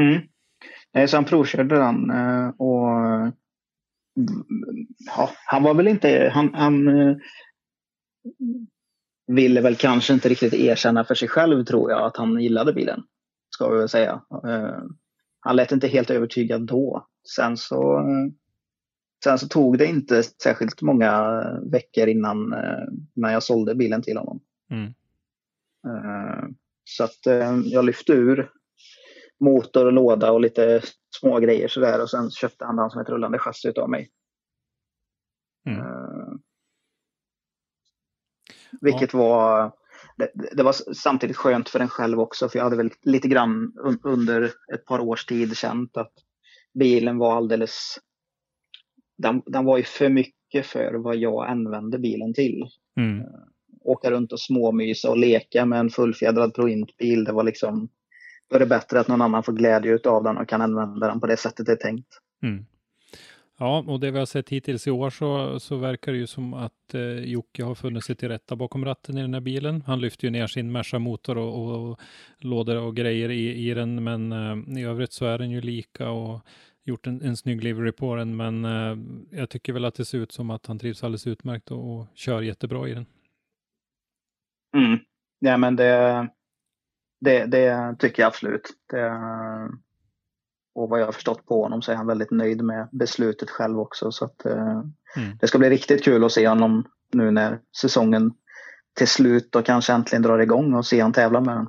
[0.01, 1.09] Mm.
[1.09, 3.33] Så han provkörde den eh, och
[5.07, 7.17] ja, han var väl inte, han, han eh,
[9.27, 13.03] ville väl kanske inte riktigt erkänna för sig själv tror jag att han gillade bilen.
[13.51, 14.83] Ska vi väl säga eh,
[15.41, 17.07] han lät inte helt övertygad då.
[17.37, 18.33] Sen så, eh,
[19.25, 21.43] sen så tog det inte särskilt många
[21.73, 22.55] veckor innan,
[23.15, 24.41] när jag sålde bilen till honom.
[24.71, 24.95] Mm.
[25.87, 26.49] Eh,
[26.85, 28.51] så att eh, jag lyfte ur
[29.41, 30.83] motor och låda och lite
[31.21, 34.11] små grejer sådär och sen köpte han den som ett rullande chassi av mig.
[35.67, 35.81] Mm.
[35.81, 36.35] Uh,
[38.81, 39.19] vilket ja.
[39.19, 39.73] var
[40.17, 43.73] det, det, var samtidigt skönt för en själv också, för jag hade väl lite grann
[44.03, 46.13] under ett par års tid känt att
[46.75, 47.99] bilen var alldeles...
[49.19, 52.65] Den, den var ju för mycket för vad jag använde bilen till.
[52.97, 53.27] Mm.
[53.87, 57.89] Åka runt och småmysa och leka med en fullfjädrad prointbil, det var liksom...
[58.49, 61.21] Då är det bättre att någon annan får glädje av den och kan använda den
[61.21, 62.09] på det sättet det är tänkt.
[62.43, 62.67] Mm.
[63.59, 66.55] Ja, och det vi har sett hittills i år så, så verkar det ju som
[66.55, 69.83] att eh, Jocke har funnit sig till rätta bakom ratten i den här bilen.
[69.87, 72.01] Han lyfter ju ner sin Merca-motor och, och, och,
[72.39, 76.11] lådor och grejer i, i den, men eh, i övrigt så är den ju lika
[76.11, 76.41] och
[76.85, 78.37] gjort en, en snygg livery på den.
[78.37, 78.97] Men eh,
[79.39, 82.07] jag tycker väl att det ser ut som att han trivs alldeles utmärkt och, och
[82.15, 83.07] kör jättebra i den.
[84.75, 84.99] Mm.
[85.39, 86.29] Ja, men det,
[87.21, 88.71] det, det tycker jag absolut.
[88.91, 89.11] Det,
[90.75, 93.81] och vad jag har förstått på honom så är han väldigt nöjd med beslutet själv
[93.81, 94.13] också.
[94.13, 94.83] Så att, eh,
[95.17, 95.37] mm.
[95.41, 98.33] Det ska bli riktigt kul att se honom nu när säsongen
[98.97, 101.69] till slut och kanske äntligen drar igång och se honom tävla med den.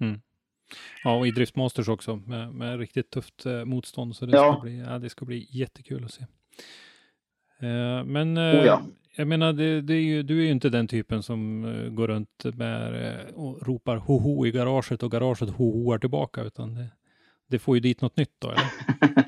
[0.00, 0.20] Mm.
[1.04, 4.16] Ja, och i Driftmasters också med, med riktigt tufft eh, motstånd.
[4.16, 4.52] Så det, ja.
[4.52, 6.26] ska bli, ja, det ska bli jättekul att se.
[7.60, 8.82] Eh, men eh, oh ja.
[9.16, 12.08] jag menar, det, det är ju, du är ju inte den typen som eh, går
[12.08, 16.86] runt med och ropar hoho i garaget och garaget hohoar tillbaka, utan det,
[17.48, 18.64] det får ju dit något nytt då, eller?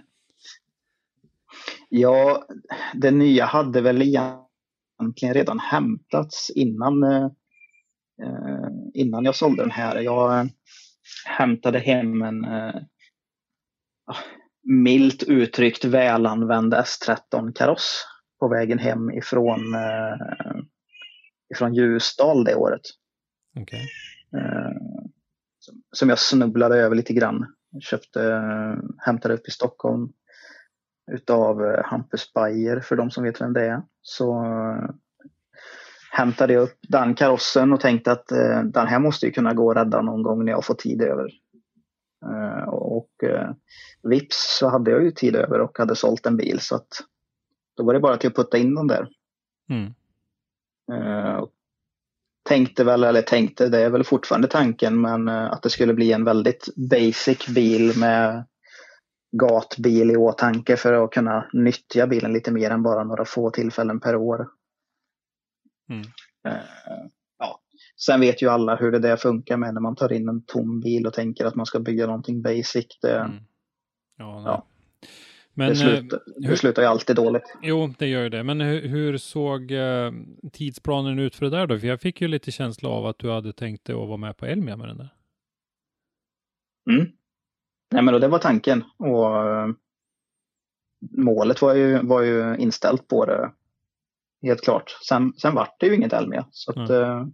[1.88, 2.46] ja,
[2.94, 7.04] det nya hade väl egentligen redan hämtats innan,
[8.94, 10.00] innan jag sålde den här.
[10.00, 10.48] Jag
[11.26, 12.46] hämtade hem en
[14.62, 18.04] milt uttryckt välanvänd S13-kaross
[18.40, 20.60] på vägen hem ifrån, eh,
[21.54, 22.82] ifrån Ljusdal det året.
[23.60, 23.80] Okay.
[24.36, 24.72] Eh,
[25.92, 27.46] som jag snubblade över lite grann
[27.80, 28.42] köpte,
[28.98, 30.12] hämtade upp i Stockholm
[31.12, 33.82] utav eh, Hampus Bayer för de som vet vem det är.
[34.02, 34.90] Så eh,
[36.12, 39.70] hämtade jag upp den karossen och tänkte att eh, den här måste ju kunna gå
[39.70, 41.30] att rädda någon gång när jag får tid över.
[42.66, 43.10] och
[44.02, 46.88] vips så hade jag ju tid över och hade sålt en bil så att
[47.78, 49.08] då var det bara till att putta in den där.
[49.70, 49.94] Mm
[52.48, 56.12] tänkte väl, eller tänkte, det är väl fortfarande tanken, men eh, att det skulle bli
[56.12, 58.44] en väldigt basic bil med
[59.32, 64.00] gatbil i åtanke för att kunna nyttja bilen lite mer än bara några få tillfällen
[64.00, 64.48] per år.
[65.90, 66.02] Mm.
[66.48, 66.62] Eh,
[67.38, 67.60] ja.
[68.06, 70.80] Sen vet ju alla hur det där funkar med när man tar in en tom
[70.80, 72.86] bil och tänker att man ska bygga någonting basic.
[73.02, 73.36] Det, Mm.
[74.16, 74.42] Ja.
[74.44, 74.66] Ja.
[75.58, 77.54] Men, det, eh, slutar, hur- det slutar ju alltid dåligt.
[77.62, 78.42] Jo, det gör ju det.
[78.42, 80.12] Men hur, hur såg eh,
[80.52, 81.78] tidsplanen ut för det där då?
[81.78, 84.36] För jag fick ju lite känsla av att du hade tänkt dig att vara med
[84.36, 85.08] på Elmia med den där.
[86.90, 87.10] Mm.
[87.90, 88.84] Nej, men då, det var tanken.
[88.98, 89.68] Och eh,
[91.16, 93.52] målet var ju, var ju inställt på det.
[94.42, 94.90] Helt klart.
[95.08, 96.46] Sen, sen vart det ju inget Elmia.
[96.50, 97.32] Så att, Mm.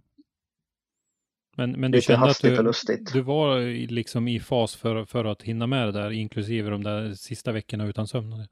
[1.55, 2.71] Men, men du kände att du,
[3.13, 3.59] du var
[3.91, 7.85] liksom i fas för, för att hinna med det där, inklusive de där sista veckorna
[7.85, 8.47] utan sömn.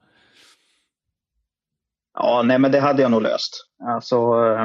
[2.14, 3.66] Ja, nej men det hade jag nog löst.
[3.84, 4.62] Alltså, eh,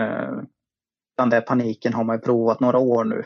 [0.00, 0.32] eh,
[1.16, 3.24] den där paniken har man ju provat några år nu.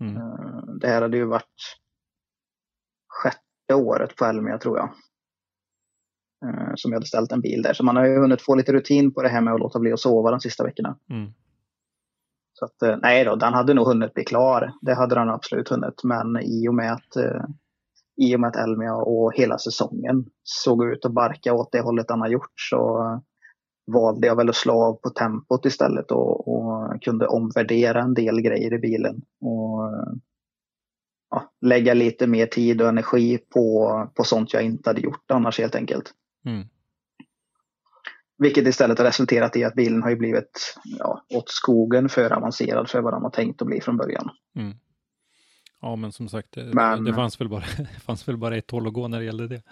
[0.00, 0.16] Mm.
[0.16, 1.78] Eh, det här hade ju varit
[3.08, 4.94] sjätte året på Elmia tror jag.
[6.44, 7.72] Eh, som jag hade ställt en bil där.
[7.72, 9.92] Så man har ju hunnit få lite rutin på det här med att låta bli
[9.92, 10.98] att sova de sista veckorna.
[11.10, 11.32] Mm.
[12.60, 14.72] Så att, eh, nej då, den hade nog hunnit bli klar.
[14.80, 16.04] Det hade den absolut hunnit.
[16.04, 17.44] Men i och med att, eh,
[18.16, 22.08] i och med att Elmia och hela säsongen såg ut att barka åt det hållet
[22.08, 23.20] den har gjort så
[23.92, 28.40] valde jag väl att slå av på tempot istället och, och kunde omvärdera en del
[28.40, 29.22] grejer i bilen.
[29.40, 29.90] Och
[31.30, 35.58] ja, lägga lite mer tid och energi på, på sånt jag inte hade gjort annars
[35.58, 36.12] helt enkelt.
[36.46, 36.66] Mm.
[38.42, 42.88] Vilket istället har resulterat i att bilen har ju blivit ja, åt skogen för avancerad
[42.90, 44.30] för vad den var tänkt att bli från början.
[44.56, 44.74] Mm.
[45.80, 47.62] Ja, men som sagt, det, Men- det fanns, väl bara,
[48.06, 49.62] fanns väl bara ett håll att gå när det gällde det.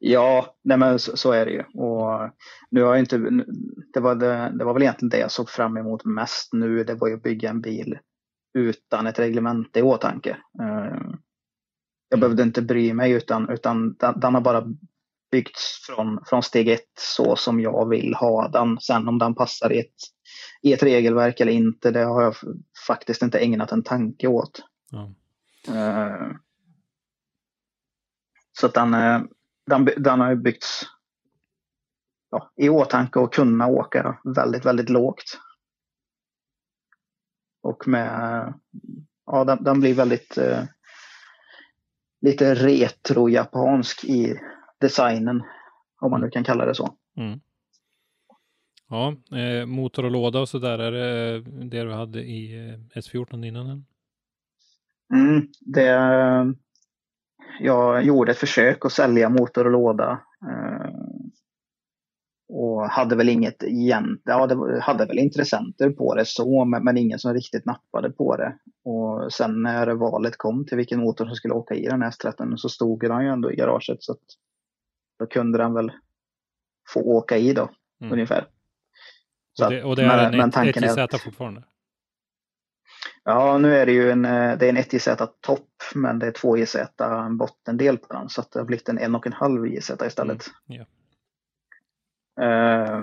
[0.00, 1.62] Ja, nej men så, så är det ju.
[1.62, 2.30] Och
[2.70, 3.18] nu har inte,
[3.94, 6.84] det, var det, det var väl egentligen det jag såg fram emot mest nu.
[6.84, 7.98] Det var ju att bygga en bil
[8.58, 10.30] utan ett reglemente i åtanke.
[10.62, 11.00] Eh,
[12.08, 14.64] Jag behövde inte bry mig utan, utan den, den har bara
[15.34, 18.80] byggts från, från steg ett så som jag vill ha den.
[18.80, 19.94] Sen om den passar i ett,
[20.62, 22.34] i ett regelverk eller inte, det har jag
[22.86, 24.60] faktiskt inte ägnat en tanke åt.
[24.90, 25.12] Ja.
[25.74, 26.36] Eh,
[28.52, 29.22] Så att den, eh,
[29.66, 30.82] den, den har ju byggts
[32.30, 35.40] ja, i åtanke att kunna åka väldigt, väldigt lågt.
[37.62, 38.54] Och med,
[39.26, 40.62] ja den, den blir väldigt eh,
[42.20, 44.40] lite retro-japansk i
[44.80, 45.42] designen.
[46.00, 46.94] Om man nu kan kalla det så.
[47.16, 47.40] Mm.
[48.88, 52.98] Ja, eh, motor och låda och så där, är det det du hade i eh,
[53.00, 53.66] S14 innan?
[53.66, 53.82] Eller?
[55.14, 55.90] Mm, det,
[57.60, 60.20] jag gjorde ett försök att sälja motor och låda.
[60.50, 60.90] Eh,
[62.48, 66.98] och hade väl inget igen, ja det hade väl intressenter på det så, men, men
[66.98, 68.58] ingen som riktigt nappade på det.
[68.84, 72.56] Och sen när valet kom till vilken motor som skulle åka i den här S13
[72.56, 74.18] så stod den ju ändå i garaget så att
[75.18, 75.92] då kunde den väl
[76.88, 77.70] få åka i då,
[78.00, 78.12] Mm.
[78.12, 78.46] ungefär.
[79.52, 81.62] Så Och det, och det är men- en tanken är- 1JZ fortfarande?
[83.24, 86.30] Ja, nu är det ju en, eh, det är en 1JZ topp, men det är
[86.32, 88.28] 2JZ en bottendel på den.
[88.28, 90.46] Så att det har blivit en 1,5 JZ istället.
[90.68, 90.84] Mm, ja.
[92.44, 93.02] Eh,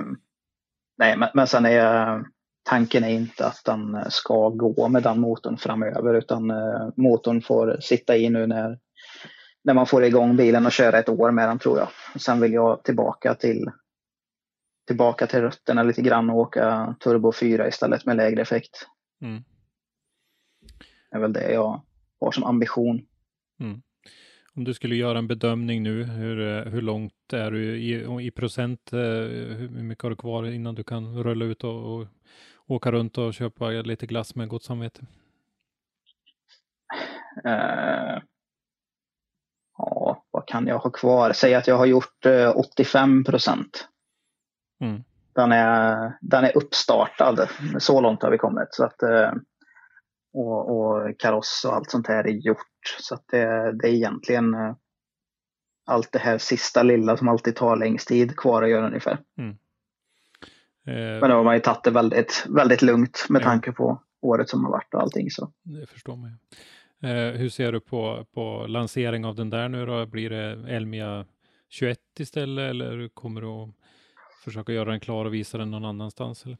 [0.97, 2.23] nej, men, men sen är
[2.63, 7.77] tanken är inte att den ska gå med den motorn framöver, utan eh, motorn får
[7.81, 8.79] sitta i nu när,
[9.63, 11.89] när man får igång bilen och köra ett år med den tror jag.
[12.21, 13.71] Sen vill jag tillbaka till
[14.87, 18.87] tillbaka till rötterna lite grann och åka turbo 4 istället med lägre effekt.
[19.21, 19.43] Mm.
[21.11, 21.81] Det är väl det jag
[22.19, 23.05] har som ambition.
[24.55, 28.93] Om du skulle göra en bedömning nu, hur, hur långt är du i, i procent?
[28.93, 32.07] eh, Hur mycket har du kvar innan du kan rulla ut och, och
[32.67, 35.05] åka runt och köpa lite glass med gott samvete?
[37.43, 38.21] Ja,
[40.41, 41.33] vad kan jag ha kvar?
[41.33, 43.87] Säg att jag har gjort eh, 85 procent.
[44.81, 45.03] Mm.
[45.35, 47.49] Den, är, den är uppstartad.
[47.79, 48.67] Så långt har vi kommit.
[48.71, 49.31] Så att, eh,
[50.33, 52.97] och, och kaross och allt sånt här är gjort.
[52.99, 54.75] Så att det, det är egentligen eh,
[55.85, 59.17] allt det här sista lilla som alltid tar längst tid kvar att göra ungefär.
[60.87, 63.45] Eh, Men då har man ju tagit det väldigt, väldigt lugnt med Ja.
[63.45, 65.31] tanke på året som har varit och allting.
[65.31, 65.51] Så.
[65.63, 66.35] Det förstår man ju.
[67.03, 70.05] Eh, hur ser du på, på lansering av den där nu då?
[70.05, 71.25] Blir det Elmia
[71.69, 73.69] 21 istället eller kommer du att
[74.43, 76.45] försöka göra den klar och visa den någon annanstans?
[76.45, 76.57] Eller?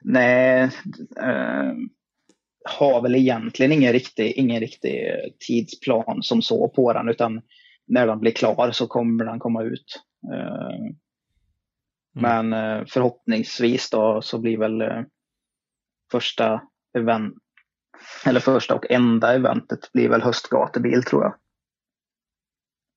[0.00, 0.70] Nej,
[1.20, 1.72] eh,
[2.64, 5.02] har väl egentligen ingen riktig, ingen riktig
[5.48, 7.42] tidsplan som så på den utan
[7.86, 10.02] när den blir klar så kommer den komma ut.
[10.32, 10.94] Eh,
[12.14, 15.02] Men eh, förhoppningsvis då så blir väl eh,
[16.12, 16.62] första
[16.98, 17.34] event,
[18.26, 21.34] eller första och enda eventet blir väl höstgatebil tror jag.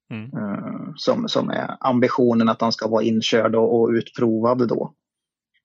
[0.09, 0.31] Mm.
[0.33, 4.93] Eh, som, som är ambitionen att han ska vara inkörd och, och utprovad då.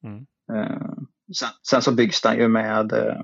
[0.03, 0.27] Mm.
[0.53, 0.93] Eh,
[1.39, 3.21] sen, sen, så byggs den ju med, eh,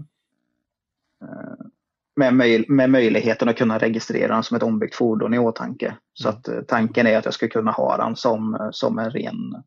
[2.16, 5.96] med, möj, med möjligheten att kunna registrera den som ett ombyggt fordon i åtanke.
[6.12, 6.38] Så Mm.
[6.38, 9.62] att tanken är att jag ska kunna ha den som, som en ren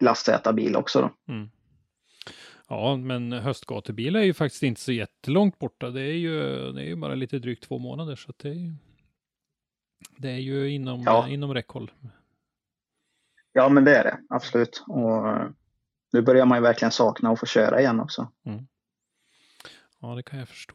[0.00, 1.00] lastsätarbil också.
[1.00, 1.32] Då.
[2.72, 2.80] Mm.
[2.84, 5.90] Ja, men höstgatubil är ju faktiskt inte så jättelångt borta.
[5.90, 6.38] Det är ju,
[6.72, 8.74] det är ju bara lite drygt två månader, så det är ju,
[10.16, 11.28] det är ju inom, Ja.
[11.28, 11.90] inom räckhåll.
[13.52, 14.84] Ja, men det är det absolut.
[14.88, 15.22] Och
[16.12, 18.28] nu börjar man ju verkligen sakna att få köra igen också.
[20.00, 20.74] Ja, det kan jag förstå.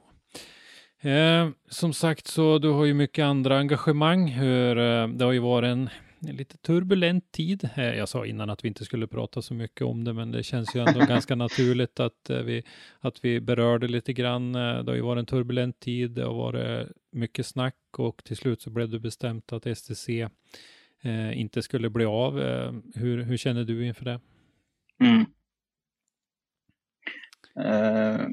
[0.99, 4.27] Eh, som sagt, så du har ju mycket andra engagemang.
[4.27, 7.69] Hur, eh, det har ju varit en, en lite turbulent tid.
[7.75, 10.43] Eh, jag sa innan att vi inte skulle prata så mycket om det, men det
[10.43, 12.63] känns ju ändå ganska naturligt att, eh, vi,
[12.99, 14.55] att vi berör det lite grann.
[14.55, 16.11] Eh, det har ju varit en turbulent tid.
[16.11, 20.09] Det har varit mycket snack och till slut så blev det bestämt att STC
[21.01, 22.39] eh, inte skulle bli av.
[22.95, 24.19] Hur, hur känner du inför det?
[24.99, 25.25] Mm.
[27.59, 28.27] Eh,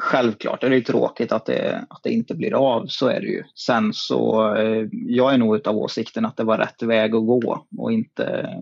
[0.00, 3.26] självklart är det ju tråkigt att det, att det inte blir av, så är det
[3.26, 3.42] ju.
[3.54, 7.66] Sen så, eh, jag är nog utav åsikten att det var rätt väg att gå
[7.78, 8.56] och inte,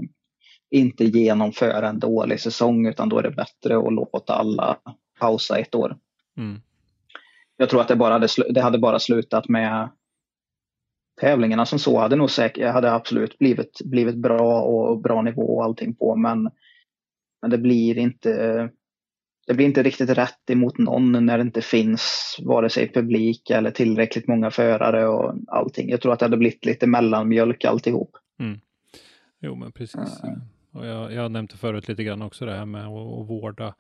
[0.70, 4.77] inte genomföra en dålig säsong utan då är det bättre att låta alla
[5.20, 5.97] pausa ett år.
[6.36, 6.60] Mm.
[7.56, 9.89] Jag tror att det, bara hade, det hade bara slutat med
[11.20, 15.65] tävlingarna som så hade nog säkert, hade absolut blivit, blivit bra och bra nivå och
[15.65, 16.51] allting på men,
[17.43, 18.70] men det blir inte
[19.49, 23.70] det blir inte riktigt rätt emot någon när det inte finns vare sig publik eller
[23.70, 25.91] tillräckligt många förare och allting.
[25.91, 28.11] Jag tror att det hade blivit lite mellanmjölk alltihop.
[29.41, 30.23] Jo, men precis.
[30.73, 33.75] Och jag, jag nämnde förut lite grann också det här med att, att vårda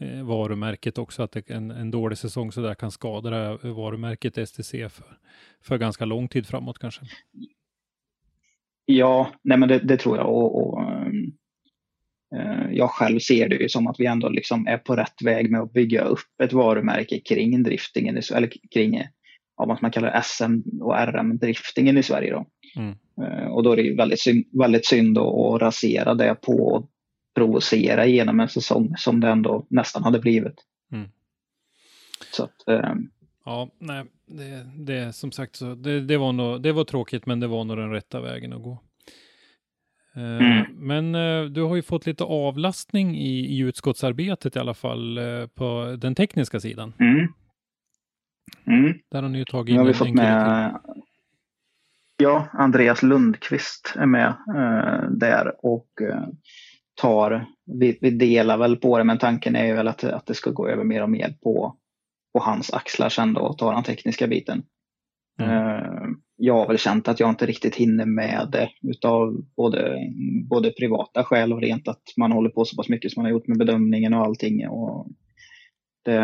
[0.00, 3.68] eh, varumärket också, att det, en, en dålig säsong så där kan skada det här
[3.70, 5.18] varumärket STC för,
[5.62, 7.02] för ganska lång tid framåt kanske.
[8.84, 10.28] Ja, nej men det, det tror jag.
[10.28, 10.82] Och, och,
[12.70, 15.60] jag själv ser det ju som att vi ändå liksom är på rätt väg med
[15.60, 19.06] att bygga upp ett varumärke kring driftingen, eller kring eh,
[19.56, 22.32] ja, vad man kallar SM och RM-driftingen i Sverige.
[22.32, 22.46] Då.
[22.76, 22.94] Mm.
[23.22, 26.86] Eh, Och då är det väldigt synd, väldigt synd att, rasera det på att
[27.34, 30.64] provocera genom en säsong som det ändå nästan hade blivit.
[30.92, 31.08] Mm.
[32.32, 32.94] Så att, eh,
[33.44, 37.40] Ja, nej, det, det som sagt så, det, det, var nog, det var tråkigt, men
[37.40, 38.78] det var nog den rätta vägen att gå.
[40.16, 40.66] Eh, Mm.
[40.72, 45.46] Men eh, du har ju fått lite avlastning i, i utskottsarbetet i alla fall eh,
[45.46, 46.92] på den tekniska sidan.
[46.98, 47.28] mm.
[48.66, 48.98] Mm.
[49.10, 50.14] Där har ni ju tagit in har vi en- fått till.
[50.16, 50.78] med
[52.16, 54.26] Ja, Andreas Lundqvist är med
[54.56, 56.22] eh, där och eh,
[57.00, 60.34] tar, vi, vi delar väl på det men tanken är ju väl att, att det
[60.34, 61.76] ska gå över mer och mer på,
[62.32, 64.62] på hans axlar sen då och ta den tekniska biten.
[65.40, 65.50] Mm.
[65.56, 66.08] Eh,
[66.40, 69.98] jag har väl känt att jag inte riktigt hinner med det utav både,
[70.50, 73.38] både privata skäl och rent att man håller på så pass mycket som man har
[73.38, 74.68] gjort med bedömningen och allting.
[74.68, 75.08] Och
[76.04, 76.20] det,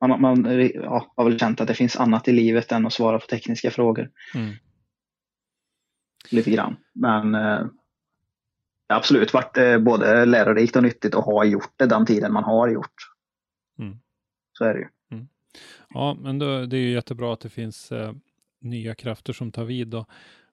[0.00, 3.18] man, man ja, har väl känt att det finns annat i livet än att svara
[3.18, 4.10] på tekniska frågor.
[4.34, 4.54] Mm.
[6.30, 6.76] Lite grann.
[6.94, 7.66] Men eh,
[8.88, 12.68] absolut varit eh, både lärorikt och nyttigt att ha gjort det den tiden man har
[12.68, 12.94] gjort.
[13.78, 13.96] Mm.
[14.52, 14.88] Så är det ju.
[15.88, 18.12] Ja, men då, det är ju jättebra att det finns eh,
[18.60, 20.06] nya krafter som tar vid då.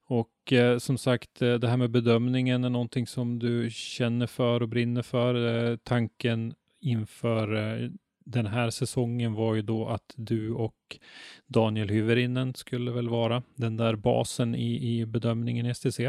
[0.05, 4.61] Och eh, som sagt, eh, det här med bedömningen är någonting som du känner för
[4.61, 5.69] och brinner för.
[5.71, 7.89] Eh, tanken inför eh,
[8.25, 10.99] den här säsongen var ju då att du och
[11.47, 15.99] Daniel Hyvärinen skulle väl vara den där basen i, i bedömningen i STC.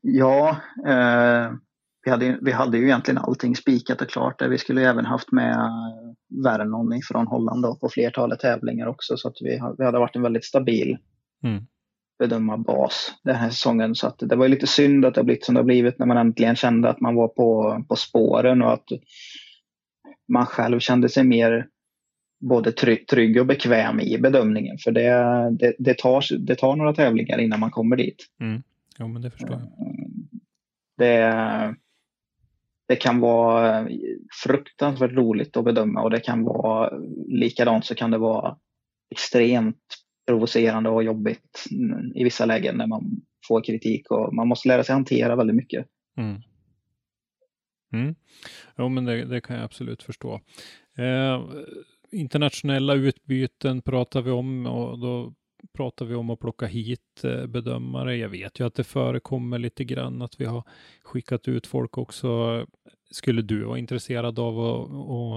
[0.00, 0.56] Ja,
[0.86, 1.52] eh,
[2.06, 4.38] vi, hade, vi hade ju egentligen allting spikat och klart.
[4.38, 4.48] Där.
[4.48, 5.70] Vi skulle ju även haft med
[6.44, 9.16] Vernon från Holland då, på flertalet tävlingar också.
[9.16, 10.98] Så att vi, vi hade varit en väldigt stabil
[11.42, 11.66] Mm.
[12.18, 13.94] bedömarbas den här säsongen.
[13.94, 15.98] Så att det var ju lite synd att det har blivit som det har blivit
[15.98, 18.88] när man äntligen kände att man var på, på spåren och att
[20.28, 21.66] man själv kände sig mer
[22.40, 24.78] både trygg, och bekväm i bedömningen.
[24.78, 25.10] För det,
[25.58, 28.26] det, det, tar, det tar några tävlingar innan man kommer dit.
[28.98, 29.68] Jo, men det förstår jag.
[30.98, 31.76] Det,
[32.88, 33.86] det kan vara eh,
[34.44, 36.90] fruktansvärt roligt att bedöma och det kan vara
[37.28, 38.56] likadant så kan det vara
[39.10, 39.84] extremt
[40.26, 41.64] provocerande och jobbigt
[42.14, 45.86] i vissa lägen när man får kritik och man måste lära sig hantera väldigt mycket.
[46.16, 46.42] Mm.
[47.92, 48.14] Mm.
[48.78, 50.40] Jo, men det, det kan jag absolut förstå.
[50.98, 51.44] Eh,
[52.12, 55.34] internationella utbyten pratar vi om och då
[55.72, 58.16] pratar vi om att plocka hit eh, bedömare.
[58.16, 60.62] Jag vet ju att det förekommer lite grann att vi har
[61.02, 62.66] skickat ut folk också.
[63.10, 64.90] skulle du vara intresserad av att,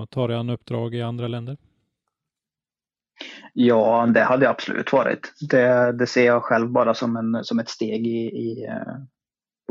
[0.04, 1.58] att ta dig an uppdrag i andra länder?
[3.54, 5.34] Ja, det hade jag absolut varit.
[5.50, 8.94] Det, det ser jag själv bara som, en, som ett steg i, i eh,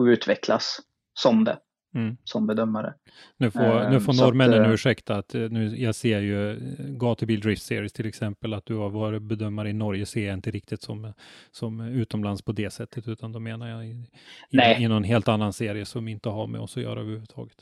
[0.00, 0.80] att utvecklas
[1.14, 1.58] som det.
[1.98, 2.16] Mm.
[2.24, 2.94] som bedömare.
[3.36, 7.92] Nu får, nu får norrmännen att, ursäkta att nu, jag ser ju Gatubil Drift Series
[7.92, 11.12] till exempel, att du har varit bedömare i Norge ser jag inte riktigt som,
[11.50, 14.10] som utomlands på det sättet, utan då menar jag i,
[14.50, 17.58] i, i någon helt annan serie som inte har med oss att göra överhuvudtaget.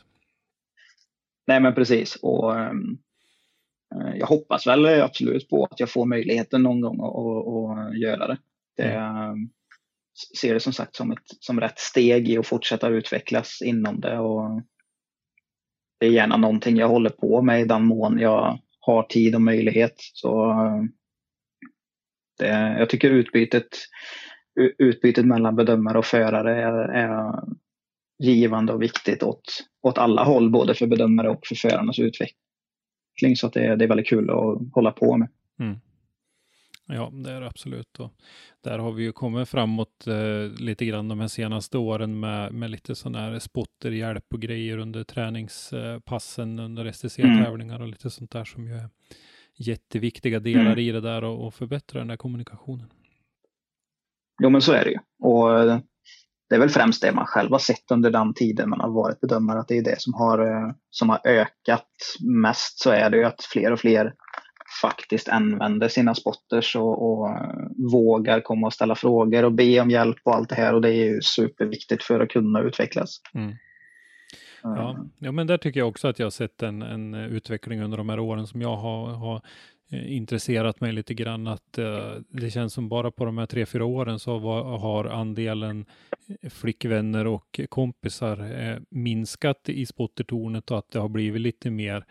[1.47, 2.17] Nej, men precis.
[2.23, 2.99] Och um,
[4.15, 8.39] jag hoppas väl absolut på att jag får möjligheten någon gång att, att göra det.
[8.77, 9.51] det mm
[10.41, 14.19] ser det som sagt som ett som rätt steg i att fortsätta utvecklas inom det.
[14.19, 14.63] Och
[16.01, 19.43] det är gärna någonting jag håller på med i den mån jag har tid och
[19.43, 19.95] möjlighet.
[19.97, 20.55] Så
[22.39, 23.69] det, jag tycker utbytet,
[24.79, 27.33] utbytet mellan bedömare och förare är, är
[28.19, 33.37] givande och viktigt åt, åt alla håll, både för bedömare och för förarnas utveckling.
[33.37, 35.29] Så att det, det är väldigt kul att hålla på med.
[35.61, 35.77] Mm.
[36.89, 38.01] Ja, det är det absolut.
[38.01, 38.13] Och
[38.65, 42.71] där har vi ju kommit framåt eh, lite grann de här senaste åren med, med
[42.71, 48.67] lite sådana här spotterhjälp och grejer under träningspassen, under STC-tävlingar och lite sånt där som
[48.67, 48.89] ju är
[49.57, 50.79] jätteviktiga delar mm.
[50.79, 52.91] i det där och, och förbättra den där kommunikationen.
[54.43, 54.99] Jo, men så är det ju.
[55.23, 55.79] Och eh,
[56.49, 59.21] det är väl främst det man själv har sett under den tiden man har varit
[59.21, 61.89] bedömare, att det är det som har, eh, som har ökat
[62.43, 62.79] mest.
[62.79, 64.15] Så är det ju att fler och fler
[64.83, 69.91] faktiskt använder sina spotters och, och uh, vågar komma och ställa frågor och be om
[69.91, 70.75] hjälp och allt det här.
[70.75, 73.21] Och det är ju superviktigt för att kunna utvecklas.
[73.35, 73.55] Mm.
[74.63, 77.99] Ja, ja, men där tycker jag också att jag har sett en, en utveckling under
[77.99, 79.43] de här åren som jag har, har
[79.91, 83.67] Eh, intresserat mig lite grann att uh, det känns som bara på de här tre,
[83.67, 85.87] fyra åren så var, har andelen
[86.51, 92.05] flickvänner och kompisar uh, minskat i spottertornet och att det har blivit lite mer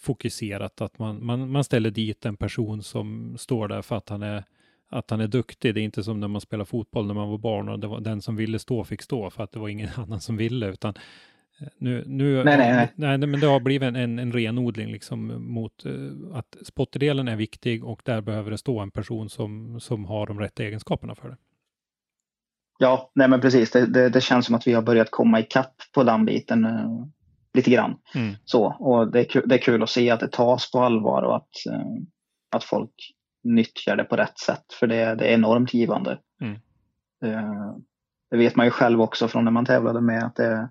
[0.00, 4.22] fokuserat att man, man, man ställer dit en person som står där för att han
[4.22, 4.44] är
[4.88, 5.74] att han är duktig.
[5.74, 8.00] Det är inte som när man spelar fotboll när man var barn och det var
[8.00, 10.94] den som ville stå fick stå för att det var ingen annan som ville, utan
[11.78, 13.18] nu, nu, nej, nej, nej.
[13.18, 17.36] nej, men det har blivit en, en, en renodling liksom mot uh, att spotterdelen är
[17.36, 21.28] viktig och där behöver det stå en person som, som har de rätta egenskaperna för
[21.28, 21.36] det.
[22.78, 23.70] Ja, nej men precis.
[23.70, 27.06] Det, det, det känns som att vi har börjat komma ikapp på den biten uh,
[27.54, 27.96] lite grann.
[28.14, 28.34] Mm.
[28.44, 31.22] Så, och det är, kul, det är kul att se att det tas på allvar
[31.22, 32.02] och att, uh,
[32.56, 32.94] att folk
[33.44, 34.72] nyttjar det på rätt sätt.
[34.80, 36.18] För det, det är enormt givande.
[36.40, 36.58] Mm.
[38.30, 40.68] det vet man ju själv också från när man tävlade med att det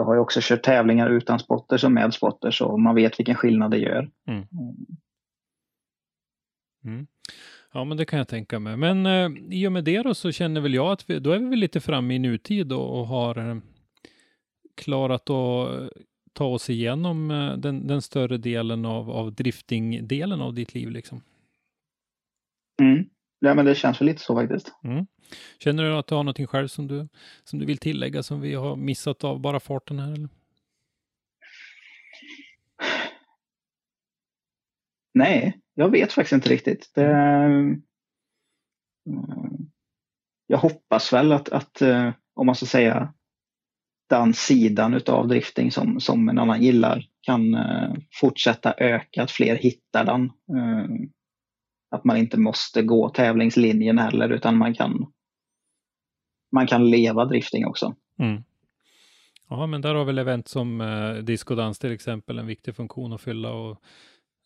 [0.00, 3.34] jag har ju också kört tävlingar utan spotters och med spotters och man vet vilken
[3.34, 4.10] skillnad det gör.
[4.28, 4.46] Mm.
[6.84, 7.06] Mm.
[7.72, 8.76] Ja, men det kan jag tänka mig.
[8.76, 11.38] Men eh, i och med det då så känner väl jag att vi, då är
[11.38, 13.56] vi väl lite framme i nutid och, och har eh,
[14.80, 15.90] klarat att
[16.32, 21.22] ta oss igenom eh, den, den, större delen av, av driftingdelen av ditt liv liksom.
[22.82, 23.04] Mm.
[23.38, 24.72] Ja, men det känns väl lite så faktiskt.
[24.84, 25.06] Mm.
[25.58, 27.08] Känner du att du har någonting själv som du,
[27.44, 30.12] som du vill tillägga som vi har missat av bara farten här?
[30.12, 30.28] Eller?
[35.14, 36.90] Nej, jag vet faktiskt inte riktigt.
[36.94, 37.82] Det, mm.
[40.46, 43.14] jag hoppas väl att, att, eh, om man ska säga,
[44.10, 49.56] den sidan av drifting som, som en annan gillar kan eh, fortsätta öka, att fler
[49.56, 50.24] hittar den.
[50.24, 51.08] Eh,
[51.90, 55.12] att man inte måste gå tävlingslinjen heller utan man kan,
[56.52, 57.94] man kan leva drifting också.
[58.18, 58.42] Mm.
[59.48, 63.20] Ja, men där har väl event som eh, discodans till exempel en viktig funktion att
[63.20, 63.82] fylla och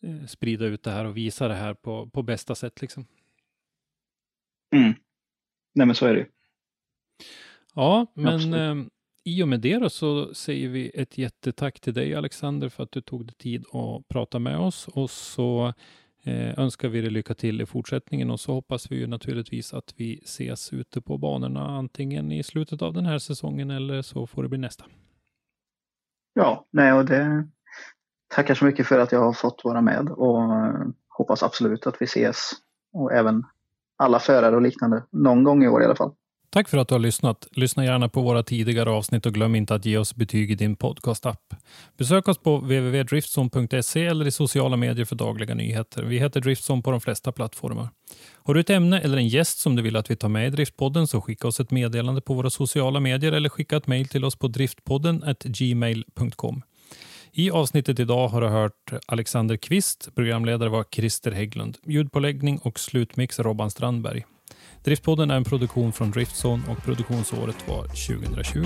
[0.03, 3.05] eh, sprida ut det här och visa det här på, på bästa sätt liksom.
[4.75, 4.93] Mm.
[5.73, 6.25] Nej, men så är det ju.
[7.75, 8.89] Ja, men
[9.27, 12.91] i och med det då så säger vi ett jättetack till dig Alexander för att
[12.91, 15.73] du tog dig tid att prata med oss och så
[16.23, 19.93] eh, önskar vi dig lycka till i fortsättningen och så hoppas vi ju naturligtvis att
[19.97, 24.43] vi ses ute på banorna antingen i slutet av den här säsongen eller så får
[24.43, 24.85] det bli nästa.
[26.33, 27.47] Ja, nej och det
[28.27, 32.01] tackar så mycket för att jag har fått vara med och eh, hoppas absolut att
[32.01, 32.51] vi ses
[32.93, 33.43] och även
[33.97, 36.15] alla förare och liknande någon gång i år i alla fall.
[36.55, 37.47] Tack för att du har lyssnat.
[37.51, 40.75] Lyssna gärna på våra tidigare avsnitt och glöm inte att ge oss betyg i din
[40.75, 41.53] podcastapp.
[41.97, 46.03] Besök oss på www.driftson.se eller i sociala medier för dagliga nyheter.
[46.03, 47.89] Vi heter Driftson på de flesta plattformar.
[48.33, 50.49] Har du ett ämne eller en gäst som du vill att vi tar med i
[50.49, 54.25] Driftpodden så skicka oss ett meddelande på våra sociala medier eller skicka ett mejl till
[54.25, 56.61] oss på driftpodden gmail.com.
[57.31, 63.39] I avsnittet idag har du hört Alexander Kvist, programledare var Christer Hägglund, ljudpåläggning och slutmix
[63.39, 64.25] Robban Strandberg.
[64.85, 68.65] Driftpodden är en produktion från Driftzone och produktionsåret var 2020.